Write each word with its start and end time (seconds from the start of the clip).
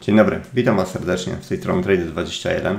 Dzień 0.00 0.16
dobry, 0.16 0.40
witam 0.54 0.76
Was 0.76 0.90
serdecznie 0.90 1.36
z 1.40 1.48
tej 1.48 1.58
strony 1.58 1.82
Trade21. 1.82 2.76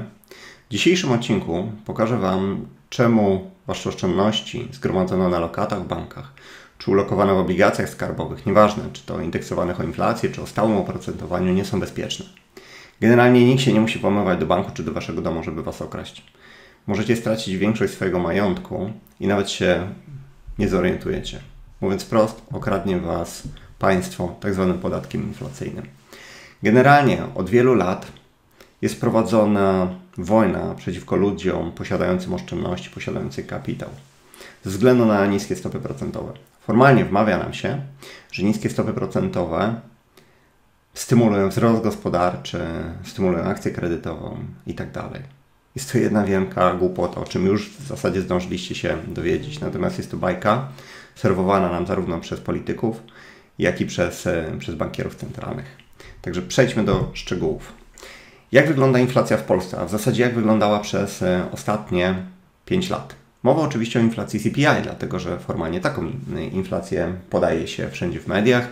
W 0.69 0.71
dzisiejszym 0.71 1.11
odcinku 1.11 1.71
pokażę 1.85 2.17
Wam, 2.17 2.67
czemu 2.89 3.51
Wasze 3.67 3.89
oszczędności 3.89 4.67
zgromadzone 4.71 5.29
na 5.29 5.39
lokatach 5.39 5.83
w 5.83 5.87
bankach, 5.87 6.33
czy 6.77 6.91
ulokowane 6.91 7.33
w 7.33 7.37
obligacjach 7.37 7.89
skarbowych, 7.89 8.45
nieważne 8.45 8.83
czy 8.93 9.05
to 9.05 9.21
indeksowanych 9.21 9.79
o 9.79 9.83
inflację, 9.83 10.29
czy 10.29 10.41
o 10.41 10.47
stałym 10.47 10.77
oprocentowaniu, 10.77 11.53
nie 11.53 11.65
są 11.65 11.79
bezpieczne. 11.79 12.25
Generalnie 13.01 13.45
nikt 13.45 13.61
się 13.61 13.73
nie 13.73 13.81
musi 13.81 13.99
włamywać 13.99 14.39
do 14.39 14.45
banku 14.45 14.71
czy 14.73 14.83
do 14.83 14.91
Waszego 14.91 15.21
domu, 15.21 15.43
żeby 15.43 15.63
Was 15.63 15.81
okraść. 15.81 16.23
Możecie 16.87 17.15
stracić 17.15 17.57
większość 17.57 17.93
swojego 17.93 18.19
majątku 18.19 18.91
i 19.19 19.27
nawet 19.27 19.49
się 19.49 19.87
nie 20.59 20.69
zorientujecie. 20.69 21.39
Mówiąc 21.81 22.03
wprost, 22.03 22.41
okradnie 22.53 22.99
Was 22.99 23.43
państwo 23.79 24.35
tak 24.39 24.53
zwanym 24.53 24.79
podatkiem 24.79 25.23
inflacyjnym. 25.23 25.85
Generalnie 26.65 27.23
od 27.35 27.49
wielu 27.49 27.73
lat 27.73 28.11
jest 28.81 28.99
prowadzona 28.99 29.87
wojna 30.17 30.75
przeciwko 30.75 31.15
ludziom 31.15 31.71
posiadającym 31.71 32.33
oszczędności, 32.33 32.89
posiadającym 32.89 33.45
kapitał, 33.45 33.89
ze 34.63 34.69
względu 34.69 35.05
na 35.05 35.25
niskie 35.25 35.55
stopy 35.55 35.79
procentowe. 35.79 36.33
Formalnie 36.61 37.05
wmawia 37.05 37.37
nam 37.37 37.53
się, 37.53 37.81
że 38.31 38.43
niskie 38.43 38.69
stopy 38.69 38.93
procentowe 38.93 39.81
stymulują 40.93 41.49
wzrost 41.49 41.83
gospodarczy, 41.83 42.59
stymulują 43.03 43.43
akcję 43.43 43.71
kredytową 43.71 44.37
itd. 44.67 44.91
Tak 44.91 45.21
jest 45.75 45.91
to 45.91 45.97
jedna 45.97 46.23
wielka 46.23 46.73
głupota, 46.73 47.21
o 47.21 47.25
czym 47.25 47.45
już 47.45 47.69
w 47.69 47.87
zasadzie 47.87 48.21
zdążyliście 48.21 48.75
się 48.75 48.97
dowiedzieć. 49.07 49.59
Natomiast 49.59 49.97
jest 49.97 50.11
to 50.11 50.17
bajka 50.17 50.67
serwowana 51.15 51.69
nam 51.69 51.87
zarówno 51.87 52.19
przez 52.19 52.39
polityków, 52.39 53.03
jak 53.59 53.81
i 53.81 53.85
przez, 53.85 54.27
e, 54.27 54.55
przez 54.59 54.75
bankierów 54.75 55.15
centralnych. 55.15 55.84
Także 56.21 56.41
przejdźmy 56.41 56.83
do 56.83 57.11
szczegółów. 57.13 57.73
Jak 58.51 58.67
wygląda 58.67 58.99
inflacja 58.99 59.37
w 59.37 59.43
Polsce, 59.43 59.79
a 59.79 59.85
w 59.85 59.91
zasadzie 59.91 60.23
jak 60.23 60.35
wyglądała 60.35 60.79
przez 60.79 61.21
e, 61.21 61.45
ostatnie 61.51 62.15
5 62.65 62.89
lat? 62.89 63.15
Mowa 63.43 63.61
oczywiście 63.61 63.99
o 63.99 64.01
inflacji 64.01 64.39
CPI, 64.39 64.83
dlatego 64.83 65.19
że 65.19 65.39
formalnie 65.39 65.79
taką 65.79 66.11
inflację 66.51 67.13
podaje 67.29 67.67
się 67.67 67.89
wszędzie 67.89 68.19
w 68.19 68.27
mediach. 68.27 68.67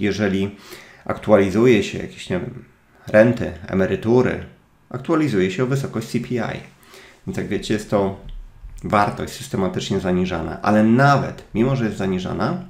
Jeżeli 0.00 0.56
aktualizuje 1.04 1.82
się 1.82 1.98
jakieś, 1.98 2.30
nie 2.30 2.40
wiem, 2.40 2.64
renty, 3.06 3.52
emerytury, 3.66 4.44
aktualizuje 4.90 5.50
się 5.50 5.64
o 5.64 5.66
wysokość 5.66 6.08
CPI. 6.08 6.60
Więc 7.26 7.36
jak 7.36 7.48
wiecie, 7.48 7.74
jest 7.74 7.90
to 7.90 8.20
wartość 8.84 9.32
systematycznie 9.32 10.00
zaniżana, 10.00 10.62
ale 10.62 10.84
nawet 10.84 11.44
mimo, 11.54 11.76
że 11.76 11.84
jest 11.84 11.96
zaniżana, 11.96 12.64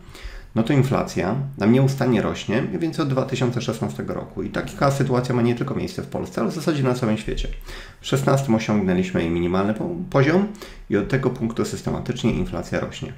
no 0.59 0.65
to 0.65 0.73
inflacja 0.73 1.35
nam 1.59 1.73
nieustannie 1.73 2.23
rośnie, 2.23 2.63
mniej 2.63 2.79
więcej 2.79 3.03
od 3.03 3.09
2016 3.09 4.05
roku. 4.07 4.43
I 4.43 4.51
taka 4.51 4.91
sytuacja 4.91 5.35
ma 5.35 5.43
nie 5.43 5.55
tylko 5.55 5.75
miejsce 5.75 6.03
w 6.03 6.07
Polsce, 6.07 6.41
ale 6.41 6.51
w 6.51 6.55
zasadzie 6.55 6.83
na 6.83 6.95
całym 6.95 7.19
świecie. 7.19 7.49
W 7.49 8.09
2016 8.09 8.55
osiągnęliśmy 8.55 9.21
jej 9.21 9.31
minimalny 9.31 9.75
poziom 10.11 10.49
i 10.91 10.97
od 10.97 11.09
tego 11.09 11.31
punktu 11.31 11.65
systematycznie 11.65 12.33
inflacja 12.33 12.81
rośnie. 12.81 13.13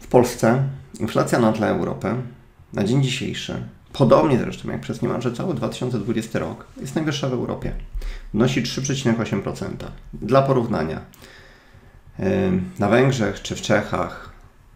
W 0.00 0.06
Polsce 0.06 0.62
inflacja 1.00 1.38
na 1.38 1.52
tle 1.52 1.68
Europy 1.68 2.14
na 2.72 2.84
dzień 2.84 3.02
dzisiejszy, 3.02 3.66
podobnie 3.92 4.38
zresztą 4.38 4.70
jak 4.70 4.80
przez 4.80 5.02
niemalże 5.02 5.32
cały 5.32 5.54
2020 5.54 6.38
rok, 6.38 6.66
jest 6.80 6.94
najwyższa 6.94 7.28
w 7.28 7.32
Europie. 7.32 7.72
Wynosi 8.34 8.62
3,8%. 8.62 9.68
Dla 10.12 10.42
porównania, 10.42 11.00
na 12.78 12.88
Węgrzech 12.88 13.42
czy 13.42 13.56
w 13.56 13.62
Czechach 13.62 14.31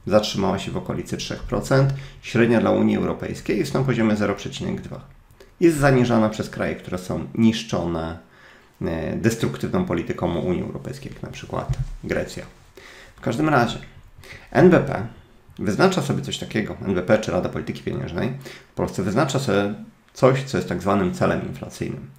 zatrzymała 0.06 0.58
się 0.58 0.70
w 0.70 0.76
okolicy 0.76 1.16
3%, 1.16 1.86
średnia 2.22 2.60
dla 2.60 2.70
Unii 2.70 2.96
Europejskiej 2.96 3.58
jest 3.58 3.74
na 3.74 3.82
poziomie 3.82 4.14
0,2%. 4.14 4.98
Jest 5.60 5.78
zaniżana 5.78 6.28
przez 6.28 6.50
kraje, 6.50 6.74
które 6.74 6.98
są 6.98 7.26
niszczone 7.34 8.18
e, 8.82 9.16
destruktywną 9.16 9.84
polityką 9.84 10.38
Unii 10.38 10.62
Europejskiej, 10.62 11.12
jak 11.12 11.22
na 11.22 11.30
przykład 11.30 11.68
Grecja. 12.04 12.44
W 13.16 13.20
każdym 13.20 13.48
razie 13.48 13.78
NBP 14.50 15.06
wyznacza 15.58 16.02
sobie 16.02 16.22
coś 16.22 16.38
takiego, 16.38 16.76
NBP 16.86 17.18
czy 17.18 17.32
Rada 17.32 17.48
Polityki 17.48 17.82
Pieniężnej 17.82 18.32
w 18.72 18.74
Polsce 18.74 19.02
wyznacza 19.02 19.38
sobie 19.38 19.74
coś, 20.14 20.42
co 20.42 20.58
jest 20.58 20.68
tak 20.68 20.82
zwanym 20.82 21.14
celem 21.14 21.48
inflacyjnym, 21.48 22.10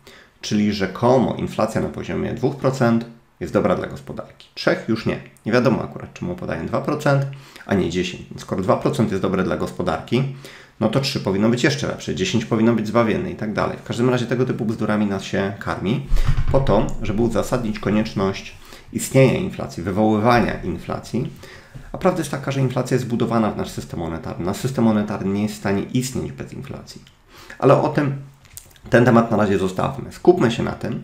czyli 0.42 0.74
rzekomo 0.74 1.36
inflacja 1.36 1.82
na 1.82 1.90
poziomie 1.90 2.36
2% 2.36 3.00
jest 3.40 3.54
dobra 3.54 3.76
dla 3.76 3.88
gospodarki. 3.88 4.48
Trzech 4.54 4.86
już 4.88 5.06
nie. 5.06 5.20
Nie 5.46 5.52
wiadomo 5.52 5.84
akurat, 5.84 6.14
czemu 6.14 6.36
podają 6.36 6.66
2%, 6.66 7.22
a 7.68 7.74
nie 7.76 7.90
10%. 7.90 8.18
Więc 8.30 8.42
skoro 8.42 8.64
2% 8.64 9.10
jest 9.12 9.22
dobre 9.22 9.44
dla 9.44 9.58
gospodarki, 9.58 10.24
no 10.80 10.90
to 10.90 11.00
3 11.00 11.20
powinno 11.20 11.50
być 11.50 11.64
jeszcze 11.64 11.88
lepsze, 11.88 12.16
10 12.16 12.46
powinno 12.46 12.74
być 12.74 12.88
zbawienne 12.88 13.32
i 13.32 13.36
tak 13.36 13.54
dalej. 13.54 13.78
W 13.78 13.84
każdym 13.84 14.10
razie 14.10 14.26
tego 14.26 14.46
typu 14.46 14.66
bzdurami 14.66 15.06
nas 15.06 15.24
się 15.24 15.54
karmi, 15.60 16.08
po 16.52 16.60
to, 16.60 16.88
żeby 17.02 17.22
uzasadnić 17.22 17.80
konieczność 17.80 18.56
istnienia 18.94 19.40
inflacji, 19.40 19.84
wywoływania 19.84 20.62
inflacji. 20.62 21.30
A 21.92 21.98
prawda 21.98 22.20
jest 22.20 22.32
taka, 22.32 22.52
że 22.52 22.60
inflacja 22.60 22.96
jest 22.96 23.06
zbudowana 23.06 23.52
w 23.52 23.58
nasz 23.58 23.70
system 23.70 24.00
monetarny. 24.00 24.46
Nasz 24.46 24.58
system 24.58 24.84
monetarny 24.84 25.34
nie 25.34 25.44
jest 25.44 25.56
w 25.56 25.58
stanie 25.58 25.84
istnieć 25.84 26.32
bez 26.32 26.54
inflacji. 26.54 27.02
Ale 27.60 27.82
o 27.82 27.90
tym 27.90 28.16
ten 28.90 29.06
temat 29.06 29.32
na 29.32 29.38
razie 29.38 29.58
zostawmy. 29.58 30.12
Skupmy 30.12 30.52
się 30.52 30.64
na 30.64 30.72
tym, 30.72 31.04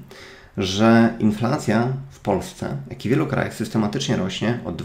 że 0.57 1.13
inflacja 1.19 1.87
w 2.09 2.19
Polsce, 2.19 2.77
jak 2.89 3.05
i 3.05 3.09
w 3.09 3.11
wielu 3.11 3.27
krajach, 3.27 3.53
systematycznie 3.53 4.17
rośnie 4.17 4.59
od 4.65 4.75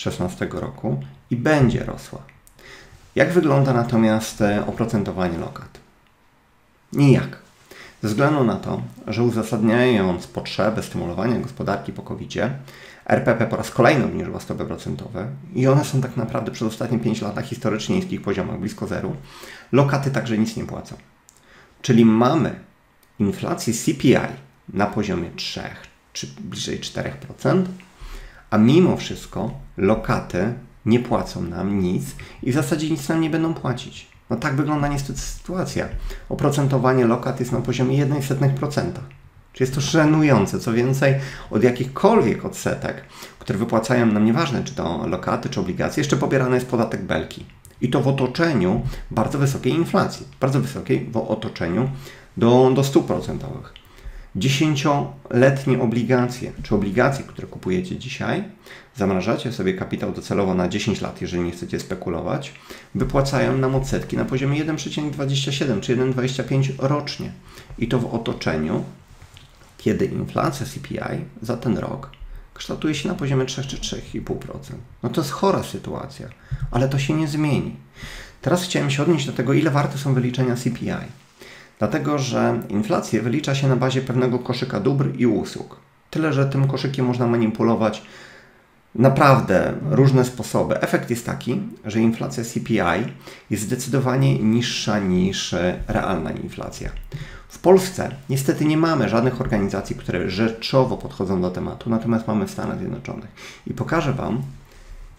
2016 0.00 0.48
roku 0.50 1.00
i 1.30 1.36
będzie 1.36 1.84
rosła. 1.84 2.22
Jak 3.14 3.32
wygląda 3.32 3.72
natomiast 3.72 4.40
e, 4.40 4.66
oprocentowanie 4.66 5.38
lokat? 5.38 5.80
Nijak. 6.92 7.38
Ze 8.02 8.08
względu 8.08 8.44
na 8.44 8.56
to, 8.56 8.82
że 9.06 9.22
uzasadniając 9.22 10.26
potrzebę 10.26 10.82
stymulowania 10.82 11.38
gospodarki 11.38 11.92
po 11.92 12.02
covid 12.02 12.34
RPP 13.06 13.46
po 13.46 13.56
raz 13.56 13.70
kolejny 13.70 14.04
obniżyła 14.04 14.40
stopy 14.40 14.64
procentowe 14.64 15.26
i 15.54 15.66
one 15.66 15.84
są 15.84 16.00
tak 16.00 16.16
naprawdę 16.16 16.52
przez 16.52 16.68
ostatnie 16.68 16.98
5 16.98 17.22
lat 17.22 17.36
na 17.36 17.42
historycznie 17.42 17.96
niskich 17.96 18.22
poziomach, 18.22 18.60
blisko 18.60 18.86
zeru. 18.86 19.16
Lokaty 19.72 20.10
także 20.10 20.38
nic 20.38 20.56
nie 20.56 20.64
płacą. 20.64 20.96
Czyli 21.82 22.04
mamy 22.04 22.60
inflacji 23.18 23.74
CPI 23.74 24.16
na 24.68 24.86
poziomie 24.86 25.30
3 25.36 25.60
czy 26.12 26.26
bliżej 26.26 26.80
4%, 26.80 27.64
a 28.50 28.58
mimo 28.58 28.96
wszystko 28.96 29.50
lokaty 29.76 30.54
nie 30.86 31.00
płacą 31.00 31.42
nam 31.42 31.80
nic 31.82 32.04
i 32.42 32.52
w 32.52 32.54
zasadzie 32.54 32.90
nic 32.90 33.08
nam 33.08 33.20
nie 33.20 33.30
będą 33.30 33.54
płacić. 33.54 34.10
No 34.30 34.36
tak 34.36 34.56
wygląda 34.56 34.88
niestety 34.88 35.18
sytuacja. 35.20 35.88
Oprocentowanie 36.28 37.06
lokat 37.06 37.40
jest 37.40 37.52
na 37.52 37.60
poziomie 37.60 38.06
1,1%. 38.06 38.82
Czy 39.52 39.62
jest 39.62 39.74
to 39.74 39.80
żenujące. 39.80 40.60
Co 40.60 40.72
więcej, 40.72 41.14
od 41.50 41.62
jakichkolwiek 41.62 42.44
odsetek, 42.44 43.04
które 43.38 43.58
wypłacają 43.58 44.06
nam, 44.06 44.24
nieważne 44.24 44.64
czy 44.64 44.74
to 44.74 45.06
lokaty, 45.06 45.48
czy 45.48 45.60
obligacje, 45.60 46.00
jeszcze 46.00 46.16
pobierany 46.16 46.54
jest 46.54 46.66
podatek 46.66 47.02
belki. 47.02 47.46
I 47.80 47.90
to 47.90 48.00
w 48.00 48.08
otoczeniu 48.08 48.82
bardzo 49.10 49.38
wysokiej 49.38 49.72
inflacji. 49.72 50.26
Bardzo 50.40 50.60
wysokiej 50.60 51.10
w 51.12 51.16
otoczeniu 51.16 51.90
do, 52.36 52.70
do 52.74 52.84
stóp 52.84 53.06
procentowych. 53.06 53.79
Dziesięcioletnie 54.36 55.80
obligacje, 55.80 56.52
czy 56.62 56.74
obligacje, 56.74 57.24
które 57.24 57.48
kupujecie 57.48 57.96
dzisiaj, 57.96 58.44
zamrażacie 58.96 59.52
sobie 59.52 59.74
kapitał 59.74 60.12
docelowo 60.12 60.54
na 60.54 60.68
10 60.68 61.00
lat, 61.00 61.20
jeżeli 61.20 61.42
nie 61.42 61.50
chcecie 61.50 61.80
spekulować, 61.80 62.52
wypłacają 62.94 63.58
nam 63.58 63.74
odsetki 63.74 64.16
na 64.16 64.24
poziomie 64.24 64.64
1,27 64.64 65.80
czy 65.80 65.96
1,25 65.96 66.72
rocznie. 66.78 67.32
I 67.78 67.88
to 67.88 67.98
w 67.98 68.14
otoczeniu, 68.14 68.84
kiedy 69.78 70.04
inflacja 70.04 70.66
CPI 70.66 71.24
za 71.42 71.56
ten 71.56 71.78
rok 71.78 72.10
kształtuje 72.54 72.94
się 72.94 73.08
na 73.08 73.14
poziomie 73.14 73.44
3 73.44 73.64
czy 73.64 73.76
3,5%. 73.76 74.34
No 75.02 75.08
to 75.08 75.20
jest 75.20 75.32
chora 75.32 75.62
sytuacja, 75.62 76.28
ale 76.70 76.88
to 76.88 76.98
się 76.98 77.14
nie 77.14 77.28
zmieni. 77.28 77.76
Teraz 78.42 78.62
chciałem 78.62 78.90
się 78.90 79.02
odnieść 79.02 79.26
do 79.26 79.32
tego, 79.32 79.52
ile 79.52 79.70
warte 79.70 79.98
są 79.98 80.14
wyliczenia 80.14 80.56
CPI. 80.56 80.90
Dlatego, 81.80 82.18
że 82.18 82.62
inflację 82.68 83.22
wylicza 83.22 83.54
się 83.54 83.68
na 83.68 83.76
bazie 83.76 84.00
pewnego 84.00 84.38
koszyka 84.38 84.80
dóbr 84.80 85.08
i 85.18 85.26
usług. 85.26 85.76
Tyle, 86.10 86.32
że 86.32 86.46
tym 86.46 86.68
koszykiem 86.68 87.06
można 87.06 87.26
manipulować 87.26 88.02
naprawdę 88.94 89.72
różne 89.90 90.24
sposoby. 90.24 90.80
Efekt 90.80 91.10
jest 91.10 91.26
taki, 91.26 91.62
że 91.84 92.00
inflacja 92.00 92.44
CPI 92.44 93.12
jest 93.50 93.62
zdecydowanie 93.62 94.38
niższa 94.38 94.98
niż 94.98 95.54
realna 95.88 96.30
inflacja. 96.30 96.90
W 97.48 97.58
Polsce 97.58 98.10
niestety 98.30 98.64
nie 98.64 98.76
mamy 98.76 99.08
żadnych 99.08 99.40
organizacji, 99.40 99.96
które 99.96 100.30
rzeczowo 100.30 100.96
podchodzą 100.96 101.42
do 101.42 101.50
tematu, 101.50 101.90
natomiast 101.90 102.26
mamy 102.26 102.46
w 102.46 102.50
Stanach 102.50 102.78
Zjednoczonych. 102.78 103.30
I 103.66 103.74
pokażę 103.74 104.12
Wam, 104.12 104.42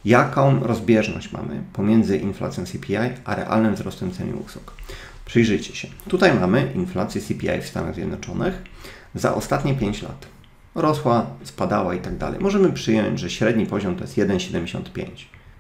jaką 0.05 0.59
rozbieżność 0.59 1.31
mamy 1.31 1.61
pomiędzy 1.73 2.17
inflacją 2.17 2.65
CPI 2.65 2.95
a 3.25 3.35
realnym 3.35 3.75
wzrostem 3.75 4.11
cen 4.11 4.33
usług. 4.45 4.73
Przyjrzyjcie 5.31 5.75
się. 5.75 5.87
Tutaj 6.09 6.39
mamy 6.39 6.71
inflację 6.75 7.21
CPI 7.21 7.61
w 7.61 7.67
Stanach 7.67 7.95
Zjednoczonych 7.95 8.61
za 9.15 9.35
ostatnie 9.35 9.75
5 9.75 10.01
lat. 10.01 10.27
Rosła, 10.75 11.25
spadała 11.43 11.95
i 11.95 11.99
tak 11.99 12.17
dalej. 12.17 12.39
Możemy 12.39 12.71
przyjąć, 12.71 13.19
że 13.19 13.29
średni 13.29 13.65
poziom 13.65 13.95
to 13.95 14.03
jest 14.03 14.17
1,75. 14.17 15.05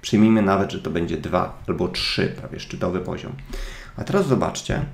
Przyjmijmy 0.01 0.41
nawet, 0.41 0.71
że 0.71 0.81
to 0.81 0.89
będzie 0.89 1.17
2 1.17 1.63
albo 1.67 1.87
3, 1.87 2.27
prawie 2.27 2.59
szczytowy 2.59 2.99
poziom. 2.99 3.33
A 3.97 4.03
teraz 4.03 4.27
zobaczcie, 4.27 4.85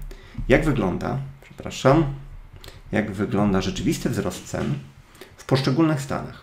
jak 0.49 0.65
wygląda, 0.65 1.17
przepraszam, 1.41 2.05
jak 2.91 3.11
wygląda 3.11 3.61
rzeczywisty 3.61 4.09
wzrost 4.09 4.45
cen 4.45 4.73
w 5.37 5.45
poszczególnych 5.45 6.01
stanach. 6.01 6.41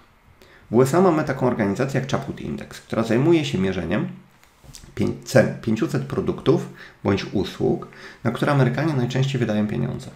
W 0.71 0.75
USA 0.75 1.01
mamy 1.01 1.25
taką 1.25 1.47
organizację 1.47 2.01
jak 2.01 2.11
Chaput 2.11 2.41
Index, 2.41 2.81
która 2.81 3.03
zajmuje 3.03 3.45
się 3.45 3.59
mierzeniem 3.59 4.09
500 5.63 6.03
produktów 6.03 6.69
bądź 7.05 7.27
usług, 7.33 7.89
na 8.25 8.31
które 8.31 8.53
Amerykanie 8.53 8.95
najczęściej 8.95 9.39
wydają 9.39 9.69
pieniądze. 9.69 10.11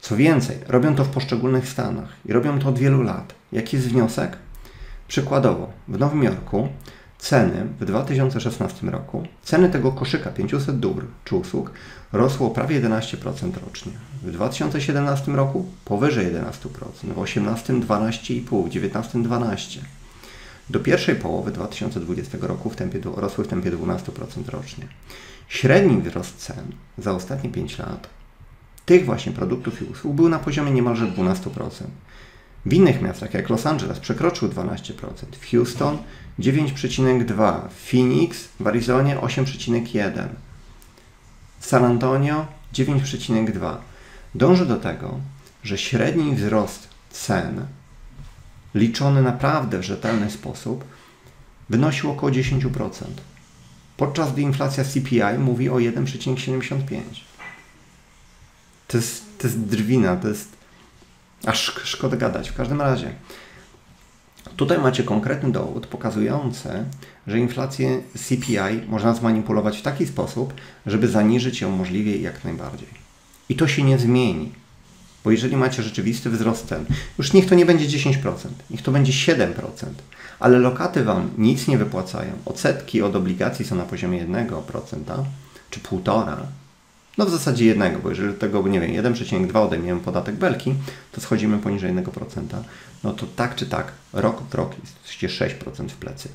Co 0.00 0.16
więcej, 0.16 0.56
robią 0.68 0.94
to 0.94 1.04
w 1.04 1.08
poszczególnych 1.08 1.68
stanach 1.68 2.08
i 2.24 2.32
robią 2.32 2.58
to 2.58 2.68
od 2.68 2.78
wielu 2.78 3.02
lat. 3.02 3.34
Jaki 3.52 3.76
jest 3.76 3.88
wniosek? 3.88 4.36
Przykładowo, 5.08 5.72
w 5.88 5.98
Nowym 5.98 6.22
Jorku 6.22 6.68
ceny 7.20 7.66
w 7.80 7.84
2016 7.84 8.86
roku, 8.86 9.26
ceny 9.42 9.68
tego 9.68 9.92
koszyka 9.92 10.30
500 10.30 10.78
dóbr 10.78 11.04
czy 11.24 11.36
usług 11.36 11.72
rosło 12.12 12.50
prawie 12.50 12.80
11% 12.80 13.52
rocznie. 13.66 13.92
W 14.22 14.30
2017 14.32 15.32
roku 15.32 15.66
powyżej 15.84 16.26
11%, 16.26 16.42
w 16.52 17.12
2018 17.12 17.72
12,5%, 17.72 17.80
w 17.82 18.70
2019 18.70 19.18
12%. 19.18 19.99
Do 20.70 20.80
pierwszej 20.80 21.16
połowy 21.16 21.50
2020 21.50 22.38
roku 22.40 22.70
w 22.70 22.76
tempie, 22.76 23.00
rosły 23.16 23.44
w 23.44 23.48
tempie 23.48 23.72
12% 23.72 24.48
rocznie. 24.48 24.86
Średni 25.48 26.02
wzrost 26.02 26.36
cen 26.36 26.72
za 26.98 27.12
ostatnie 27.12 27.50
5 27.50 27.78
lat 27.78 28.08
tych 28.86 29.04
właśnie 29.04 29.32
produktów 29.32 29.82
i 29.82 29.84
usług 29.84 30.14
był 30.14 30.28
na 30.28 30.38
poziomie 30.38 30.70
niemalże 30.70 31.06
12%. 31.06 31.70
W 32.66 32.72
innych 32.72 33.02
miastach, 33.02 33.34
jak 33.34 33.48
Los 33.48 33.66
Angeles, 33.66 33.98
przekroczył 33.98 34.48
12%, 34.48 34.92
w 35.40 35.50
Houston 35.50 35.98
9,2%, 36.38 37.68
w 37.68 37.90
Phoenix 37.90 38.48
w 38.60 38.66
Arizonie 38.66 39.16
8,1%, 39.16 40.28
San 41.60 41.84
Antonio 41.84 42.46
9,2%. 42.74 43.76
Dąży 44.34 44.66
do 44.66 44.76
tego, 44.76 45.20
że 45.62 45.78
średni 45.78 46.34
wzrost 46.34 46.88
cen 47.10 47.66
liczony 48.74 49.22
naprawdę 49.22 49.78
w 49.78 49.82
rzetelny 49.82 50.30
sposób 50.30 50.84
wynosił 51.70 52.10
około 52.10 52.32
10%, 52.32 52.90
podczas 53.96 54.32
gdy 54.32 54.42
inflacja 54.42 54.84
CPI 54.84 55.38
mówi 55.38 55.68
o 55.68 55.74
1,75%. 55.74 57.00
To 58.88 58.96
jest, 58.96 59.38
to 59.38 59.46
jest 59.46 59.60
drwina, 59.60 60.16
to 60.16 60.28
jest 60.28 60.48
aż 61.46 61.80
szkoda 61.84 62.16
gadać. 62.16 62.50
W 62.50 62.54
każdym 62.54 62.80
razie, 62.80 63.14
tutaj 64.56 64.78
macie 64.78 65.02
konkretny 65.02 65.52
dowód 65.52 65.86
pokazujący, 65.86 66.84
że 67.26 67.38
inflację 67.38 68.02
CPI 68.14 68.86
można 68.88 69.14
zmanipulować 69.14 69.78
w 69.78 69.82
taki 69.82 70.06
sposób, 70.06 70.54
żeby 70.86 71.08
zaniżyć 71.08 71.60
ją 71.60 71.70
możliwie 71.70 72.16
jak 72.16 72.44
najbardziej. 72.44 72.88
I 73.48 73.56
to 73.56 73.68
się 73.68 73.82
nie 73.82 73.98
zmieni. 73.98 74.52
Bo 75.24 75.30
jeżeli 75.30 75.56
macie 75.56 75.82
rzeczywisty 75.82 76.30
wzrost 76.30 76.66
cen, 76.66 76.84
już 77.18 77.32
niech 77.32 77.46
to 77.46 77.54
nie 77.54 77.66
będzie 77.66 77.98
10%, 77.98 78.14
niech 78.70 78.82
to 78.82 78.92
będzie 78.92 79.12
7%, 79.12 79.52
ale 80.40 80.58
lokaty 80.58 81.04
Wam 81.04 81.30
nic 81.38 81.68
nie 81.68 81.78
wypłacają, 81.78 82.32
odsetki 82.44 83.02
od 83.02 83.16
obligacji 83.16 83.64
są 83.64 83.76
na 83.76 83.84
poziomie 83.84 84.26
1% 84.26 85.24
czy 85.70 85.80
1,5%, 85.80 86.36
no 87.18 87.26
w 87.26 87.30
zasadzie 87.30 87.64
jednego, 87.64 87.98
bo 87.98 88.08
jeżeli 88.08 88.34
tego, 88.34 88.68
nie 88.68 88.80
wiem, 88.80 88.90
1,2 88.90 89.56
odejmiemy 89.56 90.00
podatek 90.00 90.34
belki, 90.34 90.74
to 91.12 91.20
schodzimy 91.20 91.58
poniżej 91.58 91.94
1%, 91.94 92.42
no 93.04 93.12
to 93.12 93.26
tak 93.36 93.54
czy 93.54 93.66
tak, 93.66 93.92
rok 94.12 94.40
od 94.40 94.54
roku 94.54 94.74
jesteście 94.82 95.28
6% 95.28 95.88
w 95.88 95.96
plecy. 95.96 96.28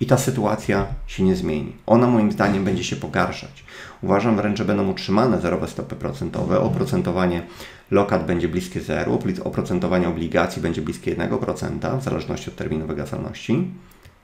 I 0.00 0.06
ta 0.06 0.18
sytuacja 0.18 0.86
się 1.06 1.22
nie 1.22 1.36
zmieni. 1.36 1.72
Ona 1.86 2.06
moim 2.06 2.32
zdaniem 2.32 2.64
będzie 2.64 2.84
się 2.84 2.96
pogarszać. 2.96 3.64
Uważam 4.02 4.36
wręcz, 4.36 4.58
że 4.58 4.64
będą 4.64 4.90
utrzymane 4.90 5.40
zerowe 5.40 5.68
stopy 5.68 5.96
procentowe. 5.96 6.60
Oprocentowanie 6.60 7.42
lokat 7.90 8.26
będzie 8.26 8.48
bliskie 8.48 8.80
zeru, 8.80 9.18
oprocentowanie 9.44 10.08
obligacji 10.08 10.62
będzie 10.62 10.82
bliskie 10.82 11.16
1% 11.16 12.00
w 12.00 12.04
zależności 12.04 12.50
od 12.50 12.56
terminu 12.56 12.86
wygasalności. 12.86 13.70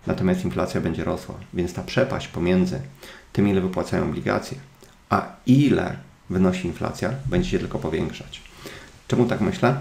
Natomiast 0.06 0.44
inflacja 0.44 0.80
będzie 0.80 1.04
rosła, 1.04 1.34
więc 1.54 1.74
ta 1.74 1.82
przepaść 1.82 2.28
pomiędzy 2.28 2.80
tym, 3.32 3.48
ile 3.48 3.60
wypłacają 3.60 4.04
obligacje, 4.04 4.58
a 5.10 5.26
ile 5.46 5.96
wynosi 6.30 6.66
inflacja, 6.66 7.10
będzie 7.26 7.50
się 7.50 7.58
tylko 7.58 7.78
powiększać. 7.78 8.40
Czemu 9.08 9.26
tak 9.26 9.40
myślę? 9.40 9.76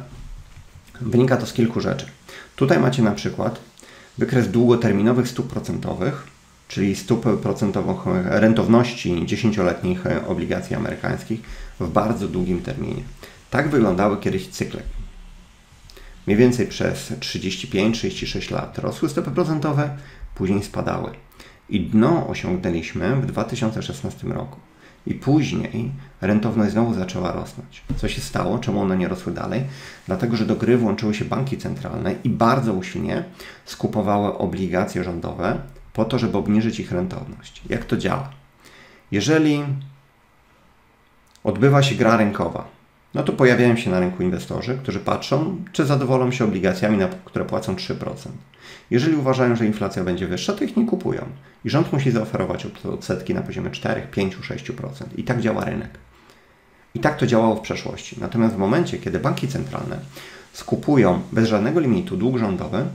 Wynika 1.01 1.37
to 1.37 1.45
z 1.45 1.53
kilku 1.53 1.81
rzeczy. 1.81 2.05
Tutaj 2.55 2.79
macie 2.79 3.03
na 3.03 3.11
przykład 3.11 3.59
wykres 4.17 4.47
długoterminowych 4.51 5.27
stóp 5.27 5.47
procentowych, 5.47 6.27
czyli 6.67 6.95
stóp 6.95 7.41
procentowych 7.41 7.97
rentowności 8.25 9.25
10-letnich 9.25 10.03
obligacji 10.27 10.75
amerykańskich 10.75 11.41
w 11.79 11.89
bardzo 11.89 12.27
długim 12.27 12.61
terminie. 12.61 13.03
Tak 13.56 13.69
wyglądały 13.69 14.18
kiedyś 14.18 14.48
cykle. 14.48 14.81
Mniej 16.28 16.38
więcej 16.38 16.68
przez 16.68 17.12
35-36 17.12 18.52
lat 18.52 18.78
rosły 18.78 19.10
stopy 19.10 19.31
procentowe, 19.31 19.98
później 20.36 20.63
spadały. 20.63 21.12
I 21.69 21.80
dno 21.81 22.28
osiągnęliśmy 22.28 23.16
w 23.16 23.25
2016 23.25 24.28
roku. 24.28 24.60
I 25.07 25.13
później 25.13 25.92
rentowność 26.22 26.72
znowu 26.72 26.94
zaczęła 26.94 27.31
rosnąć. 27.31 27.84
Co 27.98 28.07
się 28.07 28.22
stało? 28.22 28.60
Czemu 28.60 28.81
one 28.81 28.98
nie 28.98 29.07
rosły 29.07 29.34
dalej? 29.34 29.63
Dlatego, 30.07 30.36
że 30.36 30.46
do 30.46 30.56
gry 30.56 30.78
włączyły 30.78 31.13
się 31.13 31.25
banki 31.25 31.57
centralne 31.57 32.16
i 32.24 32.30
bardzo 32.30 32.74
usilnie 32.74 33.24
skupowały 33.66 34.38
obligacje 34.38 35.04
rządowe 35.04 35.60
po 35.94 36.06
to, 36.06 36.19
żeby 36.19 36.38
obniżyć 36.38 36.80
ich 36.80 36.92
rentowność. 36.92 37.62
Jak 37.69 37.86
to 37.86 37.98
działa? 37.98 38.30
Jeżeli 39.12 39.63
odbywa 41.44 41.84
się 41.84 41.96
gra 41.96 42.18
rynkowa, 42.18 42.75
no 43.15 43.23
to 43.23 43.33
pojawiają 43.33 43.75
się 43.75 43.91
na 43.91 44.00
rynku 44.00 44.23
inwestorzy, 44.23 44.77
którzy 44.83 45.00
patrzą, 45.00 45.63
czy 45.71 45.85
zadowolą 45.85 46.31
się 46.31 46.45
obligacjami, 46.45 47.00
które 47.25 47.45
płacą 47.45 47.75
3%. 47.75 47.95
Jeżeli 48.91 49.15
uważają, 49.15 49.56
że 49.56 49.65
inflacja 49.65 50.03
będzie 50.03 50.27
wyższa, 50.27 50.53
to 50.53 50.63
ich 50.63 50.77
nie 50.77 50.85
kupują. 50.85 51.21
I 51.65 51.69
rząd 51.69 51.94
musi 51.94 52.12
zaoferować 52.12 52.67
odsetki 52.83 53.33
na 53.33 53.41
poziomie 53.41 53.71
4, 53.71 54.01
5, 54.12 54.38
6%. 54.38 54.89
I 55.17 55.23
tak 55.23 55.41
działa 55.41 55.65
rynek. 55.65 55.89
I 56.95 57.00
tak 57.00 57.17
to 57.17 57.27
działało 57.27 57.56
w 57.56 57.62
przeszłości. 57.62 58.17
Natomiast 58.21 58.56
w 58.56 58.57
momencie, 58.57 58.97
kiedy 58.97 59.19
banki 59.19 59.47
centralne 59.47 60.00
skupują 60.53 61.21
bez 61.31 61.50
żadnego 61.50 61.79
limitu 61.79 62.18
dług 62.18 62.38
rządowy, 62.38 62.85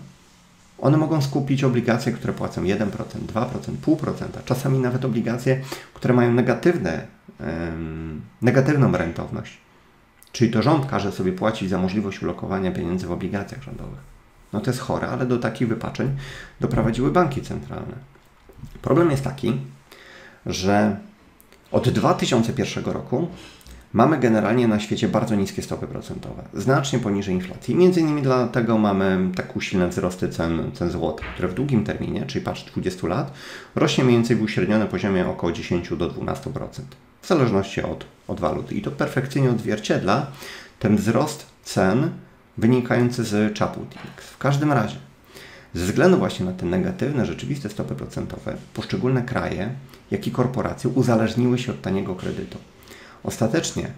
one 0.78 0.96
mogą 0.96 1.22
skupić 1.22 1.64
obligacje, 1.64 2.12
które 2.12 2.32
płacą 2.32 2.62
1%, 2.62 2.86
2%, 2.86 3.46
0,5%, 3.86 4.24
czasami 4.44 4.78
nawet 4.78 5.04
obligacje, 5.04 5.60
które 5.94 6.14
mają 6.14 6.32
negatywne, 6.32 7.06
negatywną 8.42 8.92
rentowność. 8.92 9.58
Czyli 10.32 10.50
to 10.50 10.62
rząd 10.62 10.86
każe 10.86 11.12
sobie 11.12 11.32
płacić 11.32 11.70
za 11.70 11.78
możliwość 11.78 12.22
ulokowania 12.22 12.72
pieniędzy 12.72 13.06
w 13.06 13.12
obligacjach 13.12 13.62
rządowych. 13.62 14.00
No 14.52 14.60
to 14.60 14.70
jest 14.70 14.80
chore, 14.80 15.08
ale 15.08 15.26
do 15.26 15.38
takich 15.38 15.68
wypaczeń 15.68 16.16
doprowadziły 16.60 17.10
banki 17.10 17.42
centralne. 17.42 17.94
Problem 18.82 19.10
jest 19.10 19.24
taki, 19.24 19.52
że 20.46 20.96
od 21.72 21.88
2001 21.88 22.84
roku 22.84 23.28
mamy 23.92 24.18
generalnie 24.18 24.68
na 24.68 24.80
świecie 24.80 25.08
bardzo 25.08 25.34
niskie 25.34 25.62
stopy 25.62 25.86
procentowe, 25.86 26.42
znacznie 26.54 26.98
poniżej 26.98 27.34
inflacji. 27.34 27.74
Między 27.74 28.00
innymi 28.00 28.22
dlatego 28.22 28.78
mamy 28.78 29.30
tak 29.36 29.56
usilne 29.56 29.88
wzrosty 29.88 30.28
cen, 30.28 30.70
cen 30.74 30.90
złota, 30.90 31.24
które 31.34 31.48
w 31.48 31.54
długim 31.54 31.84
terminie, 31.84 32.26
czyli 32.26 32.44
patrz 32.44 32.64
20 32.64 33.06
lat, 33.06 33.32
rośnie 33.74 34.04
mniej 34.04 34.16
więcej 34.16 34.36
w 34.36 34.42
uśrednionym 34.42 34.88
poziomie 34.88 35.28
około 35.28 35.52
10 35.52 35.88
do 35.88 36.08
12%, 36.08 36.68
w 37.22 37.26
zależności 37.26 37.82
od, 37.82 38.04
od 38.30 38.40
waluty. 38.40 38.74
I 38.74 38.82
to 38.82 38.90
perfekcyjnie 38.90 39.50
odzwierciedla 39.50 40.26
ten 40.78 40.96
wzrost 40.96 41.46
cen 41.62 42.10
wynikający 42.58 43.24
z 43.24 43.58
Chaput 43.58 43.96
Index. 43.96 44.26
W 44.26 44.38
każdym 44.38 44.72
razie, 44.72 44.96
ze 45.74 45.86
względu 45.86 46.18
właśnie 46.18 46.46
na 46.46 46.52
te 46.52 46.66
negatywne, 46.66 47.26
rzeczywiste 47.26 47.68
stopy 47.68 47.94
procentowe, 47.94 48.56
poszczególne 48.74 49.22
kraje, 49.22 49.70
jak 50.10 50.26
i 50.26 50.30
korporacje 50.30 50.90
uzależniły 50.90 51.58
się 51.58 51.72
od 51.72 51.82
taniego 51.82 52.14
kredytu. 52.14 52.58
Ostatecznie, 53.22 53.90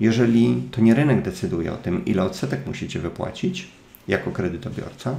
jeżeli 0.00 0.68
to 0.70 0.80
nie 0.80 0.94
rynek 0.94 1.22
decyduje 1.22 1.72
o 1.72 1.76
tym, 1.76 2.04
ile 2.04 2.22
odsetek 2.22 2.66
musicie 2.66 3.00
wypłacić 3.00 3.68
jako 4.08 4.30
kredytobiorca, 4.30 5.14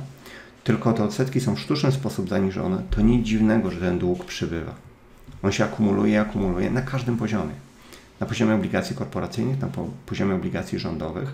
tylko 0.64 0.94
te 0.94 1.04
odsetki 1.04 1.42
są 1.42 1.56
w 1.56 1.60
sztuczny 1.60 1.92
sposób 1.92 2.30
zaniżone, 2.30 2.82
to 2.90 3.02
nic 3.02 3.28
dziwnego, 3.28 3.72
że 3.72 3.80
ten 3.80 4.00
dług 4.00 4.26
przybywa. 4.26 4.76
On 5.44 5.52
się 5.52 5.64
akumuluje, 5.64 6.22
akumuluje 6.22 6.72
na 6.72 6.82
każdym 6.82 7.18
poziomie. 7.18 7.65
Na 8.20 8.28
poziomie 8.28 8.56
obligacji 8.56 8.96
korporacyjnych, 8.96 9.62
na 9.62 9.68
poziomie 10.06 10.36
obligacji 10.36 10.80
rządowych, 10.80 11.34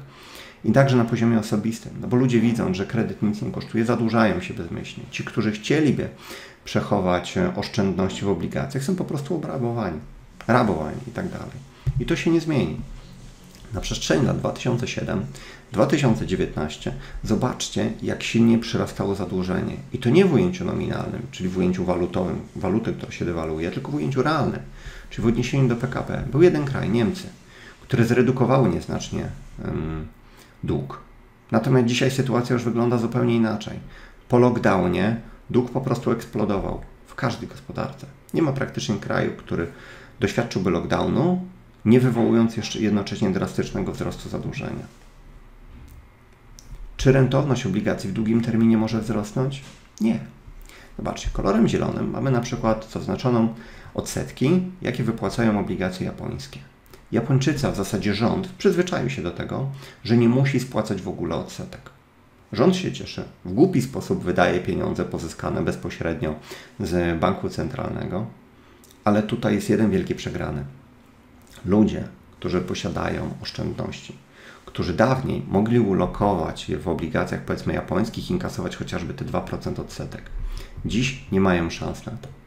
i 0.66 0.72
także 0.72 0.98
na 0.98 1.06
poziomie 1.06 1.40
osobistym, 1.40 1.92
no 2.02 2.08
bo 2.08 2.18
ludzie 2.18 2.40
widzą, 2.40 2.74
że 2.74 2.86
kredyt 2.86 3.22
nic 3.22 3.42
nie 3.42 3.52
kosztuje, 3.52 3.86
zadłużają 3.86 4.42
się 4.42 4.54
bezmyślnie. 4.54 5.04
Ci, 5.12 5.24
którzy 5.24 5.52
chcieliby 5.52 6.10
przechować 6.66 7.38
e, 7.38 7.56
oszczędności 7.56 8.26
w 8.26 8.30
obligacjach, 8.30 8.84
są 8.84 8.96
po 8.96 9.06
prostu 9.06 9.36
obrabowani, 9.36 10.00
rabowani 10.48 10.98
i 11.08 11.12
tak 11.12 11.30
dalej. 11.30 11.72
I 12.00 12.06
to 12.06 12.16
się 12.16 12.32
nie 12.32 12.42
zmieni. 12.42 12.78
Na 13.74 13.82
przestrzeni 13.82 14.26
lat 14.26 14.38
2007-2019 15.74 16.92
zobaczcie, 17.24 17.92
jak 18.02 18.24
silnie 18.24 18.60
przyrastało 18.60 19.16
zadłużenie. 19.16 19.76
I 19.94 19.98
to 19.98 20.10
nie 20.10 20.26
w 20.26 20.34
ujęciu 20.34 20.66
nominalnym, 20.66 21.22
czyli 21.32 21.50
w 21.50 21.58
ujęciu 21.58 21.86
walutowym, 21.86 22.42
waluty, 22.56 22.94
która 22.94 23.12
się 23.12 23.26
dewaluuje, 23.26 23.72
tylko 23.72 23.92
w 23.92 23.96
ujęciu 23.96 24.22
realnym, 24.22 24.60
czyli 25.12 25.24
w 25.24 25.28
odniesieniu 25.28 25.68
do 25.68 25.76
PKB. 25.76 26.24
Był 26.32 26.42
jeden 26.42 26.66
kraj, 26.66 26.90
Niemcy, 26.90 27.28
które 27.82 28.06
zredukowały 28.06 28.70
nieznacznie 28.70 29.30
um, 29.66 30.08
dług. 30.64 31.00
Natomiast 31.52 31.88
dzisiaj 31.88 32.12
sytuacja 32.12 32.54
już 32.54 32.64
wygląda 32.64 32.98
zupełnie 32.98 33.36
inaczej. 33.36 33.80
Po 34.30 34.40
lockdownie 34.40 35.22
dług 35.50 35.72
po 35.72 35.82
prostu 35.82 36.12
eksplodował 36.12 36.82
w 37.08 37.16
każdej 37.16 37.50
gospodarce. 37.50 38.08
Nie 38.34 38.42
ma 38.42 38.52
praktycznie 38.52 38.96
kraju, 38.96 39.32
który 39.38 39.68
doświadczyłby 40.20 40.70
lockdownu, 40.70 41.46
nie 41.86 42.00
wywołując 42.00 42.58
jeszcze 42.58 42.80
jednocześnie 42.80 43.30
drastycznego 43.30 43.92
wzrostu 43.92 44.30
zadłużenia. 44.30 44.86
Czy 46.98 47.12
rentowność 47.12 47.66
obligacji 47.66 48.10
w 48.10 48.14
długim 48.14 48.42
terminie 48.42 48.78
może 48.78 49.02
wzrosnąć? 49.02 49.62
Nie. 50.02 50.20
Zobaczcie, 50.98 51.30
kolorem 51.34 51.68
zielonym 51.68 52.10
mamy 52.10 52.32
na 52.32 52.42
przykład 52.42 52.92
zaznaczoną 52.92 53.54
odsetki, 53.94 54.62
jakie 54.82 55.04
wypłacają 55.04 55.60
obligacje 55.60 56.06
japońskie. 56.06 56.60
Japończycy, 57.12 57.68
a 57.68 57.72
w 57.72 57.76
zasadzie 57.76 58.14
rząd, 58.14 58.48
przyzwyczaił 58.48 59.10
się 59.10 59.22
do 59.22 59.32
tego, 59.32 59.70
że 60.04 60.18
nie 60.18 60.30
musi 60.30 60.60
spłacać 60.60 61.02
w 61.02 61.08
ogóle 61.08 61.36
odsetek. 61.36 61.82
Rząd 62.54 62.76
się 62.76 62.92
cieszy, 62.92 63.24
w 63.46 63.54
głupi 63.54 63.82
sposób 63.82 64.24
wydaje 64.24 64.60
pieniądze 64.60 65.06
pozyskane 65.06 65.62
bezpośrednio 65.62 66.36
z 66.80 67.20
banku 67.20 67.50
centralnego, 67.50 68.26
ale 69.04 69.24
tutaj 69.24 69.56
jest 69.56 69.70
jeden 69.70 69.92
wielki 69.92 70.16
przegrany. 70.16 70.66
Ludzie, 71.66 72.08
którzy 72.40 72.62
posiadają 72.62 73.34
oszczędności, 73.42 74.16
którzy 74.66 74.94
dawniej 74.94 75.44
mogli 75.48 75.80
ulokować 75.80 76.70
je 76.70 76.78
w 76.78 76.88
obligacjach 76.88 77.42
powiedzmy 77.42 77.74
japońskich 77.74 78.32
inkasować 78.32 78.76
chociażby 78.76 79.14
te 79.14 79.26
2% 79.26 79.82
odsetek, 79.82 80.22
dziś 80.86 81.26
nie 81.32 81.42
mają 81.42 81.70
szans 81.70 82.06
na 82.06 82.12
to. 82.12 82.41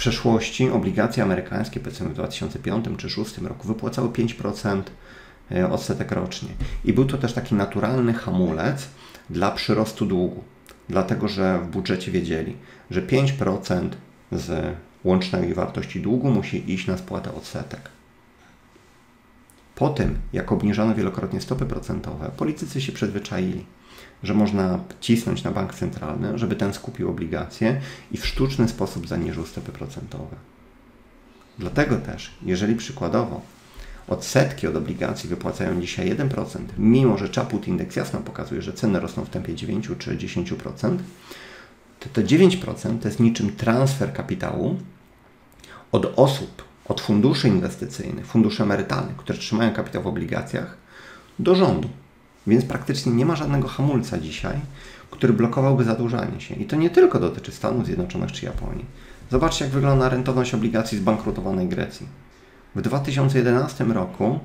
Przeszłości 0.00 0.70
obligacje 0.70 1.22
amerykańskie, 1.22 1.80
powiedzmy 1.80 2.08
w 2.08 2.14
2005 2.14 2.84
czy 2.84 2.90
2006 2.90 3.38
roku, 3.38 3.68
wypłacały 3.68 4.08
5% 4.08 4.82
e, 5.52 5.70
odsetek 5.70 6.12
rocznie. 6.12 6.48
I 6.84 6.92
był 6.92 7.04
to 7.04 7.18
też 7.18 7.32
taki 7.32 7.54
naturalny 7.54 8.12
hamulec 8.12 8.88
dla 9.30 9.50
przyrostu 9.50 10.06
długu, 10.06 10.44
dlatego 10.88 11.28
że 11.28 11.58
w 11.58 11.66
budżecie 11.66 12.12
wiedzieli, 12.12 12.56
że 12.90 13.02
5% 13.02 13.88
z 14.32 14.76
łącznej 15.04 15.54
wartości 15.54 16.00
długu 16.00 16.30
musi 16.30 16.72
iść 16.72 16.86
na 16.86 16.96
spłatę 16.96 17.34
odsetek. 17.34 17.80
Po 19.74 19.88
tym, 19.88 20.18
jak 20.32 20.52
obniżano 20.52 20.94
wielokrotnie 20.94 21.40
stopy 21.40 21.66
procentowe, 21.66 22.30
politycy 22.36 22.80
się 22.80 22.92
przyzwyczaili, 22.92 23.66
że 24.22 24.34
można 24.34 24.78
cisnąć 25.00 25.44
na 25.44 25.50
bank 25.50 25.74
centralny, 25.74 26.38
żeby 26.38 26.56
ten 26.56 26.74
skupił 26.74 27.10
obligacje 27.10 27.80
i 28.12 28.16
w 28.16 28.26
sztuczny 28.26 28.68
sposób 28.68 29.08
zaniżył 29.08 29.46
stopy 29.46 29.72
procentowe. 29.72 30.36
Dlatego 31.58 31.96
też, 31.96 32.30
jeżeli 32.42 32.74
przykładowo 32.76 33.40
odsetki 34.08 34.66
od 34.66 34.76
obligacji 34.76 35.28
wypłacają 35.28 35.80
dzisiaj 35.80 36.16
1%, 36.16 36.58
mimo 36.78 37.18
że 37.18 37.28
Chaput 37.28 37.68
Index 37.68 37.96
jasno 37.96 38.20
pokazuje, 38.20 38.62
że 38.62 38.72
ceny 38.72 39.00
rosną 39.00 39.24
w 39.24 39.30
tempie 39.30 39.54
9 39.54 39.90
czy 39.98 40.16
10%, 40.16 40.98
to 42.00 42.08
te 42.12 42.24
9% 42.24 42.98
to 42.98 43.08
jest 43.08 43.20
niczym 43.20 43.56
transfer 43.56 44.12
kapitału 44.12 44.76
od 45.92 46.12
osób, 46.16 46.64
od 46.88 47.00
funduszy 47.00 47.48
inwestycyjnych, 47.48 48.26
funduszy 48.26 48.62
emerytalnych, 48.62 49.16
które 49.16 49.38
trzymają 49.38 49.72
kapitał 49.72 50.02
w 50.02 50.06
obligacjach, 50.06 50.76
do 51.38 51.54
rządu. 51.54 51.88
Więc 52.46 52.64
praktycznie 52.64 53.12
nie 53.12 53.26
ma 53.26 53.36
żadnego 53.36 53.68
hamulca 53.68 54.18
dzisiaj, 54.18 54.56
który 55.10 55.32
blokowałby 55.32 55.84
zadłużanie 55.84 56.40
się. 56.40 56.54
I 56.54 56.64
to 56.64 56.76
nie 56.76 56.90
tylko 56.90 57.20
dotyczy 57.20 57.52
Stanów 57.52 57.86
Zjednoczonych 57.86 58.32
czy 58.32 58.46
Japonii. 58.46 58.84
Zobaczcie, 59.30 59.64
jak 59.64 59.74
wygląda 59.74 60.08
rentowność 60.08 60.54
obligacji 60.54 60.98
zbankrutowanej 60.98 61.68
Grecji. 61.68 62.06
W 62.74 62.80
2011 62.80 63.84
roku 63.84 64.38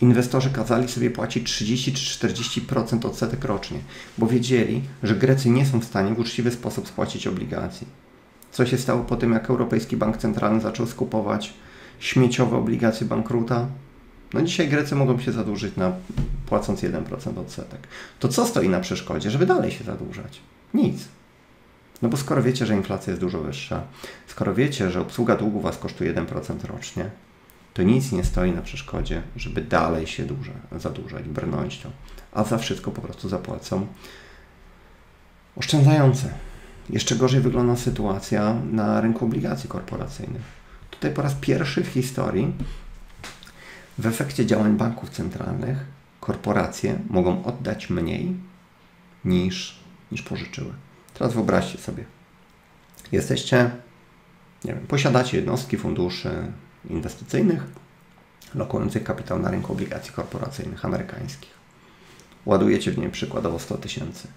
inwestorzy 0.00 0.50
kazali 0.50 0.88
sobie 0.88 1.10
płacić 1.10 1.46
30 1.52 1.92
czy 1.92 2.28
40% 2.28 3.06
odsetek 3.06 3.44
rocznie, 3.44 3.78
bo 4.18 4.26
wiedzieli, 4.26 4.82
że 5.02 5.14
Grecy 5.14 5.50
nie 5.50 5.66
są 5.66 5.80
w 5.80 5.84
stanie 5.84 6.14
w 6.14 6.18
uczciwy 6.18 6.50
sposób 6.50 6.88
spłacić 6.88 7.26
obligacji. 7.26 7.86
Co 8.52 8.66
się 8.66 8.78
stało 8.78 9.04
po 9.04 9.16
tym, 9.16 9.32
jak 9.32 9.50
Europejski 9.50 9.96
Bank 9.96 10.16
Centralny 10.16 10.60
zaczął 10.60 10.86
skupować 10.86 11.54
śmieciowe 11.98 12.56
obligacje 12.56 13.06
bankruta? 13.06 13.66
No 14.34 14.42
dzisiaj 14.42 14.68
Grecy 14.68 14.94
mogą 14.94 15.18
się 15.18 15.32
zadłużyć 15.32 15.76
na 15.76 15.92
płacąc 16.54 16.82
1% 16.82 17.38
odsetek. 17.38 17.80
To 18.18 18.28
co 18.28 18.46
stoi 18.46 18.68
na 18.68 18.80
przeszkodzie, 18.80 19.30
żeby 19.30 19.46
dalej 19.46 19.70
się 19.70 19.84
zadłużać? 19.84 20.40
Nic. 20.74 21.08
No 22.02 22.08
bo 22.08 22.16
skoro 22.16 22.42
wiecie, 22.42 22.66
że 22.66 22.74
inflacja 22.74 23.10
jest 23.10 23.20
dużo 23.20 23.40
wyższa, 23.40 23.82
skoro 24.26 24.54
wiecie, 24.54 24.90
że 24.90 25.00
obsługa 25.00 25.36
długu 25.36 25.60
Was 25.60 25.78
kosztuje 25.78 26.14
1% 26.14 26.64
rocznie, 26.64 27.10
to 27.74 27.82
nic 27.82 28.12
nie 28.12 28.24
stoi 28.24 28.52
na 28.52 28.62
przeszkodzie, 28.62 29.22
żeby 29.36 29.60
dalej 29.60 30.06
się 30.06 30.24
duże, 30.24 30.52
zadłużać, 30.76 31.24
to. 31.82 31.90
A 32.32 32.44
za 32.44 32.58
wszystko 32.58 32.90
po 32.90 33.02
prostu 33.02 33.28
zapłacą 33.28 33.86
oszczędzające. 35.56 36.28
Jeszcze 36.90 37.16
gorzej 37.16 37.40
wygląda 37.40 37.76
sytuacja 37.76 38.54
na 38.72 39.00
rynku 39.00 39.24
obligacji 39.24 39.68
korporacyjnych. 39.68 40.42
Tutaj 40.90 41.10
po 41.10 41.22
raz 41.22 41.34
pierwszy 41.34 41.84
w 41.84 41.88
historii 41.88 42.54
w 43.98 44.06
efekcie 44.06 44.46
działań 44.46 44.76
banków 44.76 45.10
centralnych 45.10 45.93
korporacje 46.24 46.98
mogą 47.10 47.44
oddać 47.44 47.90
mniej 47.90 48.36
niż, 49.24 49.80
niż 50.12 50.22
pożyczyły. 50.22 50.72
Teraz 51.14 51.34
wyobraźcie 51.34 51.78
sobie, 51.78 52.04
jesteście, 53.12 53.70
nie 54.64 54.74
wiem, 54.74 54.86
posiadacie 54.86 55.36
jednostki 55.36 55.76
funduszy 55.76 56.52
inwestycyjnych 56.90 57.64
lokujących 58.54 59.04
kapitał 59.04 59.38
na 59.38 59.50
rynku 59.50 59.72
obligacji 59.72 60.12
korporacyjnych 60.12 60.84
amerykańskich. 60.84 61.50
Ładujecie 62.46 62.90
w 62.90 62.98
nie 62.98 63.10
przykładowo 63.10 63.58
100 63.58 63.78
tysięcy. 63.78 64.28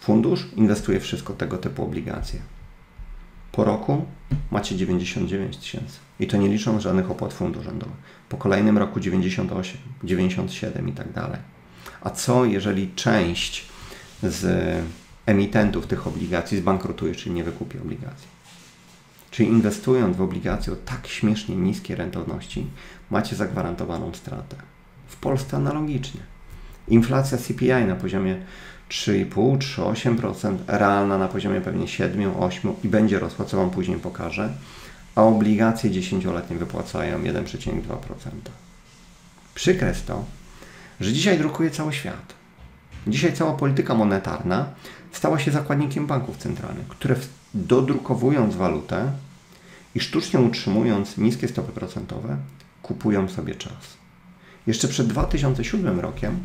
Fundusz 0.00 0.46
inwestuje 0.56 1.00
wszystko 1.00 1.32
tego 1.32 1.58
typu 1.58 1.84
obligacje. 1.84 2.40
Po 3.52 3.64
roku 3.64 4.04
macie 4.50 4.76
99 4.76 5.56
tysięcy. 5.56 5.98
I 6.20 6.26
to 6.26 6.36
nie 6.36 6.48
licząc 6.48 6.82
żadnych 6.82 7.10
opłat 7.10 7.32
fundu 7.32 7.62
rządowych. 7.62 8.13
Po 8.28 8.36
kolejnym 8.36 8.78
roku 8.78 9.00
98, 9.00 9.78
97 10.04 10.88
i 10.88 10.92
tak 10.92 11.12
dalej. 11.12 11.38
A 12.00 12.10
co 12.10 12.44
jeżeli 12.44 12.90
część 12.94 13.66
z 14.22 14.44
emitentów 15.26 15.86
tych 15.86 16.06
obligacji 16.06 16.58
zbankrutuje, 16.58 17.14
czyli 17.14 17.34
nie 17.34 17.44
wykupi 17.44 17.78
obligacji? 17.78 18.28
Czyli 19.30 19.48
inwestując 19.48 20.16
w 20.16 20.22
obligacje 20.22 20.72
o 20.72 20.76
tak 20.76 21.06
śmiesznie 21.06 21.56
niskie 21.56 21.96
rentowności, 21.96 22.66
macie 23.10 23.36
zagwarantowaną 23.36 24.14
stratę. 24.14 24.56
W 25.06 25.16
Polsce 25.16 25.56
analogicznie. 25.56 26.20
Inflacja 26.88 27.38
CPI 27.38 27.84
na 27.86 27.96
poziomie 27.96 28.36
3,5, 28.90 29.58
3,8%, 29.58 30.56
realna 30.66 31.18
na 31.18 31.28
poziomie 31.28 31.60
pewnie 31.60 31.88
7, 31.88 32.36
8 32.36 32.72
i 32.84 32.88
będzie 32.88 33.18
rosła, 33.18 33.44
co 33.44 33.56
Wam 33.56 33.70
później 33.70 33.98
pokażę, 33.98 34.52
a 35.14 35.22
obligacje 35.22 35.90
10-letnie 35.90 36.56
wypłacają 36.56 37.22
1,2%. 37.22 37.96
Przykre 39.54 39.88
jest 39.88 40.06
to, 40.06 40.24
że 41.00 41.12
dzisiaj 41.12 41.38
drukuje 41.38 41.70
cały 41.70 41.92
świat. 41.92 42.34
Dzisiaj 43.06 43.32
cała 43.32 43.52
polityka 43.52 43.94
monetarna 43.94 44.66
stała 45.12 45.38
się 45.38 45.50
zakładnikiem 45.50 46.06
banków 46.06 46.36
centralnych, 46.36 46.88
które 46.88 47.16
dodrukowując 47.54 48.56
walutę 48.56 49.12
i 49.94 50.00
sztucznie 50.00 50.40
utrzymując 50.40 51.18
niskie 51.18 51.48
stopy 51.48 51.72
procentowe, 51.72 52.36
kupują 52.82 53.28
sobie 53.28 53.54
czas. 53.54 53.96
Jeszcze 54.66 54.88
przed 54.88 55.06
2007 55.06 56.00
rokiem 56.00 56.40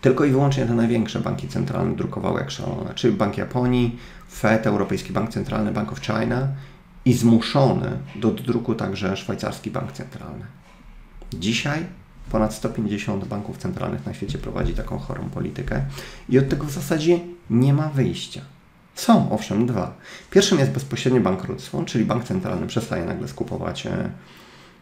tylko 0.00 0.24
i 0.24 0.30
wyłącznie 0.30 0.66
te 0.66 0.74
największe 0.74 1.20
banki 1.20 1.48
centralne 1.48 1.96
drukowały 1.96 2.40
jak 2.40 2.50
szalone, 2.50 2.94
czyli 2.94 3.16
Bank 3.16 3.38
Japonii, 3.38 3.98
Fed, 4.32 4.66
Europejski 4.66 5.12
Bank 5.12 5.30
Centralny, 5.30 5.72
Bank 5.72 5.92
of 5.92 6.00
China 6.00 6.48
i 7.04 7.14
zmuszony 7.14 7.98
do 8.16 8.30
druku 8.30 8.74
także 8.74 9.16
szwajcarski 9.16 9.70
bank 9.70 9.92
centralny. 9.92 10.44
Dzisiaj 11.32 11.86
ponad 12.30 12.54
150 12.54 13.24
banków 13.24 13.58
centralnych 13.58 14.06
na 14.06 14.14
świecie 14.14 14.38
prowadzi 14.38 14.74
taką 14.74 14.98
chorą 14.98 15.30
politykę 15.30 15.84
i 16.28 16.38
od 16.38 16.48
tego 16.48 16.66
w 16.66 16.70
zasadzie 16.70 17.20
nie 17.50 17.74
ma 17.74 17.88
wyjścia. 17.88 18.40
Są, 18.94 19.32
owszem, 19.32 19.66
dwa. 19.66 19.96
Pierwszym 20.30 20.58
jest 20.58 20.70
bezpośrednie 20.70 21.20
bankructwo, 21.20 21.84
czyli 21.84 22.04
bank 22.04 22.24
centralny 22.24 22.66
przestaje 22.66 23.04
nagle 23.04 23.28
skupować 23.28 23.86
e, 23.86 24.10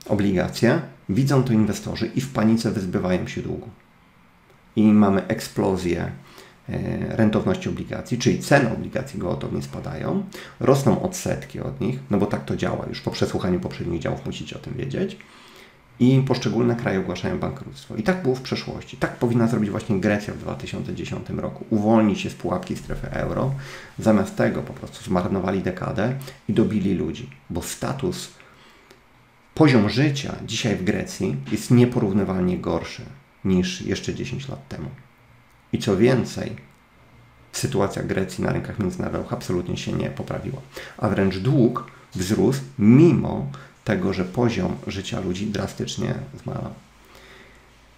obligacje, 0.06 0.80
widzą 1.08 1.42
to 1.42 1.52
inwestorzy 1.52 2.06
i 2.06 2.20
w 2.20 2.32
panice 2.32 2.70
wyzbywają 2.70 3.26
się 3.26 3.42
długu 3.42 3.68
i 4.76 4.82
mamy 4.82 5.26
eksplozję 5.26 6.10
rentowności 7.08 7.68
obligacji, 7.68 8.18
czyli 8.18 8.38
ceny 8.38 8.72
obligacji 8.72 9.20
gwałtownie 9.20 9.62
spadają, 9.62 10.24
rosną 10.60 11.02
odsetki 11.02 11.60
od 11.60 11.80
nich, 11.80 11.98
no 12.10 12.18
bo 12.18 12.26
tak 12.26 12.44
to 12.44 12.56
działa, 12.56 12.86
już 12.88 13.00
po 13.00 13.10
przesłuchaniu 13.10 13.60
poprzednich 13.60 14.00
działów 14.00 14.26
musicie 14.26 14.56
o 14.56 14.58
tym 14.58 14.74
wiedzieć. 14.74 15.16
i 16.00 16.22
poszczególne 16.26 16.76
kraje 16.76 17.00
ogłaszają 17.00 17.38
bankructwo. 17.38 17.96
I 17.96 18.02
tak 18.02 18.22
było 18.22 18.34
w 18.34 18.40
przeszłości. 18.40 18.96
Tak 18.96 19.16
powinna 19.16 19.46
zrobić 19.46 19.70
właśnie 19.70 20.00
Grecja 20.00 20.34
w 20.34 20.38
2010 20.38 21.28
roku. 21.28 21.64
Uwolnić 21.70 22.20
się 22.20 22.30
z 22.30 22.34
pułapki 22.34 22.76
strefy 22.76 23.10
euro. 23.10 23.54
Zamiast 23.98 24.36
tego 24.36 24.62
po 24.62 24.72
prostu 24.72 25.04
zmarnowali 25.04 25.62
dekadę 25.62 26.14
i 26.48 26.52
dobili 26.52 26.94
ludzi, 26.94 27.30
bo 27.50 27.62
status, 27.62 28.30
poziom 29.54 29.90
życia 29.90 30.34
dzisiaj 30.46 30.76
w 30.76 30.84
Grecji 30.84 31.36
jest 31.52 31.70
nieporównywalnie 31.70 32.58
gorszy 32.58 33.02
niż 33.44 33.82
jeszcze 33.82 34.14
10 34.14 34.48
lat 34.48 34.68
temu. 34.68 34.88
I 35.72 35.78
co 35.78 35.96
więcej, 35.96 36.56
sytuacja 37.52 38.02
Grecji 38.02 38.44
na 38.44 38.52
rynkach 38.52 38.78
międzynarodowych 38.78 39.32
absolutnie 39.32 39.76
się 39.76 39.92
nie 39.92 40.10
poprawiła, 40.10 40.60
a 40.98 41.08
wręcz 41.08 41.38
dług 41.38 41.90
wzrósł 42.14 42.60
mimo 42.78 43.46
tego, 43.84 44.12
że 44.12 44.24
poziom 44.24 44.76
życia 44.86 45.20
ludzi 45.20 45.46
drastycznie 45.46 46.14
zmalał. 46.42 46.74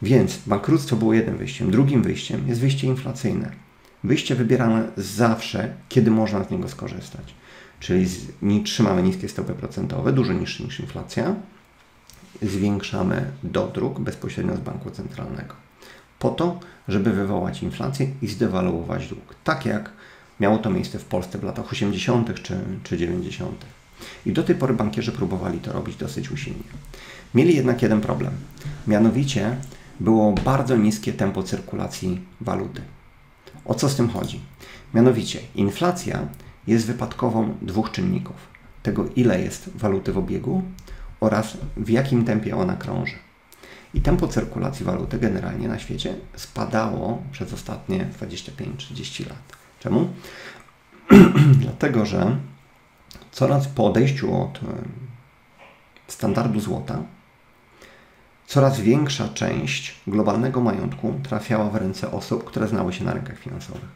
Więc 0.02 0.38
bankructwo 0.46 0.96
było 0.96 1.14
jednym 1.14 1.36
wyjściem. 1.36 1.70
Drugim 1.70 2.02
wyjściem 2.02 2.48
jest 2.48 2.60
wyjście 2.60 2.86
inflacyjne. 2.86 3.52
Wyjście 4.04 4.34
wybierane 4.34 4.88
zawsze, 4.96 5.74
kiedy 5.88 6.10
można 6.10 6.44
z 6.44 6.50
niego 6.50 6.68
skorzystać. 6.68 7.34
Czyli 7.80 8.06
z, 8.06 8.26
nie, 8.42 8.64
trzymamy 8.64 9.02
niskie 9.02 9.28
stopy 9.28 9.54
procentowe, 9.54 10.12
dużo 10.12 10.32
niższe 10.32 10.64
niż 10.64 10.80
inflacja, 10.80 11.34
zwiększamy 12.42 13.30
dodruk 13.42 14.00
bezpośrednio 14.00 14.56
z 14.56 14.60
banku 14.60 14.90
centralnego. 14.90 15.61
Po 16.22 16.30
to, 16.30 16.60
żeby 16.88 17.12
wywołać 17.12 17.62
inflację 17.62 18.06
i 18.22 18.28
zdewaluować 18.28 19.08
dług. 19.08 19.34
Tak 19.44 19.66
jak 19.66 19.90
miało 20.40 20.58
to 20.58 20.70
miejsce 20.70 20.98
w 20.98 21.04
Polsce 21.04 21.38
w 21.38 21.42
latach 21.42 21.72
80. 21.72 22.42
czy, 22.42 22.58
czy 22.84 22.98
90. 22.98 23.64
I 24.26 24.32
do 24.32 24.42
tej 24.42 24.56
pory 24.56 24.74
bankierzy 24.74 25.12
próbowali 25.12 25.58
to 25.58 25.72
robić 25.72 25.96
dosyć 25.96 26.30
usilnie. 26.30 26.62
Mieli 27.34 27.56
jednak 27.56 27.82
jeden 27.82 28.00
problem. 28.00 28.32
Mianowicie 28.86 29.56
było 30.00 30.32
bardzo 30.32 30.76
niskie 30.76 31.12
tempo 31.12 31.42
cyrkulacji 31.42 32.20
waluty. 32.40 32.82
O 33.64 33.74
co 33.74 33.88
z 33.88 33.96
tym 33.96 34.08
chodzi? 34.08 34.40
Mianowicie 34.94 35.40
inflacja 35.54 36.28
jest 36.66 36.86
wypadkową 36.86 37.54
dwóch 37.62 37.90
czynników. 37.90 38.36
Tego, 38.82 39.04
ile 39.16 39.40
jest 39.40 39.70
waluty 39.74 40.12
w 40.12 40.18
obiegu 40.18 40.62
oraz 41.20 41.56
w 41.76 41.88
jakim 41.88 42.24
tempie 42.24 42.56
ona 42.56 42.76
krąży. 42.76 43.31
I 43.94 44.00
tempo 44.00 44.28
cyrkulacji 44.28 44.84
waluty 44.84 45.18
generalnie 45.18 45.68
na 45.68 45.78
świecie 45.78 46.14
spadało 46.36 47.22
przez 47.32 47.52
ostatnie 47.52 48.08
25-30 48.20 49.28
lat. 49.28 49.56
Czemu? 49.80 50.08
Dlatego, 51.62 52.06
że 52.06 52.36
coraz 53.32 53.68
po 53.68 53.86
odejściu 53.86 54.42
od 54.42 54.60
standardu 56.06 56.60
złota, 56.60 57.02
coraz 58.46 58.80
większa 58.80 59.28
część 59.28 60.00
globalnego 60.06 60.60
majątku 60.60 61.14
trafiała 61.22 61.70
w 61.70 61.74
ręce 61.74 62.12
osób, 62.12 62.44
które 62.44 62.68
znały 62.68 62.92
się 62.92 63.04
na 63.04 63.12
rynkach 63.12 63.38
finansowych, 63.38 63.88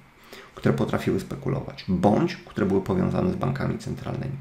które 0.54 0.74
potrafiły 0.74 1.20
spekulować, 1.20 1.84
bądź 1.88 2.36
które 2.36 2.66
były 2.66 2.82
powiązane 2.82 3.32
z 3.32 3.36
bankami 3.36 3.78
centralnymi. 3.78 4.36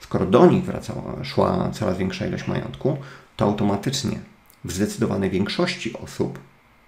Skoro 0.00 0.26
do 0.26 0.46
nich 0.46 0.64
wracała, 0.64 1.24
szła 1.24 1.70
coraz 1.72 1.98
większa 1.98 2.26
ilość 2.26 2.46
majątku, 2.46 2.98
to 3.36 3.44
automatycznie 3.44 4.18
w 4.64 4.72
zdecydowanej 4.72 5.30
większości 5.30 5.92
osób, 5.92 6.38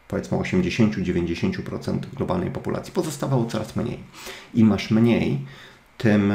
powiedzmy 0.08 0.38
80-90% 0.38 1.98
globalnej 2.16 2.50
populacji, 2.50 2.92
pozostawało 2.92 3.44
coraz 3.44 3.76
mniej. 3.76 3.98
Im 4.54 4.66
masz 4.66 4.90
mniej, 4.90 5.44
tym 5.98 6.32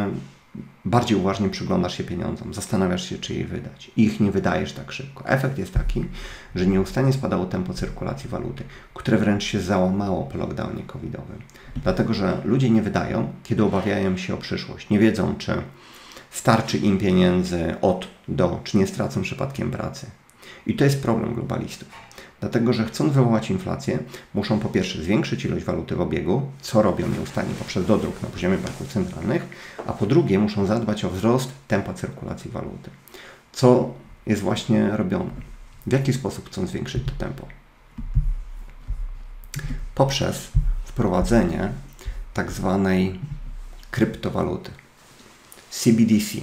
bardziej 0.86 1.18
uważnie 1.18 1.50
przyglądasz 1.50 1.98
się 1.98 2.04
pieniądzom, 2.04 2.54
zastanawiasz 2.54 3.10
się, 3.10 3.18
czy 3.18 3.34
je 3.34 3.46
wydać. 3.46 3.92
I 3.98 4.04
ich 4.04 4.20
nie 4.20 4.32
wydajesz 4.32 4.74
tak 4.74 4.92
szybko. 4.92 5.28
Efekt 5.28 5.58
jest 5.58 5.74
taki, 5.74 6.06
że 6.56 6.68
nieustannie 6.68 7.14
spadało 7.14 7.46
tempo 7.46 7.74
cyrkulacji 7.74 8.30
waluty, 8.30 8.64
które 8.94 9.18
wręcz 9.18 9.44
się 9.44 9.62
załamało 9.62 10.24
po 10.24 10.38
lockdownie 10.38 10.84
covidowym. 10.84 11.38
Dlatego, 11.84 12.14
że 12.14 12.42
ludzie 12.46 12.70
nie 12.70 12.82
wydają, 12.82 13.34
kiedy 13.44 13.64
obawiają 13.64 14.18
się 14.18 14.34
o 14.34 14.38
przyszłość. 14.38 14.90
Nie 14.90 15.00
wiedzą, 15.00 15.36
czy 15.38 15.62
starczy 16.32 16.78
im 16.78 16.98
pieniędzy 16.98 17.76
od 17.82 18.08
do, 18.28 18.62
czy 18.64 18.78
nie 18.78 18.88
stracą 18.88 19.22
przypadkiem 19.22 19.72
pracy. 19.72 20.08
I 20.68 20.76
to 20.76 20.84
jest 20.84 21.02
problem 21.02 21.34
globalistów. 21.34 21.88
Dlatego, 22.40 22.74
że 22.74 22.86
chcąc 22.86 23.14
wywołać 23.14 23.50
inflację, 23.50 24.00
muszą 24.34 24.60
po 24.60 24.70
pierwsze 24.70 25.04
zwiększyć 25.04 25.46
ilość 25.46 25.66
waluty 25.66 25.96
w 25.96 26.02
obiegu, 26.02 26.42
co 26.62 26.82
robią 26.82 27.08
nieustannie 27.08 27.54
poprzez 27.54 27.86
dodruk 27.86 28.22
na 28.22 28.30
poziomie 28.30 28.58
banków 28.58 28.94
centralnych, 28.94 29.48
a 29.88 29.94
po 29.94 30.06
drugie 30.06 30.40
muszą 30.40 30.66
zadbać 30.66 31.06
o 31.06 31.10
wzrost 31.10 31.52
tempa 31.68 31.94
cyrkulacji 31.94 32.52
waluty. 32.52 32.90
Co 33.54 33.94
jest 34.26 34.42
właśnie 34.42 34.98
robione? 34.98 35.32
W 35.88 35.94
jaki 35.94 36.14
sposób 36.14 36.50
chcą 36.50 36.68
zwiększyć 36.68 37.04
to 37.04 37.12
tempo? 37.12 37.48
Poprzez 39.96 40.52
wprowadzenie 40.86 41.72
tak 42.34 42.52
zwanej 42.52 43.20
kryptowaluty. 43.92 44.72
CBDC 45.70 46.38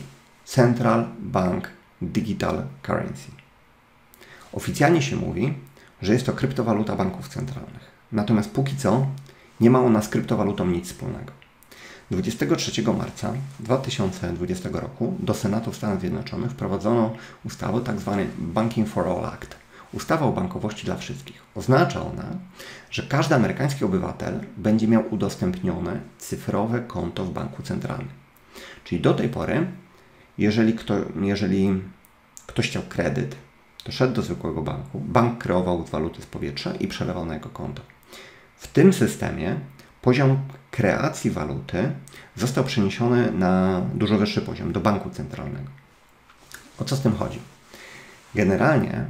Central 0.44 1.09
Bank 1.18 1.70
Digital 2.03 2.64
Currency. 2.83 3.41
Oficjalnie 4.53 5.03
się 5.03 5.17
mówi, 5.17 5.55
że 6.03 6.12
jest 6.12 6.27
to 6.27 6.33
kryptowaluta 6.33 6.97
banków 6.97 7.29
centralnych. 7.29 7.93
Natomiast 8.12 8.51
póki 8.51 8.77
co 8.77 9.07
nie 9.61 9.71
ma 9.71 9.81
ona 9.81 10.03
z 10.03 10.09
kryptowalutą 10.09 10.67
nic 10.67 10.87
wspólnego. 10.87 11.33
23 12.11 12.83
marca 12.83 13.33
2020 13.61 14.69
roku 14.73 15.15
do 15.19 15.35
Senatu 15.35 15.73
Stanów 15.73 16.01
Zjednoczonych 16.01 16.51
wprowadzono 16.51 17.12
ustawę 17.45 17.81
tzw. 17.85 18.11
Tak 18.17 18.27
Banking 18.38 18.88
for 18.88 19.09
All 19.09 19.25
Act. 19.25 19.57
Ustawa 19.93 20.27
o 20.27 20.33
bankowości 20.33 20.85
dla 20.85 20.97
wszystkich. 20.97 21.43
Oznacza 21.55 22.01
ona, 22.01 22.25
że 22.91 23.03
każdy 23.03 23.35
amerykański 23.35 23.85
obywatel 23.85 24.41
będzie 24.57 24.88
miał 24.88 25.03
udostępnione 25.11 26.01
cyfrowe 26.19 26.81
konto 26.81 27.25
w 27.25 27.31
banku 27.31 27.62
centralnym. 27.62 28.09
Czyli 28.85 29.01
do 29.01 29.15
tej 29.15 29.29
pory, 29.29 29.67
jeżeli, 30.38 30.73
kto, 30.73 30.95
jeżeli 31.21 31.83
ktoś 32.47 32.69
chciał 32.69 32.83
kredyt, 32.88 33.37
szedł 33.90 34.14
do 34.14 34.23
zwykłego 34.23 34.62
banku, 34.62 35.01
bank 35.01 35.38
kreował 35.38 35.85
waluty 35.85 36.23
z 36.23 36.27
powietrza 36.27 36.75
i 36.75 36.88
przelewał 36.88 37.27
na 37.27 37.35
jego 37.35 37.49
konto. 37.49 37.83
W 38.57 38.66
tym 38.66 38.92
systemie 38.92 39.57
poziom 40.03 40.38
kreacji 40.71 41.31
waluty 41.31 41.92
został 42.37 42.64
przeniesiony 42.64 43.33
na 43.33 43.83
dużo 43.95 44.18
wyższy 44.18 44.42
poziom, 44.42 44.73
do 44.73 44.81
banku 44.81 45.11
centralnego. 45.11 45.71
O 46.79 46.85
co 46.85 46.97
z 46.97 47.01
tym 47.01 47.16
chodzi? 47.16 47.38
Generalnie 48.35 49.05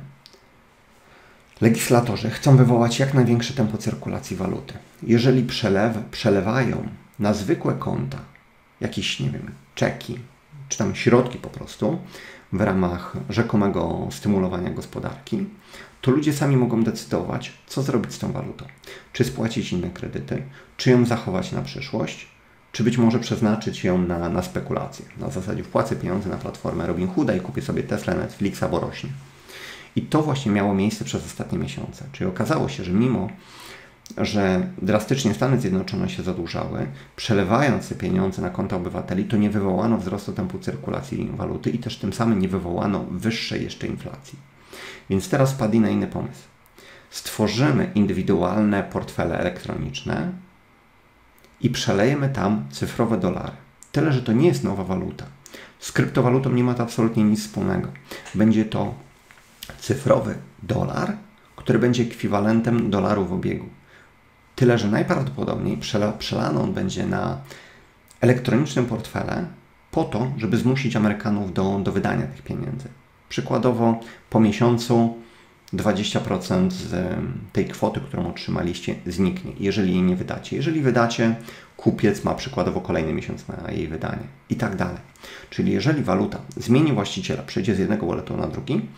legislatorzy 1.61 2.31
chcą 2.31 2.57
wywołać 2.57 2.99
jak 2.99 3.15
największe 3.15 3.55
tempo 3.55 3.79
cyrkulacji 3.79 4.37
waluty. 4.37 4.75
Jeżeli 5.03 5.43
przelew, 5.43 5.97
przelewają 6.11 6.89
na 7.19 7.35
zwykłe 7.35 7.75
konta 7.75 8.19
jakieś, 8.81 9.21
nie 9.21 9.31
wiem, 9.31 9.51
czeki, 9.75 10.19
czy 10.69 10.79
tam 10.79 10.95
środki 10.95 11.39
po 11.39 11.51
prostu, 11.51 11.99
w 12.53 12.61
ramach 12.61 13.17
rzekomego 13.29 14.09
stymulowania 14.11 14.71
gospodarki, 14.71 15.47
to 16.01 16.11
ludzie 16.11 16.33
sami 16.33 16.57
mogą 16.57 16.85
decydować, 16.85 17.53
co 17.67 17.83
zrobić 17.83 18.15
z 18.15 18.19
tą 18.19 18.33
walutą. 18.33 18.65
Czy 19.13 19.25
spłacić 19.25 19.73
inne 19.73 19.91
kredyty, 19.91 20.43
czy 20.77 20.91
ją 20.91 21.07
zachować 21.07 21.53
na 21.53 21.63
przyszłość, 21.63 22.29
czy 22.73 22.85
być 22.85 22.99
może 22.99 23.19
przeznaczyć 23.19 23.85
ją 23.85 23.99
na, 23.99 24.29
na 24.29 24.43
spekulacje. 24.43 25.05
Na 25.19 25.31
zasadzie 25.31 25.65
wpłacę 25.65 25.97
pieniądze 25.97 26.29
na 26.29 26.37
platformę 26.37 26.87
Robinhooda 26.87 27.35
i 27.35 27.41
kupię 27.41 27.63
sobie 27.63 27.83
Tesla, 27.83 28.15
Netflixa, 28.15 28.65
bo 28.71 28.81
rośnie. 28.81 29.11
I 29.97 30.03
to 30.03 30.23
właśnie 30.23 30.53
miało 30.53 30.75
miejsce 30.75 31.05
przez 31.05 31.27
ostatnie 31.27 31.59
miesiące. 31.59 32.05
Czyli 32.13 32.31
okazało 32.31 32.69
się, 32.69 32.85
że 32.85 32.93
mimo 32.93 33.29
że 34.17 34.67
drastycznie 34.83 35.35
Stany 35.35 35.61
Zjednoczone 35.61 36.11
się 36.11 36.23
zadłużały, 36.23 36.87
przelewając 37.17 37.89
te 37.89 37.95
pieniądze 37.95 38.43
na 38.43 38.51
konta 38.51 38.77
obywateli, 38.77 39.25
to 39.25 39.37
nie 39.37 39.51
wywołano 39.51 39.99
wzrostu 39.99 40.33
tempu 40.33 40.59
cyrkulacji 40.59 41.31
waluty 41.35 41.71
i 41.71 41.79
też 41.79 41.99
tym 41.99 42.13
samym 42.13 42.39
nie 42.39 42.49
wywołano 42.49 43.05
wyższej 43.11 43.65
jeszcze 43.65 43.87
inflacji. 43.87 44.39
Więc 45.11 45.29
teraz 45.29 45.55
padli 45.55 45.81
na 45.81 45.89
inny 45.89 46.07
pomysł. 46.07 46.43
Stworzymy 47.11 47.91
indywidualne 47.95 48.83
portfele 48.83 49.39
elektroniczne 49.39 50.33
i 51.61 51.71
przelejemy 51.71 52.29
tam 52.29 52.65
cyfrowe 52.71 53.19
dolary. 53.19 53.53
Tyle, 53.93 54.13
że 54.13 54.23
to 54.23 54.33
nie 54.33 54.49
jest 54.49 54.65
nowa 54.65 54.85
waluta. 54.85 55.27
Z 55.79 55.93
kryptowalutą 55.93 56.53
nie 56.53 56.65
ma 56.65 56.75
to 56.75 56.83
absolutnie 56.83 57.25
nic 57.25 57.41
wspólnego. 57.41 57.89
Będzie 58.35 58.65
to 58.65 58.95
cyfrowy 59.79 60.35
dolar, 60.63 61.17
który 61.57 61.79
będzie 61.79 62.03
ekwiwalentem 62.03 62.91
dolaru 62.91 63.27
w 63.27 63.33
obiegu. 63.33 63.69
Tyle, 64.63 64.79
że 64.79 64.89
najprawdopodobniej 64.89 65.77
przela, 65.77 66.13
przelany 66.13 66.61
on 66.61 66.73
będzie 66.73 67.07
na 67.07 67.39
elektronicznym 68.21 68.87
portfele 68.87 69.47
po 69.91 70.05
to, 70.05 70.33
żeby 70.39 70.57
zmusić 70.57 70.97
Amerykanów 70.97 71.53
do, 71.53 71.81
do 71.85 71.93
wydania 71.93 72.27
tych 72.27 72.43
pieniędzy. 72.43 72.89
Przykładowo 73.29 74.01
po 74.31 74.41
miesiącu 74.41 75.17
20% 75.75 76.71
z 76.71 77.17
tej 77.53 77.65
kwoty, 77.65 78.01
którą 78.01 78.27
otrzymaliście, 78.27 78.95
zniknie, 79.07 79.53
jeżeli 79.61 79.93
jej 79.93 80.03
nie 80.03 80.17
wydacie. 80.17 80.57
Jeżeli 80.57 80.81
wydacie, 80.81 81.35
kupiec 81.77 82.25
ma 82.25 82.35
przykładowo 82.35 82.81
kolejny 82.81 83.13
miesiąc 83.13 83.45
na 83.49 83.71
jej 83.71 83.89
wydanie 83.89 84.25
i 84.51 84.57
tak 84.57 84.77
dalej. 84.77 85.01
Czyli 85.51 85.73
jeżeli 85.73 86.03
waluta 86.03 86.39
zmieni 86.57 86.93
właściciela, 86.93 87.43
przejdzie 87.43 87.75
z 87.75 87.79
jednego 87.79 88.07
walletu 88.07 88.37
na 88.37 88.47
drugi, 88.47 88.89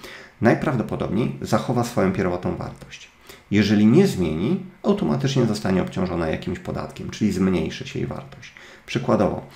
najprawdopodobniej 0.40 1.38
zachowa 1.40 1.84
swoją 1.84 2.12
pierwotną 2.12 2.56
wartość. 2.56 3.13
Jeżeli 3.50 3.86
nie 3.86 4.06
zmieni, 4.06 4.66
automatycznie 4.82 5.46
zostanie 5.46 5.82
obciążona 5.82 6.28
jakimś 6.28 6.58
podatkiem, 6.58 7.10
czyli 7.10 7.32
zmniejszy 7.32 7.88
się 7.88 7.98
jej 7.98 8.08
wartość. 8.08 8.52
Przykładowo, 8.86 9.46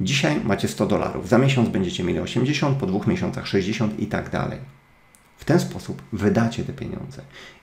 dzisiaj 0.00 0.40
macie 0.44 0.68
100 0.68 0.86
dolarów, 0.86 1.28
za 1.28 1.38
miesiąc 1.38 1.68
będziecie 1.68 2.04
mieli 2.04 2.20
80, 2.20 2.78
po 2.78 2.86
dwóch 2.86 3.06
miesiącach 3.06 3.46
60 3.46 4.00
i 4.00 4.06
tak 4.06 4.30
dalej. 4.30 4.58
W 5.36 5.44
ten 5.44 5.60
sposób 5.60 6.02
wydacie 6.12 6.64
te 6.64 6.72
pieniądze 6.72 7.22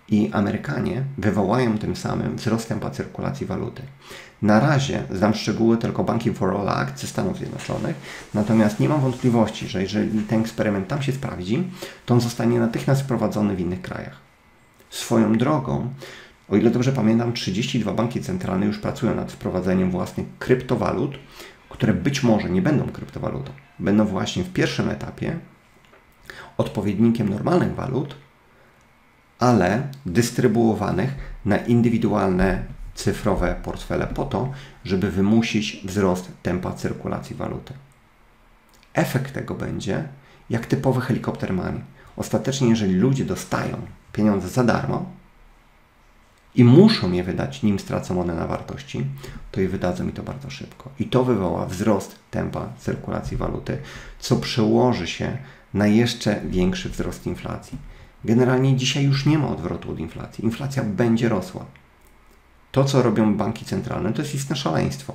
i 0.10 0.30
Amerykanie 0.34 1.04
wywołają 1.18 1.78
tym 1.78 1.96
samym 1.96 2.36
wzrost 2.36 2.70
tempa 2.70 2.90
cyrkulacji 2.90 3.46
waluty. 3.46 3.82
Na 4.42 4.60
razie 4.60 5.04
znam 5.12 5.34
szczegóły 5.34 5.78
tylko 5.78 6.04
Banking 6.04 6.38
for 6.38 6.58
All 6.58 6.70
Act 6.70 7.00
ze 7.00 7.08
Stanów 7.08 7.38
Zjednoczonych, 7.38 7.96
natomiast 8.34 8.80
nie 8.80 8.90
mam 8.90 9.02
wątpliwości, 9.02 9.68
że 9.68 9.82
jeżeli 9.82 10.22
ten 10.22 10.42
eksperyment 10.42 10.88
tam 10.88 11.02
się 11.02 11.12
sprawdzi, 11.12 11.64
to 12.06 12.14
on 12.14 12.22
zostanie 12.22 12.60
natychmiast 12.60 13.02
wprowadzony 13.02 13.56
w 13.56 13.60
innych 13.60 13.82
krajach. 13.82 14.25
Swoją 14.96 15.34
drogą, 15.34 15.94
o 16.50 16.56
ile 16.56 16.72
dobrze 16.72 16.92
pamiętam, 16.92 17.34
32 17.34 17.94
banki 17.94 18.22
centralne 18.22 18.66
już 18.66 18.78
pracują 18.78 19.16
nad 19.16 19.32
wprowadzeniem 19.32 19.92
własnych 19.92 20.28
kryptowalut, 20.40 21.20
które 21.70 21.94
być 21.94 22.24
może 22.24 22.50
nie 22.50 22.62
będą 22.62 22.88
kryptowalutą. 22.88 23.52
Będą 23.80 24.06
właśnie 24.06 24.44
w 24.44 24.54
pierwszym 24.54 24.90
etapie 24.90 25.40
odpowiednikiem 26.58 27.30
normalnych 27.30 27.76
walut, 27.76 28.16
ale 29.40 29.88
dystrybuowanych 30.06 31.16
na 31.46 31.58
indywidualne 31.58 32.64
cyfrowe 32.94 33.56
portfele 33.64 34.08
po 34.08 34.26
to, 34.26 34.52
żeby 34.86 35.12
wymusić 35.12 35.82
wzrost 35.86 36.32
tempa 36.44 36.74
cyrkulacji 36.74 37.36
waluty. 37.36 37.74
Efekt 38.94 39.34
tego 39.34 39.56
będzie 39.56 40.04
jak 40.50 40.66
typowy 40.66 41.02
helikopter 41.02 41.54
money. 41.54 41.82
Ostatecznie, 42.18 42.70
jeżeli 42.70 42.94
ludzie 42.94 43.26
dostają 43.26 43.78
pieniądze 44.16 44.50
za 44.50 44.64
darmo 44.64 45.06
i 46.56 46.64
muszą 46.64 47.12
je 47.12 47.24
wydać, 47.24 47.64
nim 47.64 47.80
stracą 47.80 48.22
one 48.22 48.36
na 48.36 48.48
wartości, 48.48 49.06
to 49.52 49.62
je 49.62 49.70
wydadzą 49.70 50.08
i 50.08 50.12
to 50.12 50.24
bardzo 50.24 50.50
szybko. 50.50 50.90
I 51.00 51.06
to 51.06 51.24
wywoła 51.24 51.66
wzrost 51.66 52.20
tempa 52.32 52.70
cyrkulacji 52.78 53.38
waluty, 53.38 53.78
co 54.20 54.36
przełoży 54.36 55.08
się 55.08 55.38
na 55.74 55.88
jeszcze 55.88 56.42
większy 56.42 56.90
wzrost 56.90 57.28
inflacji. 57.28 57.78
Generalnie 58.26 58.76
dzisiaj 58.76 59.04
już 59.04 59.26
nie 59.26 59.38
ma 59.38 59.48
odwrotu 59.48 59.92
od 59.92 60.00
inflacji. 60.00 60.46
Inflacja 60.46 60.84
będzie 60.84 61.30
rosła. 61.30 61.66
To, 62.72 62.84
co 62.84 63.02
robią 63.02 63.38
banki 63.38 63.66
centralne, 63.66 64.14
to 64.14 64.22
jest 64.22 64.36
istne 64.36 64.56
szaleństwo. 64.56 65.14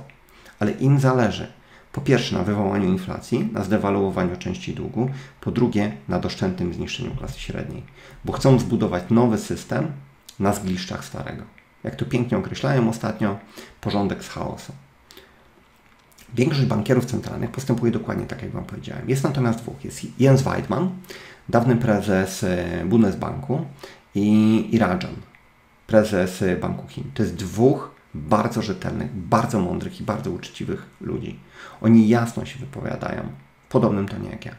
Ale 0.59 0.71
im 0.71 0.99
zależy 0.99 1.47
po 1.91 2.01
pierwsze 2.01 2.37
na 2.37 2.43
wywołaniu 2.43 2.89
inflacji, 2.89 3.49
na 3.53 3.63
zdewaluowaniu 3.63 4.37
części 4.37 4.73
długu, 4.73 5.09
po 5.41 5.51
drugie 5.51 5.91
na 6.07 6.19
doszczętnym 6.19 6.73
zniszczeniu 6.73 7.11
klasy 7.11 7.39
średniej, 7.39 7.83
bo 8.25 8.33
chcą 8.33 8.59
zbudować 8.59 9.03
nowy 9.09 9.37
system 9.37 9.91
na 10.39 10.53
zgliszczach 10.53 11.05
starego. 11.05 11.43
Jak 11.83 11.95
to 11.95 12.05
pięknie 12.05 12.37
określają 12.37 12.89
ostatnio, 12.89 13.39
porządek 13.81 14.23
z 14.23 14.29
chaosu. 14.29 14.73
Większość 16.33 16.65
bankierów 16.65 17.05
centralnych 17.05 17.51
postępuje 17.51 17.91
dokładnie 17.91 18.25
tak, 18.25 18.41
jak 18.41 18.51
Wam 18.51 18.65
powiedziałem. 18.65 19.09
Jest 19.09 19.23
natomiast 19.23 19.59
dwóch. 19.59 19.85
Jest 19.85 20.19
Jens 20.19 20.41
Weidmann, 20.41 20.89
dawny 21.49 21.75
prezes 21.75 22.43
e, 22.43 22.85
Bundesbanku 22.85 23.65
i, 24.15 24.67
i 24.71 24.77
Rajan, 24.77 25.15
prezes 25.87 26.41
e, 26.41 26.55
Banku 26.55 26.87
Chin. 26.87 27.03
To 27.13 27.23
jest 27.23 27.35
dwóch 27.35 27.91
bardzo 28.13 28.61
rzetelnych, 28.61 29.15
bardzo 29.15 29.59
mądrych 29.59 30.01
i 30.01 30.03
bardzo 30.03 30.31
uczciwych 30.31 30.85
ludzi. 31.01 31.39
Oni 31.81 32.07
jasno 32.07 32.45
się 32.45 32.59
wypowiadają 32.59 33.23
podobnym 33.69 34.07
tonie 34.07 34.29
jak 34.29 34.45
ja. 34.45 34.55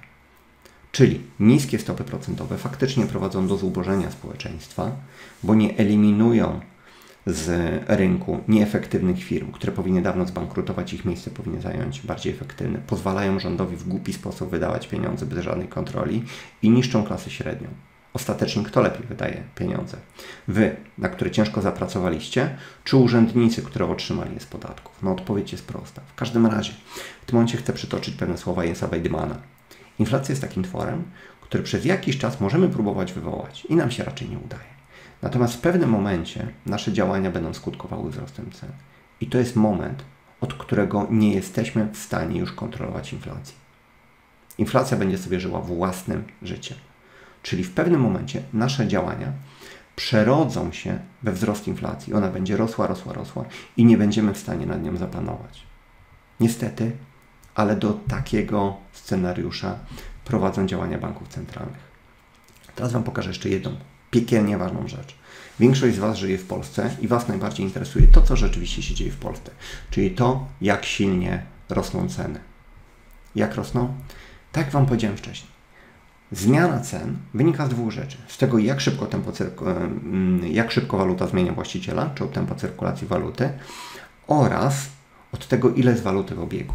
Czyli 0.92 1.20
niskie 1.40 1.78
stopy 1.78 2.04
procentowe 2.04 2.58
faktycznie 2.58 3.06
prowadzą 3.06 3.46
do 3.46 3.56
zubożenia 3.56 4.10
społeczeństwa, 4.10 4.90
bo 5.42 5.54
nie 5.54 5.76
eliminują 5.76 6.60
z 7.26 7.48
rynku 7.88 8.40
nieefektywnych 8.48 9.24
firm, 9.24 9.52
które 9.52 9.72
powinny 9.72 10.02
dawno 10.02 10.26
zbankrutować, 10.26 10.92
ich 10.92 11.04
miejsce 11.04 11.30
powinny 11.30 11.60
zająć 11.60 12.00
bardziej 12.00 12.32
efektywne, 12.32 12.78
pozwalają 12.86 13.38
rządowi 13.38 13.76
w 13.76 13.88
głupi 13.88 14.12
sposób 14.12 14.50
wydawać 14.50 14.88
pieniądze 14.88 15.26
bez 15.26 15.44
żadnej 15.44 15.68
kontroli 15.68 16.24
i 16.62 16.70
niszczą 16.70 17.04
klasę 17.04 17.30
średnią. 17.30 17.68
Ostatecznie 18.14 18.64
kto 18.64 18.80
lepiej 18.80 19.06
wydaje 19.06 19.42
pieniądze? 19.54 19.96
Wy, 20.48 20.76
na 20.98 21.08
które 21.08 21.30
ciężko 21.30 21.62
zapracowaliście, 21.62 22.56
czy 22.84 22.96
urzędnicy, 22.96 23.62
które 23.62 23.90
otrzymali 23.90 24.34
je 24.34 24.40
z 24.40 24.46
podatków? 24.46 25.02
No 25.02 25.12
odpowiedź 25.12 25.52
jest 25.52 25.66
prosta. 25.66 26.02
W 26.06 26.14
każdym 26.14 26.46
razie, 26.46 26.72
w 27.22 27.26
tym 27.26 27.36
momencie 27.36 27.58
chcę 27.58 27.72
przytoczyć 27.72 28.14
pewne 28.14 28.38
słowa 28.38 28.64
Jensa 28.64 28.86
Weidmana. 28.86 29.38
Inflacja 29.98 30.32
jest 30.32 30.42
takim 30.42 30.62
tworem, 30.62 31.04
który 31.40 31.64
przez 31.64 31.84
jakiś 31.84 32.18
czas 32.18 32.40
możemy 32.40 32.68
próbować 32.68 33.12
wywołać 33.12 33.64
i 33.64 33.76
nam 33.76 33.90
się 33.90 34.04
raczej 34.04 34.30
nie 34.30 34.38
udaje. 34.38 34.72
Natomiast 35.22 35.54
w 35.54 35.60
pewnym 35.60 35.90
momencie 35.90 36.48
nasze 36.66 36.92
działania 36.92 37.30
będą 37.30 37.54
skutkowały 37.54 38.10
wzrostem 38.10 38.50
cen. 38.50 38.70
I 39.20 39.26
to 39.26 39.38
jest 39.38 39.56
moment, 39.56 40.04
od 40.40 40.54
którego 40.54 41.06
nie 41.10 41.34
jesteśmy 41.34 41.88
w 41.92 41.96
stanie 41.96 42.40
już 42.40 42.52
kontrolować 42.52 43.12
inflacji. 43.12 43.54
Inflacja 44.58 44.96
będzie 44.96 45.18
sobie 45.18 45.40
żyła 45.40 45.60
własnym 45.60 46.24
życiem. 46.42 46.78
Czyli 47.42 47.64
w 47.64 47.72
pewnym 47.72 48.00
momencie 48.00 48.42
nasze 48.52 48.88
działania 48.88 49.32
przerodzą 49.96 50.72
się 50.72 50.98
we 51.22 51.32
wzrost 51.32 51.68
inflacji. 51.68 52.14
Ona 52.14 52.28
będzie 52.28 52.56
rosła, 52.56 52.86
rosła, 52.86 53.12
rosła 53.12 53.44
i 53.76 53.84
nie 53.84 53.98
będziemy 53.98 54.34
w 54.34 54.38
stanie 54.38 54.66
nad 54.66 54.82
nią 54.82 54.96
zapanować. 54.96 55.62
Niestety, 56.40 56.92
ale 57.54 57.76
do 57.76 57.92
takiego 57.92 58.76
scenariusza 58.92 59.78
prowadzą 60.24 60.66
działania 60.66 60.98
banków 60.98 61.28
centralnych. 61.28 61.92
Teraz 62.74 62.92
Wam 62.92 63.02
pokażę 63.02 63.30
jeszcze 63.30 63.48
jedną 63.48 63.76
piekielnie 64.10 64.58
ważną 64.58 64.88
rzecz. 64.88 65.16
Większość 65.60 65.96
z 65.96 65.98
Was 65.98 66.18
żyje 66.18 66.38
w 66.38 66.46
Polsce 66.46 66.96
i 67.00 67.08
Was 67.08 67.28
najbardziej 67.28 67.66
interesuje 67.66 68.06
to, 68.06 68.22
co 68.22 68.36
rzeczywiście 68.36 68.82
się 68.82 68.94
dzieje 68.94 69.10
w 69.10 69.16
Polsce, 69.16 69.50
czyli 69.90 70.10
to, 70.10 70.46
jak 70.60 70.84
silnie 70.84 71.42
rosną 71.68 72.08
ceny. 72.08 72.40
Jak 73.34 73.54
rosną? 73.54 73.94
Tak 74.52 74.64
jak 74.64 74.72
Wam 74.72 74.86
powiedziałem 74.86 75.16
wcześniej. 75.16 75.51
Zmiana 76.32 76.80
cen 76.80 77.16
wynika 77.34 77.66
z 77.66 77.68
dwóch 77.68 77.90
rzeczy. 77.90 78.16
Z 78.28 78.38
tego, 78.38 78.58
jak 78.58 78.80
szybko, 78.80 79.06
tempo 79.06 79.32
jak 80.50 80.72
szybko 80.72 80.98
waluta 80.98 81.26
zmienia 81.26 81.52
właściciela, 81.52 82.10
czy 82.14 82.24
od 82.24 82.32
tempa 82.32 82.54
cyrkulacji 82.54 83.06
waluty, 83.06 83.50
oraz 84.26 84.88
od 85.32 85.48
tego, 85.48 85.70
ile 85.70 85.90
jest 85.90 86.02
waluty 86.02 86.34
w 86.34 86.40
obiegu. 86.40 86.74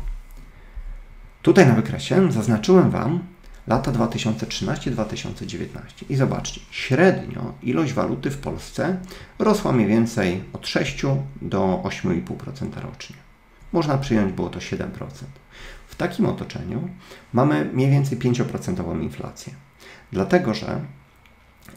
Tutaj 1.42 1.68
na 1.68 1.74
wykresie 1.74 2.32
zaznaczyłem 2.32 2.90
Wam 2.90 3.20
lata 3.68 3.92
2013-2019. 3.92 5.68
I 6.10 6.16
zobaczcie, 6.16 6.62
średnio 6.72 7.54
ilość 7.64 7.94
waluty 7.94 8.32
w 8.32 8.38
Polsce 8.38 8.98
rosła 9.40 9.72
mniej 9.72 9.88
więcej 9.88 10.44
od 10.54 10.68
6 10.68 11.02
do 11.42 11.82
8,5% 11.84 12.82
rocznie. 12.82 13.16
Można 13.74 13.98
przyjąć, 13.98 14.34
było 14.34 14.50
to 14.50 14.60
7%. 14.60 14.88
W 15.88 15.96
takim 15.96 16.26
otoczeniu 16.26 16.90
mamy 17.34 17.66
mniej 17.74 17.92
więcej 17.92 18.18
5% 18.18 19.02
inflację. 19.02 19.54
Dlatego, 20.12 20.54
że 20.54 20.82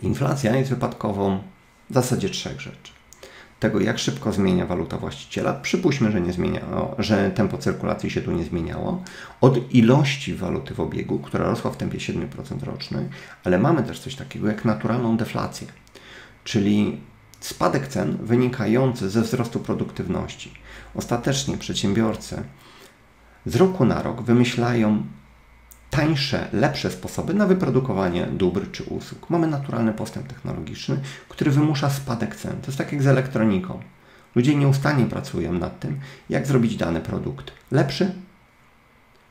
inflacja 0.03 0.57
jest 0.57 0.71
wypadkową 0.71 1.43
w 1.91 1.95
zasadzie 1.95 2.31
trzech 2.31 2.61
rzeczy 2.61 2.93
tego, 3.61 3.81
jak 3.81 3.99
szybko 3.99 4.33
zmienia 4.33 4.67
waluta 4.67 4.99
właściciela, 4.99 5.53
przypuśćmy, 5.53 6.13
że, 6.13 6.21
nie 6.21 6.33
zmienia, 6.33 6.61
że 6.99 7.31
tempo 7.31 7.59
cyrkulacji 7.59 8.11
się 8.11 8.23
tu 8.23 8.33
nie 8.33 8.45
zmieniało, 8.45 9.03
od 9.41 9.75
ilości 9.75 10.35
waluty 10.35 10.75
w 10.75 10.81
obiegu, 10.81 11.19
która 11.19 11.45
rosła 11.45 11.71
w 11.71 11.77
tempie 11.77 11.99
7% 11.99 12.63
rocznym, 12.63 13.09
ale 13.45 13.59
mamy 13.59 13.83
też 13.83 14.01
coś 14.01 14.15
takiego 14.15 14.49
jak 14.49 14.65
naturalną 14.65 15.17
deflację, 15.17 15.67
czyli 16.45 17.01
spadek 17.41 17.89
cen 17.89 18.19
wynikający 18.23 19.11
ze 19.11 19.23
wzrostu 19.23 19.61
produktywności. 19.61 20.55
Ostatecznie 20.95 21.57
przedsiębiorcy 21.57 22.43
z 23.47 23.57
roku 23.57 23.85
na 23.85 24.03
rok 24.03 24.23
wymyślają 24.23 25.03
tańsze, 25.91 26.49
lepsze 26.53 26.91
sposoby 26.91 27.35
na 27.35 27.47
wyprodukowanie 27.47 28.27
dóbr 28.27 28.71
czy 28.71 28.85
usług. 28.85 29.31
Mamy 29.31 29.47
naturalny 29.47 29.93
postęp 29.93 30.27
technologiczny, 30.29 31.01
który 31.29 31.51
wymusza 31.51 31.91
spadek 31.91 32.37
cen. 32.37 32.61
To 32.61 32.67
jest 32.67 32.79
tak 32.79 32.93
jak 32.93 33.03
z 33.03 33.07
elektroniką. 33.07 33.81
Ludzie 34.35 34.57
nieustannie 34.57 35.07
pracują 35.07 35.53
nad 35.53 35.81
tym, 35.81 36.01
jak 36.29 36.47
zrobić 36.47 36.77
dany 36.77 37.01
produkt 37.01 37.53
lepszy 37.71 38.13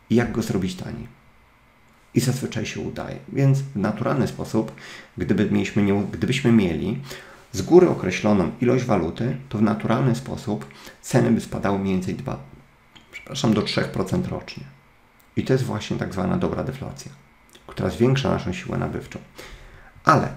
i 0.10 0.16
jak 0.16 0.32
go 0.32 0.42
zrobić 0.42 0.76
taniej. 0.76 1.08
I 2.14 2.20
zazwyczaj 2.20 2.66
się 2.66 2.80
udaje. 2.80 3.18
Więc 3.34 3.60
w 3.60 3.76
naturalny 3.76 4.28
sposób, 4.28 4.72
gdyby 5.18 5.52
mieliśmy, 5.52 6.04
gdybyśmy 6.12 6.52
mieli 6.52 7.02
z 7.52 7.62
góry 7.62 7.90
określoną 7.90 8.52
ilość 8.62 8.86
waluty, 8.86 9.38
to 9.50 9.58
w 9.58 9.62
naturalny 9.62 10.16
sposób 10.16 10.66
ceny 11.02 11.32
by 11.32 11.42
spadały 11.42 11.80
mniej 11.80 11.94
więcej 11.94 12.16
2, 12.16 12.40
przepraszam, 13.30 13.54
do 13.54 13.62
3% 13.62 14.28
rocznie. 14.28 14.64
I 15.36 15.44
to 15.44 15.54
jest 15.54 15.66
właśnie 15.66 15.98
tak 15.98 16.14
zwana 16.14 16.38
dobra 16.38 16.64
deflacja, 16.64 17.12
która 17.68 17.90
zwiększa 17.90 18.30
naszą 18.30 18.54
siłę 18.54 18.78
nabywczą. 18.78 19.20
Ale 20.06 20.34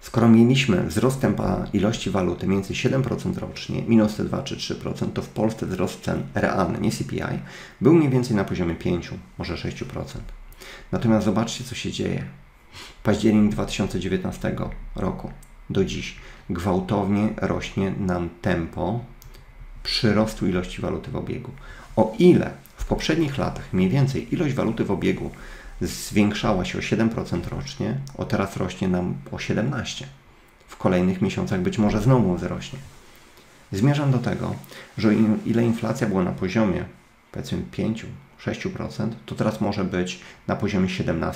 Skoro 0.00 0.28
mieliśmy 0.28 0.82
wzrost 0.82 1.20
tempa 1.20 1.64
ilości 1.72 2.10
waluty 2.10 2.46
między 2.46 2.74
7% 2.74 3.38
rocznie, 3.38 3.82
minus 3.82 4.16
te 4.16 4.24
2 4.24 4.42
czy 4.42 4.56
3%, 4.56 5.12
to 5.12 5.22
w 5.22 5.28
Polsce 5.28 5.66
wzrost 5.66 6.00
cen 6.00 6.22
realny, 6.34 6.78
nie 6.80 6.90
CPI, 6.90 7.38
był 7.80 7.94
mniej 7.94 8.10
więcej 8.10 8.36
na 8.36 8.44
poziomie 8.44 8.74
5, 8.74 9.10
może 9.38 9.54
6%. 9.54 9.84
Natomiast 10.92 11.24
zobaczcie, 11.24 11.64
co 11.64 11.74
się 11.74 11.92
dzieje. 11.92 12.24
Październik 13.02 13.52
2019 13.52 14.56
roku 14.96 15.30
do 15.70 15.84
dziś 15.84 16.16
gwałtownie 16.50 17.28
rośnie 17.36 17.90
nam 17.90 18.28
tempo 18.42 19.00
przyrostu 19.88 20.46
ilości 20.46 20.82
waluty 20.82 21.10
w 21.10 21.16
obiegu. 21.16 21.50
O 21.96 22.14
ile 22.18 22.50
w 22.76 22.84
poprzednich 22.84 23.38
latach 23.38 23.72
mniej 23.72 23.88
więcej 23.88 24.34
ilość 24.34 24.54
waluty 24.54 24.84
w 24.84 24.90
obiegu 24.90 25.30
zwiększała 25.80 26.64
się 26.64 26.78
o 26.78 26.80
7% 26.80 27.48
rocznie, 27.48 27.96
o 28.18 28.24
teraz 28.24 28.56
rośnie 28.56 28.88
nam 28.88 29.14
o 29.32 29.36
17%. 29.36 30.04
W 30.68 30.76
kolejnych 30.76 31.22
miesiącach 31.22 31.60
być 31.60 31.78
może 31.78 32.00
znowu 32.00 32.34
wzrośnie. 32.34 32.78
Zmierzam 33.72 34.10
do 34.10 34.18
tego, 34.18 34.54
że 34.98 35.14
ile 35.46 35.64
inflacja 35.64 36.06
była 36.06 36.24
na 36.24 36.32
poziomie 36.32 36.84
powiedzmy 37.32 37.58
5-6%, 38.46 39.08
to 39.26 39.34
teraz 39.34 39.60
może 39.60 39.84
być 39.84 40.20
na 40.46 40.56
poziomie 40.56 40.88
17%. 40.88 41.32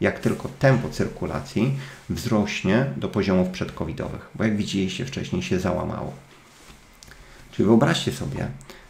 Jak 0.00 0.18
tylko 0.18 0.48
tempo 0.48 0.88
cyrkulacji 0.88 1.78
wzrośnie 2.10 2.86
do 2.96 3.08
poziomów 3.08 3.48
przedcovidowych, 3.48 4.30
bo 4.34 4.44
jak 4.44 4.56
widzieliście 4.56 5.06
wcześniej 5.06 5.42
się 5.42 5.60
załamało. 5.60 6.29
Czyli 7.60 7.68
wyobraźcie 7.68 8.12
sobie, 8.12 8.48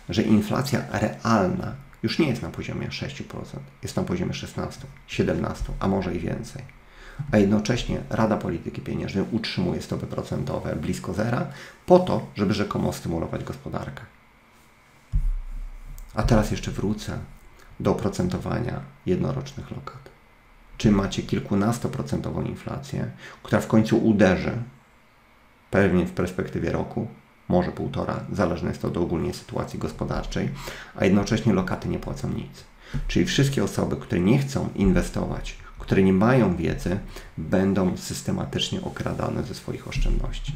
że 0.09 0.23
inflacja 0.23 0.83
realna 0.93 1.75
już 2.03 2.19
nie 2.19 2.29
jest 2.29 2.43
na 2.43 2.49
poziomie 2.49 2.89
6%, 2.89 3.25
jest 3.83 3.97
na 3.97 4.03
poziomie 4.03 4.35
16, 4.35 4.87
17, 5.07 5.65
a 5.81 5.89
może 5.89 6.15
i 6.15 6.19
więcej. 6.19 6.63
A 7.33 7.39
jednocześnie 7.39 8.01
Rada 8.11 8.37
Polityki 8.37 8.81
Pieniężnej 8.81 9.25
utrzymuje 9.33 9.83
stopy 9.83 10.07
procentowe 10.07 10.77
blisko 10.77 11.15
zera 11.15 11.47
po 11.87 11.99
to, 11.99 12.27
żeby 12.35 12.55
rzekomo 12.55 12.93
stymulować 12.93 13.45
gospodarkę. 13.45 14.03
A 16.15 16.23
teraz 16.23 16.51
jeszcze 16.51 16.71
wrócę 16.71 17.19
do 17.81 17.91
oprocentowania 17.91 18.81
jednorocznych 19.07 19.71
lokat. 19.71 20.11
Czy 20.77 20.91
macie 20.91 21.23
kilkunastoprocentową 21.23 22.43
inflację, 22.43 23.11
która 23.43 23.61
w 23.61 23.67
końcu 23.67 23.99
uderzy, 23.99 24.53
pewnie 25.71 26.07
w 26.07 26.13
perspektywie 26.13 26.73
roku, 26.73 27.09
może 27.51 27.73
półtora, 27.73 28.21
zależne 28.33 28.69
jest 28.69 28.83
to 28.83 28.89
od 28.89 28.97
ogólnie 28.97 29.35
sytuacji 29.35 29.79
gospodarczej, 29.79 30.49
a 30.97 31.05
jednocześnie 31.05 31.53
lokaty 31.53 31.89
nie 31.89 31.99
płacą 31.99 32.29
nic. 32.29 32.65
Czyli 33.09 33.27
wszystkie 33.27 33.65
osoby, 33.65 33.97
które 33.97 34.21
nie 34.21 34.39
chcą 34.39 34.69
inwestować, 34.75 35.57
które 35.79 36.03
nie 36.03 36.13
mają 36.13 36.57
wiedzy, 36.57 36.99
będą 37.39 37.97
systematycznie 37.97 38.83
okradane 38.83 39.43
ze 39.43 39.55
swoich 39.55 39.89
oszczędności. 39.89 40.53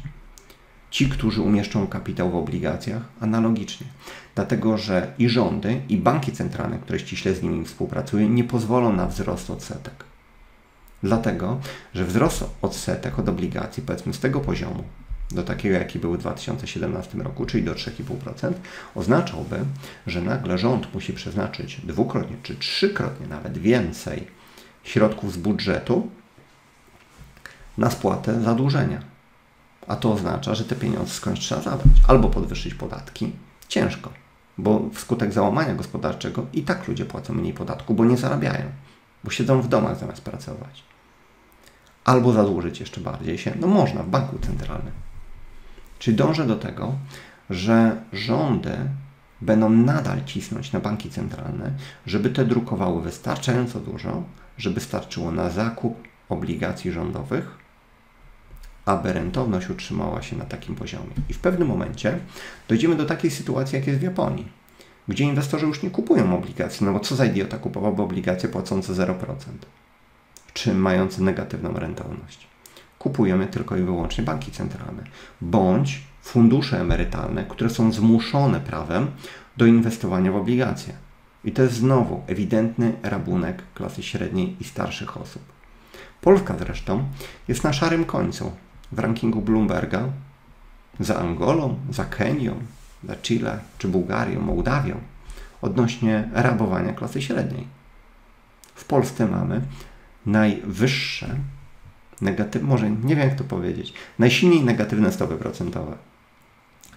Ci, 0.89 1.09
którzy 1.09 1.41
umieszczą 1.41 1.87
kapitał 1.87 2.31
w 2.31 2.35
obligacjach, 2.35 3.01
analogicznie. 3.19 3.87
Dlatego, 4.35 4.77
że 4.77 5.13
i 5.17 5.29
rządy, 5.29 5.81
i 5.89 5.97
banki 5.97 6.31
centralne, 6.31 6.79
które 6.79 6.99
ściśle 6.99 7.33
z 7.33 7.41
nimi 7.41 7.65
współpracują, 7.65 8.29
nie 8.29 8.43
pozwolą 8.43 8.93
na 8.93 9.07
wzrost 9.07 9.49
odsetek. 9.49 10.03
Dlatego, 11.03 11.59
że 11.93 12.05
wzrost 12.05 12.45
odsetek 12.61 13.19
od 13.19 13.29
obligacji, 13.29 13.83
powiedzmy 13.83 14.13
z 14.13 14.19
tego 14.19 14.39
poziomu, 14.39 14.83
do 15.31 15.43
takiego, 15.43 15.75
jaki 15.75 15.99
był 15.99 16.13
w 16.13 16.17
2017 16.17 17.17
roku, 17.17 17.45
czyli 17.45 17.63
do 17.63 17.73
3,5%, 17.73 18.53
oznaczałby, 18.95 19.59
że 20.07 20.21
nagle 20.21 20.57
rząd 20.57 20.93
musi 20.93 21.13
przeznaczyć 21.13 21.81
dwukrotnie 21.83 22.37
czy 22.43 22.55
trzykrotnie 22.55 23.27
nawet 23.27 23.57
więcej 23.57 24.27
środków 24.83 25.33
z 25.33 25.37
budżetu 25.37 26.09
na 27.77 27.89
spłatę 27.89 28.41
zadłużenia. 28.41 29.01
A 29.87 29.95
to 29.95 30.13
oznacza, 30.13 30.55
że 30.55 30.65
te 30.65 30.75
pieniądze 30.75 31.13
skądś 31.13 31.39
trzeba 31.39 31.61
zabrać. 31.61 31.97
Albo 32.07 32.29
podwyższyć 32.29 32.73
podatki. 32.73 33.31
Ciężko, 33.67 34.13
bo 34.57 34.89
wskutek 34.93 35.33
załamania 35.33 35.75
gospodarczego 35.75 36.45
i 36.53 36.63
tak 36.63 36.87
ludzie 36.87 37.05
płacą 37.05 37.33
mniej 37.33 37.53
podatku, 37.53 37.93
bo 37.93 38.05
nie 38.05 38.17
zarabiają, 38.17 38.65
bo 39.23 39.31
siedzą 39.31 39.61
w 39.61 39.67
domach 39.67 39.99
zamiast 39.99 40.21
pracować. 40.21 40.83
Albo 42.05 42.33
zadłużyć 42.33 42.79
jeszcze 42.79 43.01
bardziej 43.01 43.37
się, 43.37 43.53
no 43.59 43.67
można 43.67 44.03
w 44.03 44.07
banku 44.07 44.39
centralnym. 44.39 45.04
Czyli 46.05 46.17
dążę 46.17 46.47
do 46.47 46.55
tego, 46.55 46.95
że 47.49 48.01
rządy 48.13 48.77
będą 49.41 49.69
nadal 49.69 50.23
cisnąć 50.25 50.71
na 50.71 50.79
banki 50.79 51.09
centralne, 51.09 51.71
żeby 52.05 52.29
te 52.29 52.45
drukowały 52.45 53.01
wystarczająco 53.01 53.79
dużo, 53.79 54.23
żeby 54.57 54.79
starczyło 54.79 55.31
na 55.31 55.49
zakup 55.49 56.07
obligacji 56.29 56.91
rządowych, 56.91 57.57
aby 58.85 59.13
rentowność 59.13 59.69
utrzymała 59.69 60.21
się 60.21 60.35
na 60.35 60.45
takim 60.45 60.75
poziomie. 60.75 61.13
I 61.29 61.33
w 61.33 61.39
pewnym 61.39 61.67
momencie 61.67 62.19
dojdziemy 62.67 62.95
do 62.95 63.05
takiej 63.05 63.31
sytuacji, 63.31 63.75
jak 63.75 63.87
jest 63.87 63.99
w 63.99 64.03
Japonii, 64.03 64.47
gdzie 65.07 65.23
inwestorzy 65.23 65.65
już 65.65 65.83
nie 65.83 65.89
kupują 65.89 66.35
obligacji, 66.35 66.85
no 66.85 66.93
bo 66.93 66.99
co 66.99 67.15
za 67.15 67.25
idiota 67.25 67.57
kupowałby 67.57 68.01
obligacje 68.01 68.49
płacące 68.49 68.93
0%, 68.93 69.15
czy 70.53 70.73
mające 70.73 71.21
negatywną 71.21 71.73
rentowność 71.73 72.54
kupujemy 73.05 73.47
tylko 73.47 73.77
i 73.77 73.81
wyłącznie 73.81 74.23
banki 74.23 74.51
centralne, 74.51 75.03
bądź 75.41 76.03
fundusze 76.21 76.81
emerytalne, 76.81 77.45
które 77.49 77.69
są 77.69 77.91
zmuszone 77.91 78.59
prawem 78.59 79.11
do 79.57 79.65
inwestowania 79.65 80.31
w 80.31 80.35
obligacje. 80.35 80.93
I 81.43 81.51
to 81.51 81.61
jest 81.61 81.75
znowu 81.75 82.23
ewidentny 82.27 82.93
rabunek 83.03 83.63
klasy 83.73 84.03
średniej 84.03 84.55
i 84.59 84.63
starszych 84.63 85.17
osób. 85.17 85.41
Polska 86.21 86.55
zresztą 86.59 87.03
jest 87.47 87.63
na 87.63 87.73
szarym 87.73 88.05
końcu 88.05 88.51
w 88.91 88.99
rankingu 88.99 89.41
Bloomberga 89.41 90.03
za 90.99 91.19
Angolą, 91.19 91.75
za 91.91 92.05
Kenią, 92.05 92.55
za 93.03 93.15
Chile 93.15 93.59
czy 93.77 93.87
Bułgarią, 93.87 94.41
Mołdawią 94.41 94.95
odnośnie 95.61 96.29
rabowania 96.33 96.93
klasy 96.93 97.21
średniej. 97.21 97.67
W 98.75 98.85
Polsce 98.85 99.27
mamy 99.27 99.61
najwyższe 100.25 101.35
negatyw, 102.21 102.63
może 102.63 102.91
nie 102.91 103.15
wiem 103.15 103.29
jak 103.29 103.37
to 103.37 103.43
powiedzieć, 103.43 103.93
najsilniej 104.19 104.63
negatywne 104.63 105.11
stopy 105.11 105.35
procentowe. 105.35 105.97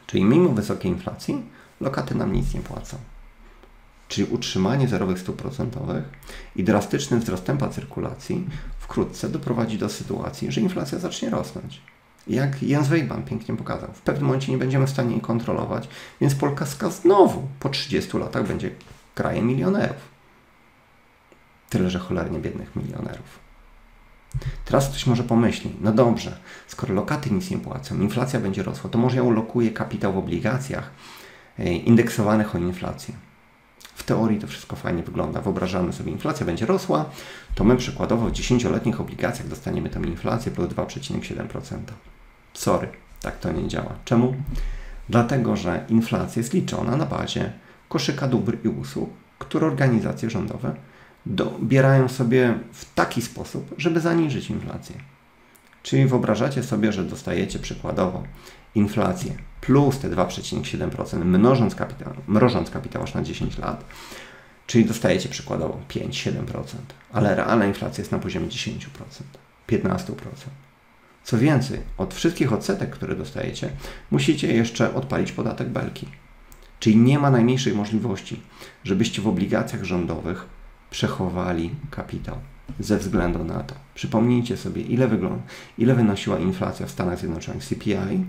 Czyli 0.06 0.24
mimo 0.24 0.48
wysokiej 0.48 0.90
inflacji 0.90 1.42
lokaty 1.80 2.14
nam 2.14 2.32
nic 2.32 2.54
nie 2.54 2.60
płacą. 2.60 2.96
Czyli 4.08 4.30
utrzymanie 4.30 4.88
zerowych 4.88 5.18
stóp 5.18 5.36
procentowych 5.36 6.04
i 6.56 6.64
drastyczny 6.64 7.18
wzrost 7.18 7.44
tempa 7.44 7.68
cyrkulacji 7.68 8.46
wkrótce 8.78 9.28
doprowadzi 9.28 9.78
do 9.78 9.88
sytuacji, 9.88 10.52
że 10.52 10.60
inflacja 10.60 10.98
zacznie 10.98 11.30
rosnąć. 11.30 11.82
Jak 12.26 12.62
Jens 12.62 12.88
Weidmann 12.88 13.22
pięknie 13.22 13.56
pokazał, 13.56 13.92
w 13.92 14.00
pewnym 14.00 14.26
momencie 14.26 14.52
nie 14.52 14.58
będziemy 14.58 14.86
w 14.86 14.90
stanie 14.90 15.10
jej 15.10 15.20
kontrolować, 15.20 15.88
więc 16.20 16.34
Polska 16.34 16.90
znowu 16.90 17.48
po 17.60 17.68
30 17.68 18.18
latach 18.18 18.46
będzie 18.46 18.70
krajem 19.14 19.46
milionerów. 19.46 20.18
Tyle, 21.68 21.90
że 21.90 21.98
cholernie 21.98 22.38
biednych 22.38 22.76
milionerów. 22.76 23.47
Teraz 24.64 24.88
ktoś 24.88 25.06
może 25.06 25.22
pomyśli, 25.22 25.72
no 25.80 25.92
dobrze, 25.92 26.38
skoro 26.66 26.94
lokaty 26.94 27.30
nic 27.30 27.50
nie 27.50 27.58
płacą, 27.58 28.00
inflacja 28.00 28.40
będzie 28.40 28.62
rosła, 28.62 28.90
to 28.90 28.98
może 28.98 29.16
ja 29.16 29.22
ulokuję 29.22 29.70
kapitał 29.70 30.12
w 30.12 30.18
obligacjach 30.18 30.90
e, 31.58 31.72
indeksowanych 31.72 32.54
o 32.54 32.58
inflację. 32.58 33.14
W 33.94 34.02
teorii 34.02 34.38
to 34.38 34.46
wszystko 34.46 34.76
fajnie 34.76 35.02
wygląda. 35.02 35.40
Wyobrażamy 35.40 35.92
sobie, 35.92 36.12
inflacja 36.12 36.46
będzie 36.46 36.66
rosła, 36.66 37.04
to 37.54 37.64
my 37.64 37.76
przykładowo 37.76 38.26
w 38.26 38.32
10-letnich 38.32 39.00
obligacjach 39.00 39.48
dostaniemy 39.48 39.90
tą 39.90 40.02
inflację 40.02 40.52
plus 40.52 40.68
2,7%. 40.68 41.76
Sorry, 42.54 42.88
tak 43.22 43.38
to 43.38 43.52
nie 43.52 43.68
działa. 43.68 43.94
Czemu? 44.04 44.34
Dlatego, 45.08 45.56
że 45.56 45.84
inflacja 45.88 46.40
jest 46.40 46.54
liczona 46.54 46.96
na 46.96 47.06
bazie 47.06 47.52
koszyka 47.88 48.28
dóbr 48.28 48.56
i 48.64 48.68
usług, 48.68 49.10
które 49.38 49.66
organizacje 49.66 50.30
rządowe 50.30 50.74
dobierają 51.26 52.08
sobie 52.08 52.58
w 52.72 52.94
taki 52.94 53.22
sposób, 53.22 53.74
żeby 53.78 54.00
zaniżyć 54.00 54.50
inflację. 54.50 54.96
Czyli 55.82 56.06
wyobrażacie 56.06 56.62
sobie, 56.62 56.92
że 56.92 57.04
dostajecie 57.04 57.58
przykładowo 57.58 58.22
inflację 58.74 59.34
plus 59.60 59.98
te 59.98 60.10
2,7% 60.10 61.24
mnożąc 61.24 61.74
kapitał, 61.74 62.12
mrożąc 62.26 62.70
kapitał 62.70 63.02
aż 63.02 63.14
na 63.14 63.22
10 63.22 63.58
lat, 63.58 63.84
czyli 64.66 64.84
dostajecie 64.84 65.28
przykładowo 65.28 65.80
5-7%, 65.88 66.62
ale 67.12 67.34
realna 67.34 67.66
inflacja 67.66 68.02
jest 68.02 68.12
na 68.12 68.18
poziomie 68.18 68.46
10%, 68.48 68.78
15%. 69.68 70.12
Co 71.24 71.38
więcej, 71.38 71.80
od 71.98 72.14
wszystkich 72.14 72.52
odsetek, 72.52 72.90
które 72.90 73.16
dostajecie, 73.16 73.70
musicie 74.10 74.52
jeszcze 74.52 74.94
odpalić 74.94 75.32
podatek 75.32 75.68
belki. 75.68 76.08
Czyli 76.80 76.96
nie 76.96 77.18
ma 77.18 77.30
najmniejszej 77.30 77.74
możliwości, 77.74 78.42
żebyście 78.84 79.22
w 79.22 79.28
obligacjach 79.28 79.84
rządowych 79.84 80.57
przechowali 80.90 81.70
kapitał 81.90 82.36
ze 82.80 82.98
względu 82.98 83.44
na 83.44 83.62
to. 83.62 83.74
Przypomnijcie 83.94 84.56
sobie, 84.56 84.82
ile, 84.82 85.08
wygląda, 85.08 85.42
ile 85.78 85.94
wynosiła 85.94 86.38
inflacja 86.38 86.86
w 86.86 86.90
Stanach 86.90 87.18
Zjednoczonych 87.18 87.64
CPI, 87.64 88.24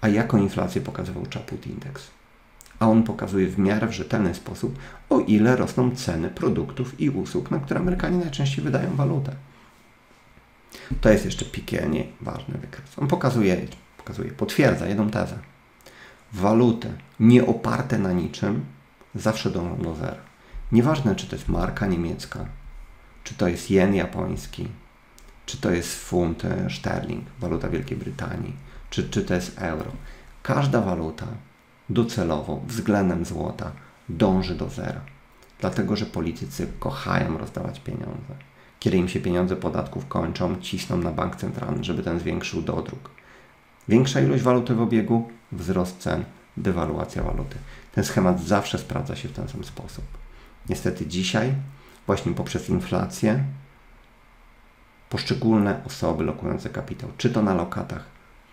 a 0.00 0.08
jaką 0.08 0.38
inflację 0.38 0.80
pokazywał 0.80 1.24
Chaput 1.34 1.66
Index. 1.66 2.10
A 2.78 2.88
on 2.88 3.02
pokazuje 3.02 3.46
w 3.46 3.58
miarę 3.58 3.86
w 3.86 3.92
rzetelny 3.92 4.34
sposób, 4.34 4.78
o 5.10 5.20
ile 5.20 5.56
rosną 5.56 5.96
ceny 5.96 6.28
produktów 6.28 7.00
i 7.00 7.10
usług, 7.10 7.50
na 7.50 7.58
które 7.58 7.80
Amerykanie 7.80 8.18
najczęściej 8.18 8.64
wydają 8.64 8.96
walutę. 8.96 9.32
To 11.00 11.10
jest 11.10 11.24
jeszcze 11.24 11.44
piekielnie 11.44 12.04
ważny 12.20 12.58
wykres. 12.58 12.98
On 12.98 13.08
pokazuje, 13.08 13.66
pokazuje, 13.96 14.32
potwierdza 14.32 14.86
jedną 14.86 15.10
tezę. 15.10 15.38
Waluty 16.32 16.92
nie 17.20 17.46
oparte 17.46 17.98
na 17.98 18.12
niczym 18.12 18.64
zawsze 19.14 19.50
dążą 19.50 19.82
do 19.82 19.94
zera. 19.94 20.27
Nieważne, 20.72 21.16
czy 21.16 21.26
to 21.26 21.36
jest 21.36 21.48
marka 21.48 21.86
niemiecka, 21.86 22.46
czy 23.24 23.34
to 23.34 23.48
jest 23.48 23.70
jen 23.70 23.94
japoński, 23.94 24.68
czy 25.46 25.56
to 25.56 25.70
jest 25.70 25.94
funt 25.94 26.44
e, 26.44 26.70
sterling, 26.70 27.24
waluta 27.40 27.68
Wielkiej 27.68 27.96
Brytanii, 27.96 28.56
czy, 28.90 29.08
czy 29.08 29.24
to 29.24 29.34
jest 29.34 29.58
euro. 29.58 29.92
Każda 30.42 30.80
waluta 30.80 31.26
docelowo 31.88 32.60
względem 32.66 33.24
złota 33.24 33.72
dąży 34.08 34.54
do 34.54 34.68
zera. 34.68 35.00
Dlatego, 35.60 35.96
że 35.96 36.06
politycy 36.06 36.66
kochają 36.78 37.38
rozdawać 37.38 37.80
pieniądze. 37.80 38.34
Kiedy 38.80 38.96
im 38.96 39.08
się 39.08 39.20
pieniądze 39.20 39.56
podatków 39.56 40.08
kończą, 40.08 40.60
cisną 40.60 40.96
na 40.96 41.10
bank 41.10 41.36
centralny, 41.36 41.84
żeby 41.84 42.02
ten 42.02 42.18
zwiększył 42.18 42.62
dodruk. 42.62 43.10
Większa 43.88 44.20
ilość 44.20 44.42
waluty 44.42 44.74
w 44.74 44.80
obiegu, 44.80 45.28
wzrost 45.52 45.98
cen, 45.98 46.24
dewaluacja 46.56 47.22
waluty. 47.22 47.56
Ten 47.94 48.04
schemat 48.04 48.40
zawsze 48.40 48.78
sprawdza 48.78 49.16
się 49.16 49.28
w 49.28 49.32
ten 49.32 49.48
sam 49.48 49.64
sposób. 49.64 50.04
Niestety 50.68 51.06
dzisiaj, 51.06 51.54
właśnie 52.06 52.32
poprzez 52.32 52.68
inflację, 52.68 53.44
poszczególne 55.10 55.80
osoby 55.86 56.24
lokujące 56.24 56.70
kapitał, 56.70 57.10
czy 57.18 57.30
to 57.30 57.42
na 57.42 57.54
lokatach, 57.54 58.04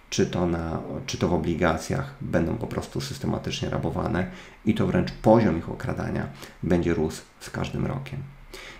czy 0.09 0.25
to, 0.25 0.45
na, 0.45 0.79
czy 1.05 1.17
to 1.17 1.27
w 1.27 1.33
obligacjach, 1.33 2.15
będą 2.21 2.57
po 2.57 2.67
prostu 2.67 3.01
systematycznie 3.01 3.69
rabowane 3.69 4.27
i 4.65 4.73
to 4.73 4.87
wręcz 4.87 5.11
poziom 5.11 5.57
ich 5.57 5.69
okradania 5.69 6.27
będzie 6.63 6.93
rósł 6.93 7.21
z 7.39 7.49
każdym 7.49 7.85
rokiem. 7.85 8.19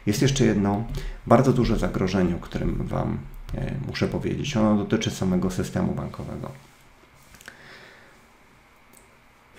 Jest 0.06 0.21
jeszcze 0.21 0.45
jedno 0.45 0.84
bardzo 1.28 1.54
duże 1.54 1.78
zagrożenie, 1.78 2.36
o 2.36 2.39
którym 2.39 2.88
Wam 2.88 3.17
e, 3.56 3.71
muszę 3.88 4.08
powiedzieć. 4.08 4.58
Ono 4.58 4.76
dotyczy 4.76 5.12
samego 5.12 5.52
systemu 5.52 5.95
bankowego. 5.95 6.52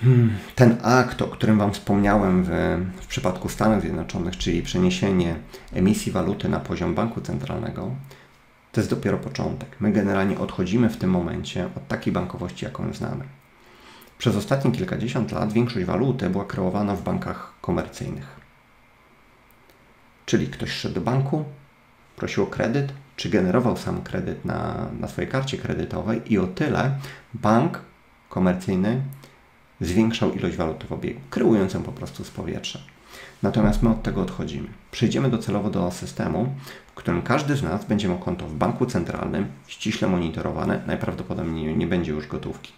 Hmm, 0.02 0.30
ten 0.54 0.76
akt, 0.82 1.22
o 1.22 1.26
którym 1.26 1.59
Wam 1.59 1.72
wspomniałem 1.72 2.44
w, 2.44 2.48
w 3.00 3.06
przypadku 3.06 3.48
Stanów 3.48 3.80
Zjednoczonych, 3.80 4.37
czyli 4.37 4.62
przeniesienie 4.62 5.37
emisji 5.72 6.12
waluty 6.12 6.48
na 6.48 6.61
poziom 6.61 6.94
banku 6.94 7.20
centralnego, 7.20 7.90
to 8.72 8.80
jest 8.80 8.90
dopiero 8.90 9.18
początek. 9.18 9.76
My 9.80 9.92
generalnie 9.92 10.38
odchodzimy 10.38 10.88
w 10.88 10.96
tym 10.96 11.11
momencie 11.11 11.66
od 11.76 11.88
takiej 11.88 12.12
bankowości, 12.12 12.64
jaką 12.64 12.92
znamy. 12.92 13.24
Przez 14.18 14.37
ostatnie 14.37 14.72
kilkadziesiąt 14.72 15.32
lat 15.32 15.52
większość 15.52 15.87
waluty 15.87 16.30
była 16.30 16.44
kreowana 16.44 16.94
w 16.94 17.02
bankach 17.02 17.52
komercyjnych. 17.61 18.37
Czyli 20.26 20.48
ktoś 20.48 20.70
szedł 20.70 20.94
do 20.94 21.00
banku, 21.00 21.44
prosił 22.16 22.42
o 22.42 22.46
kredyt, 22.46 22.92
czy 23.16 23.28
generował 23.28 23.76
sam 23.76 24.02
kredyt 24.02 24.44
na, 24.44 24.87
na 25.00 25.09
swojej 25.09 25.30
karcie 25.30 25.59
kredytowej 25.59 26.32
i 26.32 26.38
o 26.38 26.46
tyle 26.46 26.98
bank 27.35 27.80
komercyjny 28.28 29.02
zwiększał 29.80 30.34
ilość 30.34 30.56
waluty 30.56 30.86
w 30.86 30.92
obiegu, 30.92 31.20
kreując 31.30 31.74
ją 31.74 31.82
po 31.82 31.92
prostu 31.92 32.24
z 32.24 32.30
powietrza. 32.30 32.78
Natomiast 33.42 33.82
my 33.82 33.90
od 33.90 34.02
tego 34.02 34.22
odchodzimy. 34.22 34.68
Przejdziemy 34.90 35.30
docelowo 35.30 35.70
do 35.70 35.90
systemu, 35.90 36.54
w 36.86 36.94
którym 36.94 37.22
każdy 37.22 37.56
z 37.56 37.62
nas 37.62 37.84
będzie 37.84 38.08
miał 38.08 38.18
konto 38.18 38.46
w 38.46 38.54
banku 38.54 38.86
centralnym, 38.86 39.46
ściśle 39.66 40.08
monitorowane, 40.08 40.82
najprawdopodobniej 40.86 41.76
nie 41.76 41.86
będzie 41.86 42.12
już 42.12 42.26
gotówki. 42.26 42.72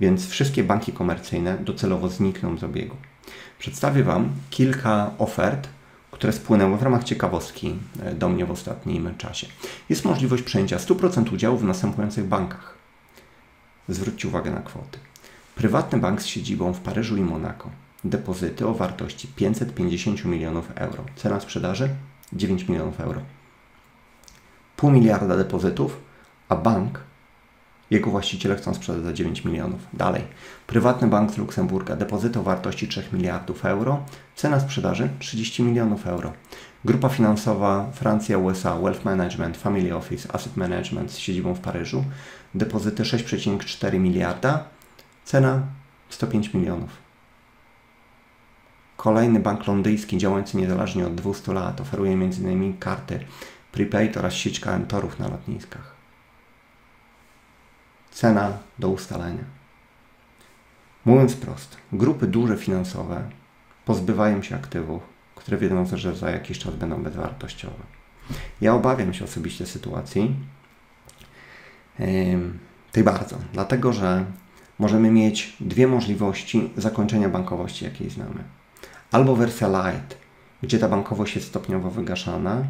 Więc 0.00 0.28
wszystkie 0.28 0.64
banki 0.64 0.92
komercyjne 0.92 1.58
docelowo 1.58 2.08
znikną 2.08 2.58
z 2.58 2.64
obiegu. 2.64 2.96
Przedstawię 3.58 4.04
Wam 4.04 4.28
kilka 4.50 5.10
ofert, 5.18 5.68
które 6.10 6.32
spłynęły 6.32 6.78
w 6.78 6.82
ramach 6.82 7.04
ciekawostki 7.04 7.78
e, 8.02 8.14
do 8.14 8.28
mnie 8.28 8.46
w 8.46 8.50
ostatnim 8.50 9.14
czasie. 9.18 9.46
Jest 9.88 10.04
możliwość 10.04 10.42
przejęcia 10.42 10.76
100% 10.76 11.34
udziału 11.34 11.58
w 11.58 11.64
następujących 11.64 12.24
bankach. 12.24 12.74
Zwróćcie 13.88 14.28
uwagę 14.28 14.50
na 14.50 14.60
kwoty. 14.60 14.98
Prywatny 15.54 15.98
bank 15.98 16.22
z 16.22 16.26
siedzibą 16.26 16.72
w 16.72 16.80
Paryżu 16.80 17.16
i 17.16 17.20
Monako. 17.20 17.70
Depozyty 18.04 18.66
o 18.66 18.74
wartości 18.74 19.28
550 19.36 20.24
milionów 20.24 20.68
euro. 20.74 21.04
Cena 21.16 21.40
sprzedaży 21.40 21.88
9 22.32 22.68
milionów 22.68 23.00
euro. 23.00 23.20
Pół 24.76 24.90
miliarda 24.90 25.36
depozytów, 25.36 26.00
a 26.48 26.56
bank, 26.56 27.00
jego 27.92 28.10
właściciele 28.10 28.56
chcą 28.56 28.74
sprzedać 28.74 29.02
za 29.02 29.12
9 29.12 29.44
milionów. 29.44 29.80
Dalej. 29.92 30.22
Prywatny 30.66 31.08
bank 31.08 31.30
z 31.30 31.38
Luksemburga. 31.38 31.96
Depozyty 31.96 32.38
o 32.38 32.42
wartości 32.42 32.88
3 32.88 33.04
miliardów 33.12 33.64
euro. 33.64 34.04
Cena 34.36 34.60
sprzedaży 34.60 35.08
30 35.18 35.62
milionów 35.62 36.06
euro. 36.06 36.32
Grupa 36.84 37.08
finansowa 37.08 37.90
Francja, 37.92 38.38
USA, 38.38 38.78
Wealth 38.78 39.04
Management, 39.04 39.56
Family 39.56 39.96
Office, 39.96 40.34
Asset 40.34 40.56
Management 40.56 41.12
z 41.12 41.18
siedzibą 41.18 41.54
w 41.54 41.60
Paryżu. 41.60 42.04
Depozyty 42.54 43.02
6,4 43.02 44.00
miliarda 44.00 44.64
Cena 45.24 45.62
105 46.08 46.54
milionów. 46.54 46.90
Kolejny 48.96 49.40
bank 49.40 49.66
londyński 49.66 50.18
działający 50.18 50.56
niezależnie 50.56 51.06
od 51.06 51.14
200 51.14 51.52
lat 51.52 51.80
oferuje 51.80 52.12
m.in. 52.12 52.78
karty 52.78 53.24
prepaid 53.72 54.16
oraz 54.16 54.34
sieć 54.34 54.60
torów 54.88 55.18
na 55.18 55.28
lotniskach. 55.28 55.94
Cena 58.10 58.58
do 58.78 58.88
ustalenia. 58.88 59.44
Mówiąc 61.04 61.36
prosto, 61.36 61.76
grupy 61.92 62.26
duże 62.26 62.56
finansowe 62.56 63.30
pozbywają 63.84 64.42
się 64.42 64.56
aktywów, 64.56 65.02
które 65.34 65.56
wiedzą, 65.56 65.86
że 65.92 66.16
za 66.16 66.30
jakiś 66.30 66.58
czas 66.58 66.74
będą 66.74 67.02
bezwartościowe. 67.02 67.84
Ja 68.60 68.74
obawiam 68.74 69.14
się 69.14 69.24
osobiście 69.24 69.66
sytuacji 69.66 70.36
tej 72.92 73.04
bardzo, 73.04 73.36
dlatego 73.52 73.92
że 73.92 74.24
możemy 74.78 75.10
mieć 75.10 75.56
dwie 75.60 75.86
możliwości 75.86 76.70
zakończenia 76.76 77.28
bankowości, 77.28 77.84
jakiej 77.84 78.10
znamy. 78.10 78.44
Albo 79.12 79.36
wersja 79.36 79.68
light, 79.68 80.16
gdzie 80.62 80.78
ta 80.78 80.88
bankowość 80.88 81.34
jest 81.36 81.48
stopniowo 81.48 81.90
wygaszana, 81.90 82.64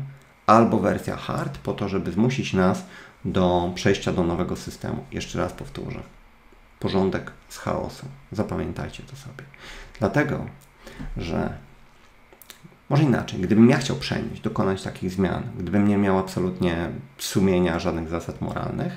albo 0.46 0.78
wersja 0.78 1.16
hard, 1.16 1.58
po 1.58 1.72
to, 1.72 1.88
żeby 1.88 2.12
zmusić 2.12 2.52
nas 2.52 2.84
do 3.24 3.72
przejścia 3.74 4.12
do 4.12 4.24
nowego 4.24 4.56
systemu. 4.56 5.04
Jeszcze 5.12 5.38
raz 5.38 5.52
powtórzę. 5.52 6.02
Porządek 6.80 7.32
z 7.48 7.58
chaosu. 7.58 8.06
Zapamiętajcie 8.32 9.02
to 9.02 9.16
sobie. 9.16 9.44
Dlatego, 9.98 10.46
że 11.16 11.58
może 12.90 13.02
inaczej, 13.02 13.40
gdybym 13.40 13.70
ja 13.70 13.78
chciał 13.78 13.96
przenieść, 13.96 14.42
dokonać 14.42 14.82
takich 14.82 15.10
zmian, 15.10 15.42
gdybym 15.58 15.88
nie 15.88 15.98
miał 15.98 16.18
absolutnie 16.18 16.88
sumienia, 17.18 17.78
żadnych 17.78 18.08
zasad 18.08 18.40
moralnych, 18.40 18.92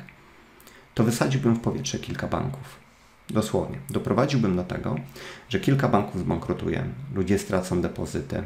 to 0.93 1.03
wysadziłbym 1.03 1.55
w 1.55 1.59
powietrze 1.59 1.99
kilka 1.99 2.27
banków. 2.27 2.84
Dosłownie. 3.29 3.77
Doprowadziłbym 3.89 4.55
do 4.55 4.63
tego, 4.63 4.95
że 5.49 5.59
kilka 5.59 5.87
banków 5.87 6.21
zbankrutuje, 6.21 6.83
ludzie 7.13 7.39
stracą 7.39 7.81
depozyty, 7.81 8.43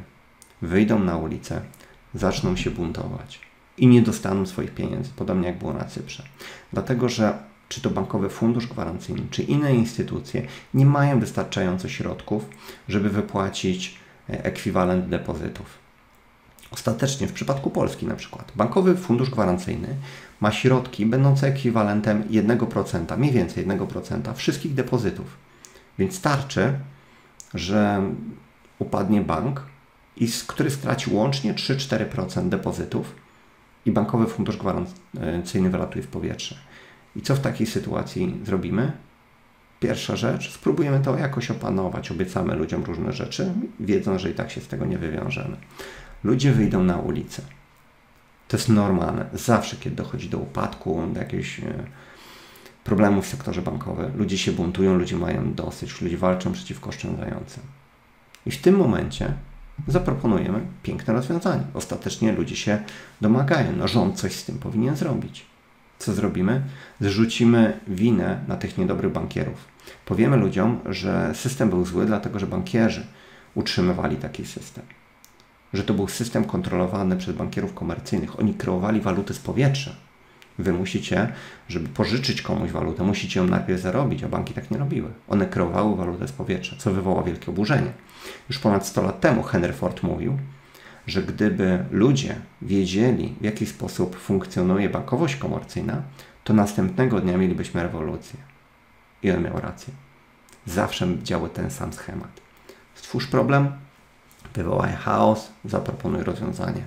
wyjdą 0.61 0.99
na 0.99 1.17
ulicę, 1.17 1.61
zaczną 2.13 2.55
się 2.55 2.71
buntować 2.71 3.39
i 3.77 3.87
nie 3.87 4.01
dostaną 4.01 4.45
swoich 4.45 4.71
pieniędzy, 4.71 5.11
podobnie 5.15 5.47
jak 5.47 5.59
było 5.59 5.73
na 5.73 5.85
Cyprze. 5.85 6.23
Dlatego, 6.73 7.09
że 7.09 7.37
czy 7.69 7.81
to 7.81 7.89
bankowy 7.89 8.29
fundusz 8.29 8.67
gwarancyjny, 8.67 9.21
czy 9.31 9.43
inne 9.43 9.75
instytucje 9.75 10.47
nie 10.73 10.85
mają 10.85 11.19
wystarczająco 11.19 11.89
środków, 11.89 12.49
żeby 12.87 13.09
wypłacić 13.09 13.95
e, 14.29 14.43
ekwiwalent 14.43 15.09
depozytów. 15.09 15.88
Ostatecznie 16.71 17.27
w 17.27 17.33
przypadku 17.33 17.69
Polski 17.69 18.05
na 18.05 18.15
przykład 18.15 18.51
bankowy 18.55 18.95
fundusz 18.95 19.29
gwarancyjny 19.29 19.87
ma 20.41 20.51
środki 20.51 21.05
będące 21.05 21.47
ekwivalentem 21.47 22.23
1%, 22.23 23.17
mniej 23.17 23.31
więcej 23.31 23.67
1% 23.67 24.33
wszystkich 24.33 24.73
depozytów. 24.73 25.37
Więc 25.99 26.15
starczy, 26.15 26.79
że 27.53 28.01
upadnie 28.79 29.21
bank, 29.21 29.61
który 30.47 30.71
straci 30.71 31.13
łącznie 31.13 31.53
3-4% 31.53 32.49
depozytów 32.49 33.15
i 33.85 33.91
bankowy 33.91 34.27
fundusz 34.27 34.57
gwarancyjny 34.57 35.69
wylatuje 35.69 36.03
w 36.03 36.07
powietrze. 36.07 36.55
I 37.15 37.21
co 37.21 37.35
w 37.35 37.39
takiej 37.39 37.67
sytuacji 37.67 38.41
zrobimy? 38.45 38.91
Pierwsza 39.79 40.15
rzecz, 40.15 40.53
spróbujemy 40.53 40.99
to 40.99 41.17
jakoś 41.17 41.51
opanować. 41.51 42.11
Obiecamy 42.11 42.55
ludziom 42.55 42.83
różne 42.83 43.13
rzeczy, 43.13 43.53
wiedząc, 43.79 44.21
że 44.21 44.29
i 44.29 44.33
tak 44.33 44.51
się 44.51 44.61
z 44.61 44.67
tego 44.67 44.85
nie 44.85 44.97
wywiążemy. 44.97 45.57
Ludzie 46.23 46.51
wyjdą 46.51 46.83
na 46.83 46.97
ulicę 46.97 47.41
to 48.49 48.57
jest 48.57 48.69
normalne. 48.69 49.25
Zawsze, 49.33 49.77
kiedy 49.77 49.95
dochodzi 49.95 50.29
do 50.29 50.37
upadku, 50.37 51.07
do 51.13 51.19
jakichś 51.19 51.59
e, 51.59 51.83
problemów 52.83 53.25
w 53.25 53.29
sektorze 53.29 53.61
bankowym, 53.61 54.11
ludzie 54.17 54.37
się 54.37 54.51
buntują, 54.51 54.95
ludzie 54.95 55.15
mają 55.15 55.53
dosyć, 55.53 56.01
ludzie 56.01 56.17
walczą 56.17 56.51
przeciwko 56.51 56.89
oszczędzającym. 56.89 57.63
I 58.45 58.51
w 58.51 58.61
tym 58.61 58.77
momencie 58.77 59.33
zaproponujemy 59.87 60.61
piękne 60.83 61.13
rozwiązanie. 61.13 61.63
Ostatecznie 61.73 62.31
ludzie 62.31 62.55
się 62.55 62.83
domagają. 63.21 63.71
No, 63.77 63.87
rząd 63.87 64.19
coś 64.19 64.33
z 64.33 64.45
tym 64.45 64.59
powinien 64.59 64.95
zrobić. 64.95 65.45
Co 65.99 66.13
zrobimy? 66.13 66.61
Zrzucimy 67.01 67.79
winę 67.87 68.39
na 68.47 68.55
tych 68.55 68.77
niedobrych 68.77 69.11
bankierów. 69.11 69.65
Powiemy 70.05 70.37
ludziom, 70.37 70.79
że 70.85 71.31
system 71.35 71.69
był 71.69 71.85
zły, 71.85 72.05
dlatego 72.05 72.39
że 72.39 72.47
bankierzy 72.47 73.05
utrzymywali 73.55 74.15
taki 74.15 74.45
system 74.45 74.85
że 75.73 75.83
to 75.83 75.93
był 75.93 76.07
system 76.07 76.45
kontrolowany 76.45 77.17
przez 77.17 77.35
bankierów 77.35 77.73
komercyjnych. 77.73 78.39
Oni 78.39 78.53
kreowali 78.53 79.01
waluty 79.01 79.33
z 79.33 79.39
powietrza. 79.39 79.91
Wy 80.59 80.73
musicie, 80.73 81.33
żeby 81.67 81.89
pożyczyć 81.89 82.41
komuś 82.41 82.71
walutę, 82.71 83.03
musicie 83.03 83.39
ją 83.39 83.47
najpierw 83.47 83.81
zarobić, 83.81 84.23
a 84.23 84.27
banki 84.27 84.53
tak 84.53 84.71
nie 84.71 84.77
robiły. 84.77 85.09
One 85.27 85.45
kreowały 85.45 85.95
walutę 85.95 86.27
z 86.27 86.31
powietrza, 86.31 86.75
co 86.79 86.93
wywoła 86.93 87.23
wielkie 87.23 87.51
oburzenie. 87.51 87.91
Już 88.49 88.59
ponad 88.59 88.87
100 88.87 89.01
lat 89.01 89.19
temu 89.19 89.43
Henry 89.43 89.73
Ford 89.73 90.03
mówił, 90.03 90.37
że 91.07 91.23
gdyby 91.23 91.85
ludzie 91.91 92.35
wiedzieli, 92.61 93.35
w 93.41 93.43
jaki 93.43 93.65
sposób 93.65 94.15
funkcjonuje 94.15 94.89
bankowość 94.89 95.35
komercyjna, 95.35 96.01
to 96.43 96.53
następnego 96.53 97.21
dnia 97.21 97.37
mielibyśmy 97.37 97.83
rewolucję. 97.83 98.39
I 99.23 99.31
on 99.31 99.43
miał 99.43 99.59
rację. 99.59 99.93
Zawsze 100.65 101.07
działał 101.23 101.49
ten 101.49 101.71
sam 101.71 101.93
schemat. 101.93 102.41
Stwórz 102.95 103.27
problem, 103.27 103.71
wywołaj 104.53 104.93
chaos, 104.93 105.49
zaproponuj 105.65 106.23
rozwiązanie. 106.23 106.81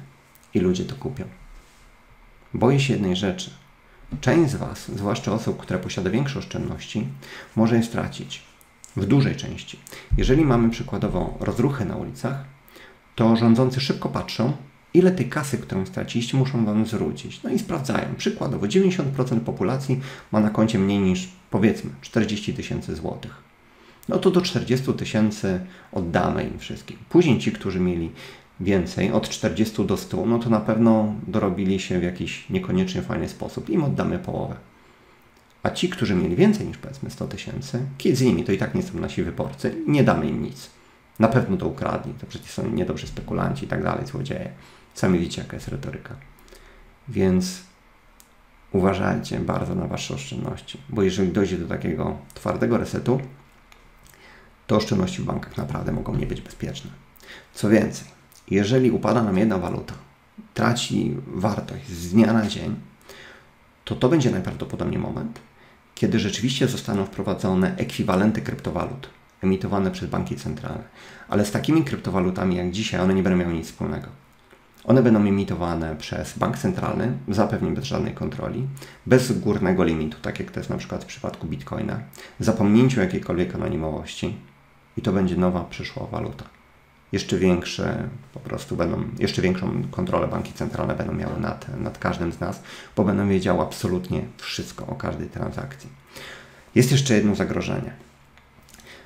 I 0.54 0.60
ludzie 0.60 0.84
to 0.84 0.94
kupią. 0.94 1.24
Boję 2.54 2.80
się 2.80 2.92
jednej 2.92 3.16
rzeczy. 3.16 3.50
Część 4.20 4.50
z 4.50 4.56
Was, 4.56 4.90
zwłaszcza 4.90 5.32
osób, 5.32 5.58
które 5.58 5.78
posiada 5.78 6.10
większe 6.10 6.38
oszczędności, 6.38 7.08
może 7.56 7.76
je 7.76 7.82
stracić. 7.82 8.42
W 8.96 9.06
dużej 9.06 9.36
części. 9.36 9.78
Jeżeli 10.16 10.44
mamy 10.44 10.70
przykładowo 10.70 11.36
rozruchy 11.40 11.84
na 11.84 11.96
ulicach, 11.96 12.44
to 13.14 13.36
rządzący 13.36 13.80
szybko 13.80 14.08
patrzą, 14.08 14.52
ile 14.94 15.10
tej 15.10 15.28
kasy, 15.28 15.58
którą 15.58 15.86
straciliście, 15.86 16.36
muszą 16.36 16.64
Wam 16.64 16.86
zwrócić. 16.86 17.42
No 17.42 17.50
i 17.50 17.58
sprawdzają. 17.58 18.14
Przykładowo 18.16 18.66
90% 18.66 19.40
populacji 19.40 20.00
ma 20.32 20.40
na 20.40 20.50
koncie 20.50 20.78
mniej 20.78 20.98
niż 20.98 21.28
powiedzmy 21.50 21.90
40 22.00 22.54
tysięcy 22.54 22.96
złotych. 22.96 23.51
No 24.08 24.18
to 24.18 24.30
do 24.30 24.40
40 24.40 24.92
tysięcy 24.92 25.60
oddamy 25.92 26.44
im 26.44 26.58
wszystkim. 26.58 26.96
Później 27.08 27.38
ci, 27.38 27.52
którzy 27.52 27.80
mieli 27.80 28.10
więcej, 28.60 29.12
od 29.12 29.28
40 29.28 29.84
do 29.84 29.96
100, 29.96 30.26
no 30.26 30.38
to 30.38 30.50
na 30.50 30.60
pewno 30.60 31.14
dorobili 31.26 31.80
się 31.80 32.00
w 32.00 32.02
jakiś 32.02 32.50
niekoniecznie 32.50 33.02
fajny 33.02 33.28
sposób. 33.28 33.70
Im 33.70 33.84
oddamy 33.84 34.18
połowę. 34.18 34.56
A 35.62 35.70
ci, 35.70 35.88
którzy 35.88 36.14
mieli 36.14 36.36
więcej 36.36 36.66
niż 36.66 36.78
powiedzmy 36.78 37.10
100 37.10 37.26
tysięcy, 37.26 37.86
kiedy 37.98 38.16
z 38.16 38.22
nimi 38.22 38.44
to 38.44 38.52
i 38.52 38.58
tak 38.58 38.74
nie 38.74 38.82
są 38.82 39.00
nasi 39.00 39.22
wyborcy, 39.22 39.74
nie 39.86 40.04
damy 40.04 40.26
im 40.26 40.42
nic. 40.42 40.70
Na 41.18 41.28
pewno 41.28 41.56
to 41.56 41.68
ukradli, 41.68 42.14
to 42.14 42.26
przecież 42.26 42.50
są 42.50 42.70
niedobrzy 42.70 43.06
spekulanci 43.06 43.64
i 43.64 43.68
tak 43.68 43.82
dalej, 43.82 44.06
złodzieje. 44.06 44.50
Sami 44.94 45.18
widzicie, 45.18 45.42
jaka 45.42 45.56
jest 45.56 45.68
retoryka. 45.68 46.14
Więc 47.08 47.62
uważajcie 48.72 49.38
bardzo 49.38 49.74
na 49.74 49.86
Wasze 49.86 50.14
oszczędności, 50.14 50.78
bo 50.88 51.02
jeżeli 51.02 51.32
dojdzie 51.32 51.58
do 51.58 51.66
takiego 51.66 52.18
twardego 52.34 52.76
resetu, 52.76 53.20
to 54.66 54.76
oszczędności 54.76 55.22
w 55.22 55.24
bankach 55.24 55.56
naprawdę 55.56 55.92
mogą 55.92 56.16
nie 56.16 56.26
być 56.26 56.40
bezpieczne. 56.40 56.90
Co 57.54 57.68
więcej, 57.68 58.08
jeżeli 58.50 58.90
upada 58.90 59.22
nam 59.22 59.38
jedna 59.38 59.58
waluta, 59.58 59.94
traci 60.54 61.16
wartość 61.26 61.88
z 61.88 62.12
dnia 62.12 62.32
na 62.32 62.46
dzień, 62.46 62.76
to 63.84 63.96
to 63.96 64.08
będzie 64.08 64.30
najprawdopodobniej 64.30 64.98
moment, 64.98 65.40
kiedy 65.94 66.18
rzeczywiście 66.18 66.68
zostaną 66.68 67.04
wprowadzone 67.04 67.76
ekwiwalenty 67.76 68.42
kryptowalut 68.42 69.08
emitowane 69.42 69.90
przez 69.90 70.10
banki 70.10 70.36
centralne. 70.36 70.84
Ale 71.28 71.44
z 71.44 71.50
takimi 71.50 71.84
kryptowalutami 71.84 72.56
jak 72.56 72.70
dzisiaj 72.70 73.00
one 73.00 73.14
nie 73.14 73.22
będą 73.22 73.38
miały 73.38 73.54
nic 73.54 73.66
wspólnego. 73.66 74.08
One 74.84 75.02
będą 75.02 75.20
emitowane 75.20 75.96
przez 75.96 76.38
bank 76.38 76.58
centralny, 76.58 77.12
zapewne 77.28 77.70
bez 77.70 77.84
żadnej 77.84 78.14
kontroli, 78.14 78.68
bez 79.06 79.40
górnego 79.40 79.84
limitu, 79.84 80.18
tak 80.22 80.38
jak 80.38 80.50
to 80.50 80.60
jest 80.60 80.70
na 80.70 80.76
przykład 80.76 81.04
w 81.04 81.06
przypadku 81.06 81.46
bitcoina, 81.46 82.00
zapomnięciu 82.40 83.00
jakiejkolwiek 83.00 83.54
anonimowości 83.54 84.36
i 84.96 85.02
to 85.02 85.12
będzie 85.12 85.36
nowa 85.36 85.64
przyszła 85.64 86.06
waluta. 86.06 86.44
Jeszcze 87.12 87.38
większe, 87.38 88.08
po 88.34 88.40
prostu 88.40 88.76
będą, 88.76 89.04
jeszcze 89.18 89.42
większą 89.42 89.82
kontrolę 89.90 90.28
banki 90.28 90.52
centralne 90.52 90.94
będą 90.94 91.12
miały 91.12 91.40
nad, 91.40 91.78
nad 91.78 91.98
każdym 91.98 92.32
z 92.32 92.40
nas, 92.40 92.62
bo 92.96 93.04
będą 93.04 93.28
wiedziały 93.28 93.60
absolutnie 93.60 94.24
wszystko 94.38 94.86
o 94.86 94.94
każdej 94.94 95.28
transakcji. 95.28 95.90
Jest 96.74 96.92
jeszcze 96.92 97.14
jedno 97.14 97.34
zagrożenie. 97.34 97.92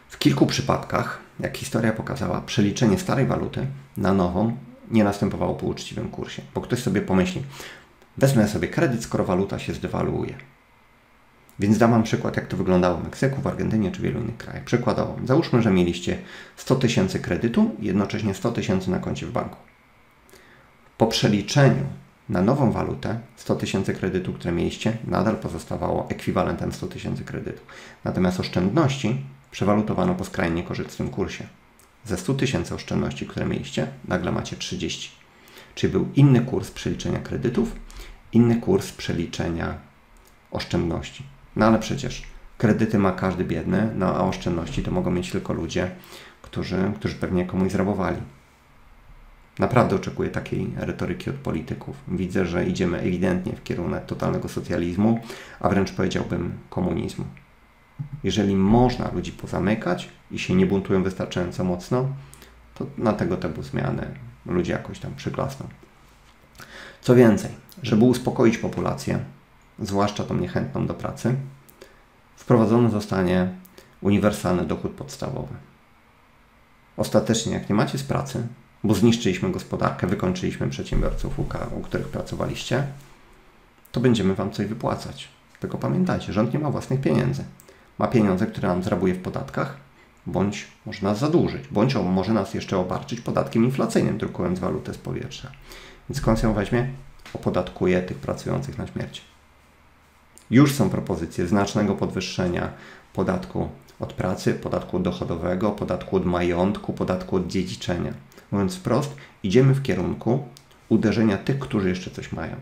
W 0.09 0.19
kilku 0.19 0.47
przypadkach, 0.47 1.21
jak 1.41 1.57
historia 1.57 1.93
pokazała, 1.93 2.41
przeliczenie 2.41 2.99
starej 2.99 3.27
waluty 3.27 3.67
na 3.97 4.15
nową 4.15 4.57
nie 4.91 5.05
następowało 5.05 5.55
po 5.55 5.67
uczciwym 5.67 6.09
kursie. 6.09 6.43
Bo 6.55 6.61
ktoś 6.61 6.83
sobie 6.83 7.01
pomyśli, 7.01 7.43
wezmę 8.17 8.49
sobie 8.49 8.69
kredyt, 8.69 9.03
skoro 9.03 9.25
waluta 9.25 9.59
się 9.59 9.75
zdewaluuje. 9.75 10.35
Więc 11.59 11.79
dam 11.79 11.91
Wam 11.91 12.03
przykład, 12.03 12.37
jak 12.37 12.47
to 12.47 12.57
wyglądało 12.57 12.99
w 12.99 13.05
Meksyku, 13.05 13.41
w 13.41 13.47
Argentynie 13.47 13.93
czy 13.93 14.03
wielu 14.03 14.21
innych 14.21 14.37
krajach. 14.37 14.65
Przykładowo, 14.65 15.17
załóżmy, 15.25 15.63
że 15.63 15.71
mieliście 15.71 16.19
100 16.57 16.77
tysięcy 16.77 17.21
kredytu 17.21 17.71
i 17.79 17.87
jednocześnie 17.87 18.35
100 18.35 18.53
tysięcy 18.53 18.91
na 18.91 18.99
koncie 18.99 19.27
w 19.27 19.33
banku. 19.33 19.57
Po 20.99 21.07
przeliczeniu 21.07 21.85
na 22.29 22.43
nową 22.43 22.73
walutę 22.73 23.19
100 23.37 23.57
tysięcy 23.57 23.95
kredytu, 23.95 24.33
które 24.33 24.53
mieliście, 24.53 24.97
nadal 25.05 25.37
pozostawało 25.37 26.11
ekwiwalentem 26.11 26.73
100 26.73 26.87
tysięcy 26.87 27.25
kredytu. 27.25 27.61
Natomiast 28.05 28.41
oszczędności 28.41 29.25
przewalutowano 29.51 30.15
po 30.15 30.25
skrajnie 30.25 30.57
niekorzystnym 30.57 31.09
kursie. 31.09 31.47
Ze 32.05 32.17
100 32.17 32.35
tysięcy 32.35 32.75
oszczędności, 32.75 33.27
które 33.27 33.47
mieliście, 33.47 33.87
nagle 34.09 34.33
macie 34.33 34.57
30. 34.57 35.11
Czyli 35.75 35.93
był 35.93 36.09
inny 36.15 36.41
kurs 36.41 36.71
przeliczenia 36.71 37.19
kredytów, 37.19 37.77
inny 38.33 38.57
kurs 38.57 38.93
przeliczenia 38.93 39.79
oszczędności. 40.51 41.36
No 41.57 41.67
ale 41.67 41.79
przecież 41.79 42.23
kredyty 42.59 42.99
ma 42.99 43.13
każdy 43.13 43.45
biedny, 43.45 43.91
no 43.95 44.07
a 44.15 44.21
oszczędności 44.21 44.83
to 44.83 44.91
mogą 44.91 45.11
mieć 45.11 45.31
tylko 45.31 45.53
ludzie, 45.53 45.91
którzy, 46.43 46.93
którzy 46.97 47.15
pewnie 47.15 47.47
komuś 47.47 47.73
zrabowali. 47.73 48.19
Naprawdę 49.59 49.97
oczekuję 49.97 50.31
takiej 50.31 50.73
retoryki 50.77 51.31
od 51.31 51.37
polityków. 51.37 51.97
Widzę, 52.09 52.47
że 52.47 52.67
idziemy 52.67 52.99
ewidentnie 52.99 53.53
w 53.53 53.63
kierunek 53.63 54.07
totalnego 54.07 54.49
socjalizmu, 54.49 55.21
a 55.61 55.69
wręcz 55.69 55.93
powiedziałbym 55.93 56.53
komunizmu. 56.71 57.25
Jeżeli 58.25 58.57
można 58.57 59.11
ludzi 59.13 59.33
pozamykać 59.33 60.09
i 60.31 60.39
się 60.39 60.55
nie 60.55 60.67
buntują 60.67 61.03
wystarczająco 61.03 61.65
mocno, 61.65 62.09
to 62.75 62.87
na 62.99 63.13
tego 63.13 63.37
typu 63.37 63.63
zmiany 63.63 64.07
ludzie 64.47 64.73
jakoś 64.73 64.99
tam 64.99 65.15
przyklasną. 65.15 65.67
Co 67.01 67.15
więcej, 67.15 67.51
żeby 67.83 68.05
uspokoić 68.05 68.59
populację, 68.59 69.19
zwłaszcza 69.79 70.25
tą 70.25 70.37
niechętną 70.37 70.87
do 70.87 70.95
pracy, 70.95 71.35
wprowadzony 72.37 72.91
zostanie 72.91 73.49
uniwersalny 74.01 74.65
dochód 74.65 74.93
podstawowy. 74.93 75.55
Ostatecznie, 76.97 77.53
jak 77.53 77.69
nie 77.69 77.75
macie 77.75 77.99
z 77.99 78.03
pracy, 78.03 78.47
bo 78.85 78.95
zniszczyliśmy 78.95 79.53
gospodarkę, 79.53 80.07
wykończyliśmy 80.07 80.69
przedsiębiorców, 80.69 81.39
u 81.79 81.81
których 81.81 82.09
pracowaliście, 82.09 82.87
to 83.93 84.01
będziemy 84.01 84.35
Wam 84.35 84.51
coś 84.51 84.67
wypłacać. 84.67 85.29
Tylko 85.61 85.79
pamiętajcie, 85.79 86.33
rząd 86.33 86.53
nie 86.53 86.59
ma 86.59 86.71
własnych 86.71 87.01
pieniędzy 87.01 87.45
ma 87.99 88.09
pieniądze, 88.09 88.47
które 88.47 88.69
nam 88.69 88.83
zrabuje 88.83 89.15
w 89.15 89.23
podatkach, 89.23 89.77
bądź 90.27 90.67
może 90.87 91.03
nas 91.03 91.19
zadłużyć, 91.19 91.69
bądź 91.69 91.95
może 91.95 92.33
nas 92.33 92.55
jeszcze 92.55 92.79
obarczyć 92.79 93.21
podatkiem 93.21 93.65
inflacyjnym, 93.65 94.19
drukując 94.19 94.59
walutę 94.59 94.95
z 94.95 94.99
powietrza. 94.99 95.51
Więc 96.09 96.19
skąd 96.19 96.43
ją 96.43 96.55
weźmie? 96.55 96.89
Opodatkuje 97.35 98.03
tych 98.03 98.17
pracujących 98.17 98.79
na 98.79 98.87
śmierć. 98.87 99.23
Już 100.51 100.75
są 100.75 100.91
propozycje 100.91 101.47
znacznego 101.47 101.95
podwyższenia 101.95 102.73
podatku 103.13 103.69
od 104.01 104.13
pracy, 104.13 104.55
podatku 104.55 104.99
dochodowego, 104.99 105.71
podatku 105.71 106.17
od 106.17 106.27
majątku, 106.27 106.93
podatku 106.93 107.37
od 107.37 107.47
dziedziczenia. 107.47 108.13
Mówiąc 108.53 108.77
wprost, 108.77 109.17
idziemy 109.43 109.75
w 109.75 109.83
kierunku 109.83 110.49
uderzenia 110.89 111.39
tych, 111.39 111.59
którzy 111.59 111.89
jeszcze 111.89 112.11
coś 112.11 112.33
mają. 112.33 112.57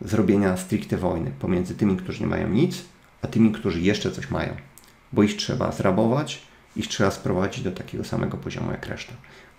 Zrobienia 0.00 0.56
stricte 0.56 0.96
wojny 0.96 1.30
pomiędzy 1.40 1.74
tymi, 1.74 1.96
którzy 1.96 2.20
nie 2.20 2.26
mają 2.26 2.48
nic, 2.48 2.84
a 3.22 3.26
tymi, 3.26 3.52
którzy 3.52 3.80
jeszcze 3.80 4.10
coś 4.10 4.30
mają, 4.30 4.56
bo 5.12 5.22
ich 5.22 5.36
trzeba 5.36 5.72
zrabować, 5.72 6.42
ich 6.76 6.88
trzeba 6.88 7.10
sprowadzić 7.10 7.64
do 7.64 7.72
takiego 7.72 8.04
samego 8.04 8.36
poziomu 8.36 8.70
jak 8.70 8.86
reszta. 8.86 9.12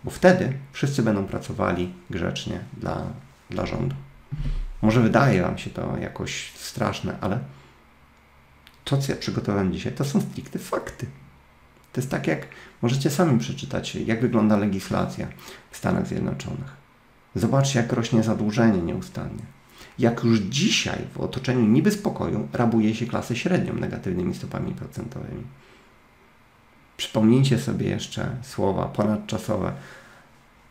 Bo 0.03 0.11
wtedy 0.11 0.53
wszyscy 0.71 1.03
będą 1.03 1.25
pracowali 1.25 1.93
grzecznie 2.09 2.59
dla, 2.77 3.03
dla 3.49 3.65
rządu. 3.65 3.95
Może 4.85 5.01
wydaje 5.01 5.41
Wam 5.41 5.57
się 5.57 5.69
to 5.69 5.97
jakoś 5.97 6.51
straszne, 6.55 7.17
ale 7.21 7.39
to, 8.83 8.97
co 8.97 9.11
ja 9.11 9.17
przygotowałem 9.17 9.73
dzisiaj, 9.73 9.93
to 9.93 10.05
są 10.05 10.21
stricte 10.21 10.59
fakty. 10.59 11.05
To 11.93 12.01
jest 12.01 12.11
tak, 12.11 12.27
jak 12.27 12.47
możecie 12.81 13.09
sami 13.09 13.39
przeczytać, 13.39 13.95
jak 13.95 14.21
wygląda 14.21 14.57
legislacja 14.57 15.27
w 15.71 15.77
Stanach 15.77 16.07
Zjednoczonych. 16.07 16.85
Zobaczcie, 17.35 17.79
jak 17.79 17.93
rośnie 17.93 18.23
zadłużenie 18.23 18.81
nieustannie 18.81 19.55
jak 19.99 20.23
już 20.23 20.39
dzisiaj 20.39 20.99
w 21.13 21.19
otoczeniu 21.19 21.65
niby 21.65 21.91
spokoju 21.91 22.47
rabuje 22.53 22.95
się 22.95 23.05
klasę 23.05 23.35
średnią 23.35 23.73
negatywnymi 23.73 24.35
stopami 24.35 24.73
procentowymi. 24.73 25.43
Przypomnijcie 26.97 27.59
sobie 27.59 27.89
jeszcze 27.89 28.35
słowa 28.41 28.85
ponadczasowe 28.85 29.73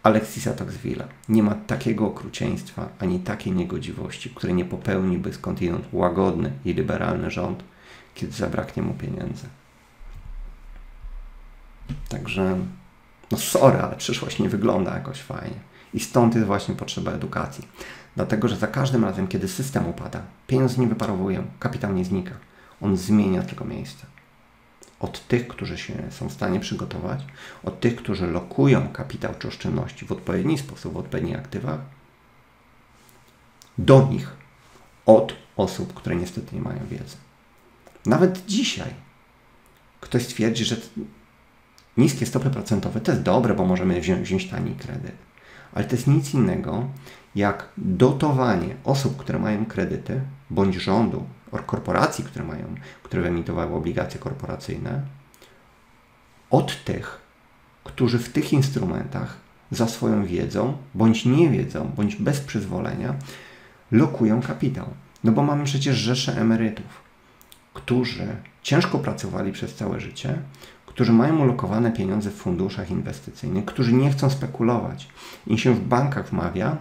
Alexisa 0.05 0.53
Toxvilla. 0.53 1.05
Nie 1.29 1.43
ma 1.43 1.55
takiego 1.55 2.07
okrucieństwa 2.07 2.89
ani 2.99 3.19
takiej 3.21 3.53
niegodziwości, 3.53 4.31
której 4.31 4.55
nie 4.55 4.65
popełniłby 4.65 5.33
skądinąd 5.33 5.85
łagodny 5.93 6.53
i 6.65 6.75
liberalny 6.75 7.31
rząd, 7.31 7.65
kiedy 8.15 8.33
zabraknie 8.33 8.83
mu 8.83 8.95
pieniędzy. 8.95 9.47
Także, 12.09 12.59
no 13.31 13.39
sorry, 13.39 13.79
ale 13.79 13.97
przyszłość 13.97 14.39
nie 14.39 14.49
wygląda 14.49 14.95
jakoś 14.95 15.21
fajnie. 15.21 15.57
I 15.95 16.01
stąd 16.01 16.35
jest 16.35 16.47
właśnie 16.47 16.75
potrzeba 16.75 17.13
edukacji. 17.13 17.69
Dlatego, 18.17 18.49
że 18.49 18.57
za 18.57 18.67
każdym 18.67 19.05
razem, 19.05 19.29
kiedy 19.29 19.49
system 19.49 19.89
upada, 19.89 20.23
pieniądze 20.47 20.81
nie 20.81 20.87
wyparowują, 20.87 21.45
kapitał 21.59 21.93
nie 21.93 22.05
znika. 22.05 22.35
On 22.81 22.97
zmienia 22.97 23.43
tylko 23.43 23.65
miejsce. 23.65 24.07
Od 25.01 25.29
tych, 25.29 25.49
którzy 25.49 25.79
się 25.79 25.95
są 26.11 26.29
w 26.29 26.33
stanie 26.33 26.61
przygotować, 26.61 27.21
od 27.65 27.81
tych, 27.81 27.97
którzy 27.97 28.27
lokują 28.27 28.89
kapitał 28.89 29.35
czy 29.39 29.49
oszczędności 29.49 30.07
w 30.07 30.13
odpowiedni 30.13 30.59
sposób, 30.59 30.93
w 30.93 30.97
odpowiednich 30.97 31.39
aktywach, 31.39 31.81
do 33.79 34.09
nich, 34.11 34.37
od 35.07 35.37
osób, 35.57 35.95
które 35.95 36.17
niestety 36.17 36.57
nie 36.57 36.63
mają 36.63 36.87
wiedzy. 36.91 37.17
Nawet 38.07 38.47
dzisiaj 38.47 38.95
ktoś 40.01 40.27
twierdzi, 40.27 40.65
że 40.65 40.77
niskie 41.97 42.27
stopy 42.27 42.51
procentowe 42.51 43.01
to 43.01 43.13
jest 43.13 43.25
dobre, 43.25 43.55
bo 43.55 43.65
możemy 43.65 44.01
wziąć, 44.01 44.21
wziąć 44.21 44.51
tani 44.51 44.75
kredyt. 44.75 45.17
Ale 45.73 45.85
to 45.85 45.97
jest 45.97 46.07
nic 46.07 46.35
innego 46.35 46.89
jak 47.35 47.69
dotowanie 47.77 48.77
osób, 48.85 49.17
które 49.17 49.39
mają 49.39 49.67
kredyty, 49.67 50.21
bądź 50.51 50.75
rządu, 50.75 51.27
korporacji, 51.63 52.25
które 52.25 52.45
mają, 52.45 52.75
które 53.03 53.23
wyemitowały 53.23 53.75
obligacje 53.75 54.21
korporacyjne, 54.21 55.03
od 56.51 56.85
tych, 56.85 57.21
którzy 57.85 58.19
w 58.19 58.33
tych 58.33 58.53
instrumentach 58.53 59.37
za 59.71 59.89
swoją 59.89 60.25
wiedzą, 60.25 60.77
bądź 60.95 61.25
niewiedzą, 61.25 61.91
bądź 61.97 62.17
bez 62.17 62.41
przyzwolenia, 62.41 63.15
lokują 63.91 64.43
kapitał. 64.43 64.87
No 65.25 65.33
bo 65.33 65.43
mamy 65.43 65.65
przecież 65.65 65.97
rzesze 65.97 66.41
emerytów, 66.41 66.87
którzy 67.75 68.27
ciężko 68.63 68.99
pracowali 68.99 69.53
przez 69.53 69.75
całe 69.75 70.01
życie, 70.01 70.39
którzy 70.87 71.13
mają 71.13 71.39
ulokowane 71.39 71.93
pieniądze 71.93 72.31
w 72.31 72.35
funduszach 72.35 72.91
inwestycyjnych, 72.91 73.65
którzy 73.65 73.93
nie 73.93 74.11
chcą 74.11 74.31
spekulować. 74.31 75.09
I 75.47 75.59
się 75.59 75.75
w 75.75 75.81
bankach 75.81 76.29
wmawia, 76.29 76.77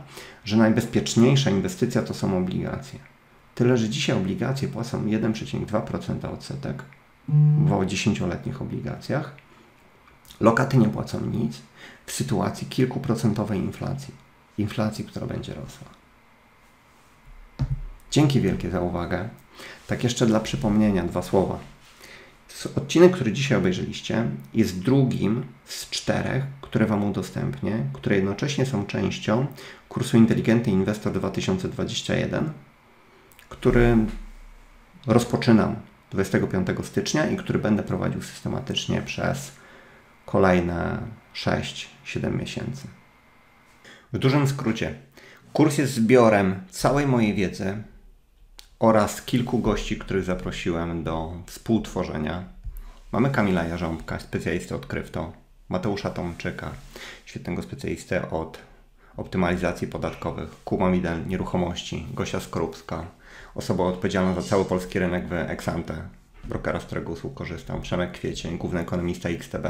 że 0.46 0.58
najbezpieczniejsza 0.58 1.50
inwestycja 1.50 2.02
to 2.02 2.14
są 2.14 2.38
obligacje. 2.38 3.00
Tyle, 3.56 3.78
że 3.78 3.90
dzisiaj 3.90 4.16
obligacje 4.18 4.68
płacą 4.68 5.06
1,2% 5.06 6.34
odsetek 6.34 6.84
w 7.28 7.70
10-letnich 7.70 8.62
obligacjach. 8.62 9.36
Lokaty 10.40 10.78
nie 10.78 10.90
płacą 10.90 11.22
nic 11.26 11.62
w 12.06 12.12
sytuacji 12.12 12.68
kilkuprocentowej 12.68 13.60
inflacji. 13.60 14.14
Inflacji, 14.58 15.06
która 15.06 15.28
będzie 15.28 15.54
rosła. 15.54 15.88
Dzięki 18.12 18.42
wielkie 18.42 18.70
za 18.70 18.82
uwagę. 18.82 19.30
Tak 19.88 20.04
jeszcze 20.04 20.26
dla 20.26 20.40
przypomnienia 20.40 21.04
dwa 21.04 21.22
słowa. 21.22 21.60
Odcinek, 22.76 23.12
który 23.12 23.34
dzisiaj 23.34 23.58
obejrzeliście, 23.58 24.28
jest 24.54 24.80
drugim 24.80 25.46
z 25.66 25.90
czterech, 25.90 26.44
które 26.62 26.86
Wam 26.86 27.04
udostępnię, 27.04 27.86
które 27.94 28.16
jednocześnie 28.16 28.66
są 28.66 28.86
częścią 28.86 29.46
kursu 29.90 30.18
Inteligentny 30.18 30.74
Inwestor 30.74 31.14
2021, 31.14 32.54
który 33.54 33.98
rozpoczynam 35.08 35.76
25 36.12 36.68
stycznia 36.84 37.30
i 37.30 37.38
który 37.38 37.60
będę 37.60 37.84
prowadził 37.84 38.22
systematycznie 38.22 39.02
przez 39.02 39.52
kolejne 40.26 41.00
6-7 41.36 42.38
miesięcy. 42.40 42.88
W 44.14 44.18
dużym 44.18 44.48
skrócie, 44.48 44.96
kurs 45.54 45.78
jest 45.78 45.94
zbiorem 45.94 46.64
całej 46.70 47.08
mojej 47.08 47.34
wiedzy 47.34 47.84
oraz 48.80 49.22
kilku 49.22 49.60
gości, 49.60 49.98
których 49.98 50.24
zaprosiłem 50.24 51.04
do 51.04 51.34
współtworzenia. 51.46 52.44
Mamy 53.12 53.30
Kamila 53.30 53.64
Jarząbka, 53.64 54.20
specjalistę 54.20 54.76
od 54.76 54.86
krypto, 54.86 55.34
Mateusza 55.70 56.10
Tomczyka, 56.10 56.72
świetnego 57.26 57.62
specjalistę 57.62 58.30
od 58.32 58.60
optymalizacji 59.18 59.88
podatkowych, 59.88 60.50
Kuba 60.64 60.90
Midel, 60.90 61.28
nieruchomości, 61.28 62.08
Gosia 62.14 62.40
Skorupska, 62.40 63.06
osoba 63.56 63.84
odpowiedzialna 63.84 64.42
za 64.42 64.42
cały 64.42 64.66
polski 64.66 65.00
rynek 65.00 65.28
w 65.28 65.34
Exante, 65.34 66.02
brokera, 66.44 66.80
z 66.80 66.86
którego 66.86 67.12
usług 67.12 67.34
korzystam, 67.34 67.82
Przemek 67.82 68.12
Kwiecień, 68.12 68.58
główny 68.58 68.80
ekonomista 68.80 69.30
XTB 69.30 69.66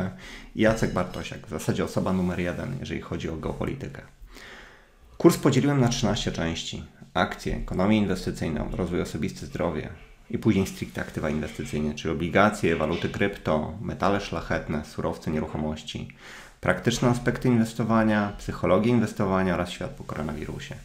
i 0.56 0.62
Jacek 0.62 0.94
Bartosiak, 0.94 1.48
w 1.48 1.50
zasadzie 1.50 1.84
osoba 1.84 2.14
numer 2.14 2.40
jeden, 2.40 2.76
jeżeli 2.80 3.02
chodzi 3.02 3.30
o 3.30 3.36
geopolitykę. 3.36 4.02
Kurs 5.18 5.38
podzieliłem 5.38 5.82
na 5.82 5.88
13 5.88 6.32
części. 6.32 6.84
Akcje, 7.14 7.56
ekonomię 7.56 7.98
inwestycyjną, 7.98 8.70
rozwój 8.72 9.02
osobisty, 9.02 9.46
zdrowie 9.46 9.90
i 10.30 10.38
później 10.38 10.68
stricte 10.68 11.02
aktywa 11.02 11.30
inwestycyjne, 11.30 11.94
czyli 11.96 12.14
obligacje, 12.14 12.76
waluty 12.76 13.10
krypto, 13.10 13.74
metale 13.82 14.22
szlachetne, 14.22 14.86
surowce, 14.86 15.32
nieruchomości, 15.32 16.08
praktyczne 16.62 17.10
aspekty 17.10 17.48
inwestowania, 17.48 18.34
psychologię 18.38 18.92
inwestowania 18.92 19.54
oraz 19.54 19.70
świat 19.70 19.92
po 19.92 20.04
koronawirusie. 20.04 20.76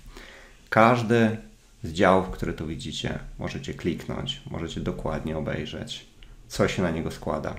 Każdy 0.68 1.36
z 1.83 1.93
działów, 1.93 2.31
które 2.31 2.53
tu 2.53 2.66
widzicie, 2.66 3.18
możecie 3.39 3.74
kliknąć, 3.74 4.43
możecie 4.51 4.81
dokładnie 4.81 5.37
obejrzeć, 5.39 6.07
co 6.49 6.68
się 6.68 6.83
na 6.83 6.91
niego 6.91 7.11
składa. 7.11 7.55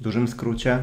W 0.00 0.02
dużym 0.02 0.28
skrócie 0.28 0.82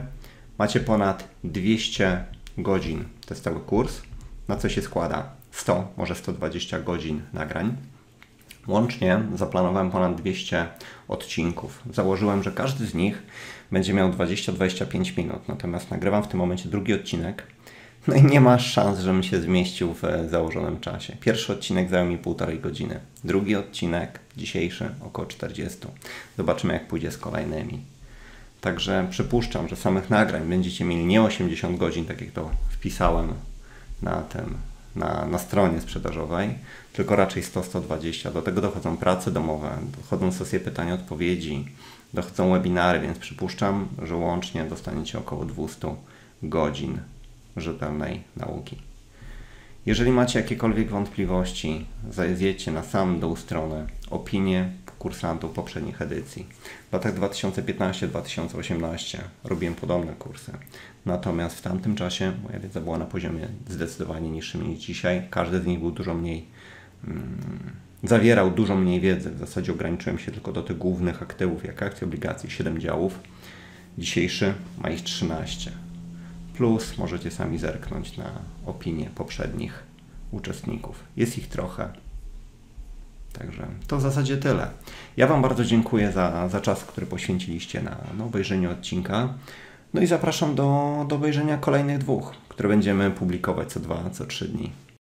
macie 0.57 0.79
ponad 0.79 1.29
200 1.43 2.25
godzin 2.57 3.03
testowy 3.25 3.59
kurs, 3.59 4.01
na 4.47 4.55
co 4.55 4.69
się 4.69 4.81
składa 4.81 5.29
100, 5.51 5.93
może 5.97 6.15
120 6.15 6.79
godzin 6.79 7.21
nagrań. 7.33 7.75
Łącznie 8.67 9.19
zaplanowałem 9.35 9.91
ponad 9.91 10.15
200 10.15 10.67
odcinków. 11.07 11.83
Założyłem, 11.93 12.43
że 12.43 12.51
każdy 12.51 12.85
z 12.85 12.93
nich 12.93 13.23
będzie 13.71 13.93
miał 13.93 14.11
20-25 14.11 15.17
minut, 15.17 15.47
natomiast 15.47 15.91
nagrywam 15.91 16.23
w 16.23 16.27
tym 16.27 16.39
momencie 16.39 16.69
drugi 16.69 16.93
odcinek. 16.93 17.43
No 18.07 18.15
i 18.15 18.23
nie 18.23 18.41
ma 18.41 18.59
szans, 18.59 18.99
żebym 18.99 19.23
się 19.23 19.41
zmieścił 19.41 19.93
w 19.93 20.29
założonym 20.29 20.79
czasie. 20.79 21.15
Pierwszy 21.19 21.53
odcinek 21.53 21.89
zajął 21.89 22.07
mi 22.07 22.17
półtorej 22.17 22.59
godziny. 22.59 22.99
Drugi 23.23 23.55
odcinek, 23.55 24.19
dzisiejszy, 24.37 24.89
około 25.01 25.27
40. 25.27 25.79
Zobaczymy, 26.37 26.73
jak 26.73 26.87
pójdzie 26.87 27.11
z 27.11 27.17
kolejnymi. 27.17 27.79
Także 28.61 29.07
przypuszczam, 29.09 29.67
że 29.67 29.75
samych 29.75 30.09
nagrań 30.09 30.49
będziecie 30.49 30.85
mieli 30.85 31.05
nie 31.05 31.21
80 31.21 31.77
godzin, 31.77 32.05
tak 32.05 32.21
jak 32.21 32.31
to 32.31 32.51
wpisałem 32.69 33.33
na 34.01 34.21
tym 34.21 34.57
na, 34.95 35.25
na 35.25 35.37
stronie 35.37 35.81
sprzedażowej, 35.81 36.49
tylko 36.93 37.15
raczej 37.15 37.43
100-120. 37.43 38.33
Do 38.33 38.41
tego 38.41 38.61
dochodzą 38.61 38.97
prace 38.97 39.31
domowe, 39.31 39.77
dochodzą 40.01 40.31
sesje 40.31 40.59
pytań-odpowiedzi, 40.59 41.65
dochodzą 42.13 42.51
webinary, 42.51 42.99
więc 42.99 43.17
przypuszczam, 43.17 43.87
że 44.03 44.15
łącznie 44.15 44.63
dostaniecie 44.63 45.19
około 45.19 45.45
200 45.45 45.95
godzin 46.43 46.99
rzetelnej 47.57 48.23
nauki. 48.37 48.77
Jeżeli 49.85 50.11
macie 50.11 50.39
jakiekolwiek 50.39 50.89
wątpliwości, 50.89 51.85
zajdziecie 52.09 52.71
na 52.71 52.83
sam 52.83 53.19
dół 53.19 53.35
strony 53.35 53.87
opinie 54.09 54.69
kursantów 54.99 55.51
poprzednich 55.51 56.01
edycji. 56.01 56.45
W 56.89 56.93
latach 56.93 57.15
2015-2018 57.15 59.17
robiłem 59.43 59.75
podobne 59.75 60.13
kursy. 60.13 60.51
Natomiast 61.05 61.57
w 61.57 61.61
tamtym 61.61 61.95
czasie 61.95 62.33
moja 62.43 62.59
wiedza 62.59 62.81
była 62.81 62.97
na 62.97 63.05
poziomie 63.05 63.47
zdecydowanie 63.69 64.29
niższym 64.29 64.69
niż 64.69 64.79
dzisiaj. 64.79 65.27
Każdy 65.29 65.61
z 65.61 65.65
nich 65.65 65.79
był 65.79 65.91
dużo 65.91 66.13
mniej, 66.13 66.45
mm, 67.07 67.37
zawierał 68.03 68.51
dużo 68.51 68.75
mniej 68.75 69.01
wiedzy. 69.01 69.31
W 69.31 69.39
zasadzie 69.39 69.71
ograniczyłem 69.71 70.19
się 70.19 70.31
tylko 70.31 70.51
do 70.51 70.63
tych 70.63 70.77
głównych 70.77 71.21
aktywów, 71.21 71.65
jak 71.65 71.83
akcje, 71.83 72.07
obligacje, 72.07 72.49
7 72.49 72.79
działów. 72.79 73.19
Dzisiejszy 73.97 74.53
ma 74.81 74.89
ich 74.89 75.01
13. 75.01 75.84
Plus 76.57 76.97
możecie 76.97 77.31
sami 77.31 77.57
zerknąć 77.57 78.17
na 78.17 78.31
opinie 78.65 79.09
poprzednich 79.15 79.83
uczestników. 80.31 81.03
Jest 81.17 81.37
ich 81.37 81.47
trochę. 81.47 81.89
Także 83.33 83.67
to 83.87 83.97
w 83.97 84.01
zasadzie 84.01 84.37
tyle. 84.37 84.67
Ja 85.17 85.27
Wam 85.27 85.41
bardzo 85.41 85.65
dziękuję 85.65 86.11
za, 86.11 86.49
za 86.49 86.61
czas, 86.61 86.83
który 86.83 87.07
poświęciliście 87.07 87.81
na, 87.81 87.97
na 88.17 88.25
obejrzenie 88.25 88.69
odcinka. 88.69 89.33
No 89.93 90.01
i 90.01 90.07
zapraszam 90.07 90.55
do, 90.55 91.05
do 91.09 91.15
obejrzenia 91.15 91.57
kolejnych 91.57 91.97
dwóch, 91.97 92.33
które 92.49 92.69
będziemy 92.69 93.11
publikować 93.11 93.71
co 93.71 93.79
dwa, 93.79 94.09
co 94.09 94.25
trzy 94.25 94.47
dni. 94.47 94.84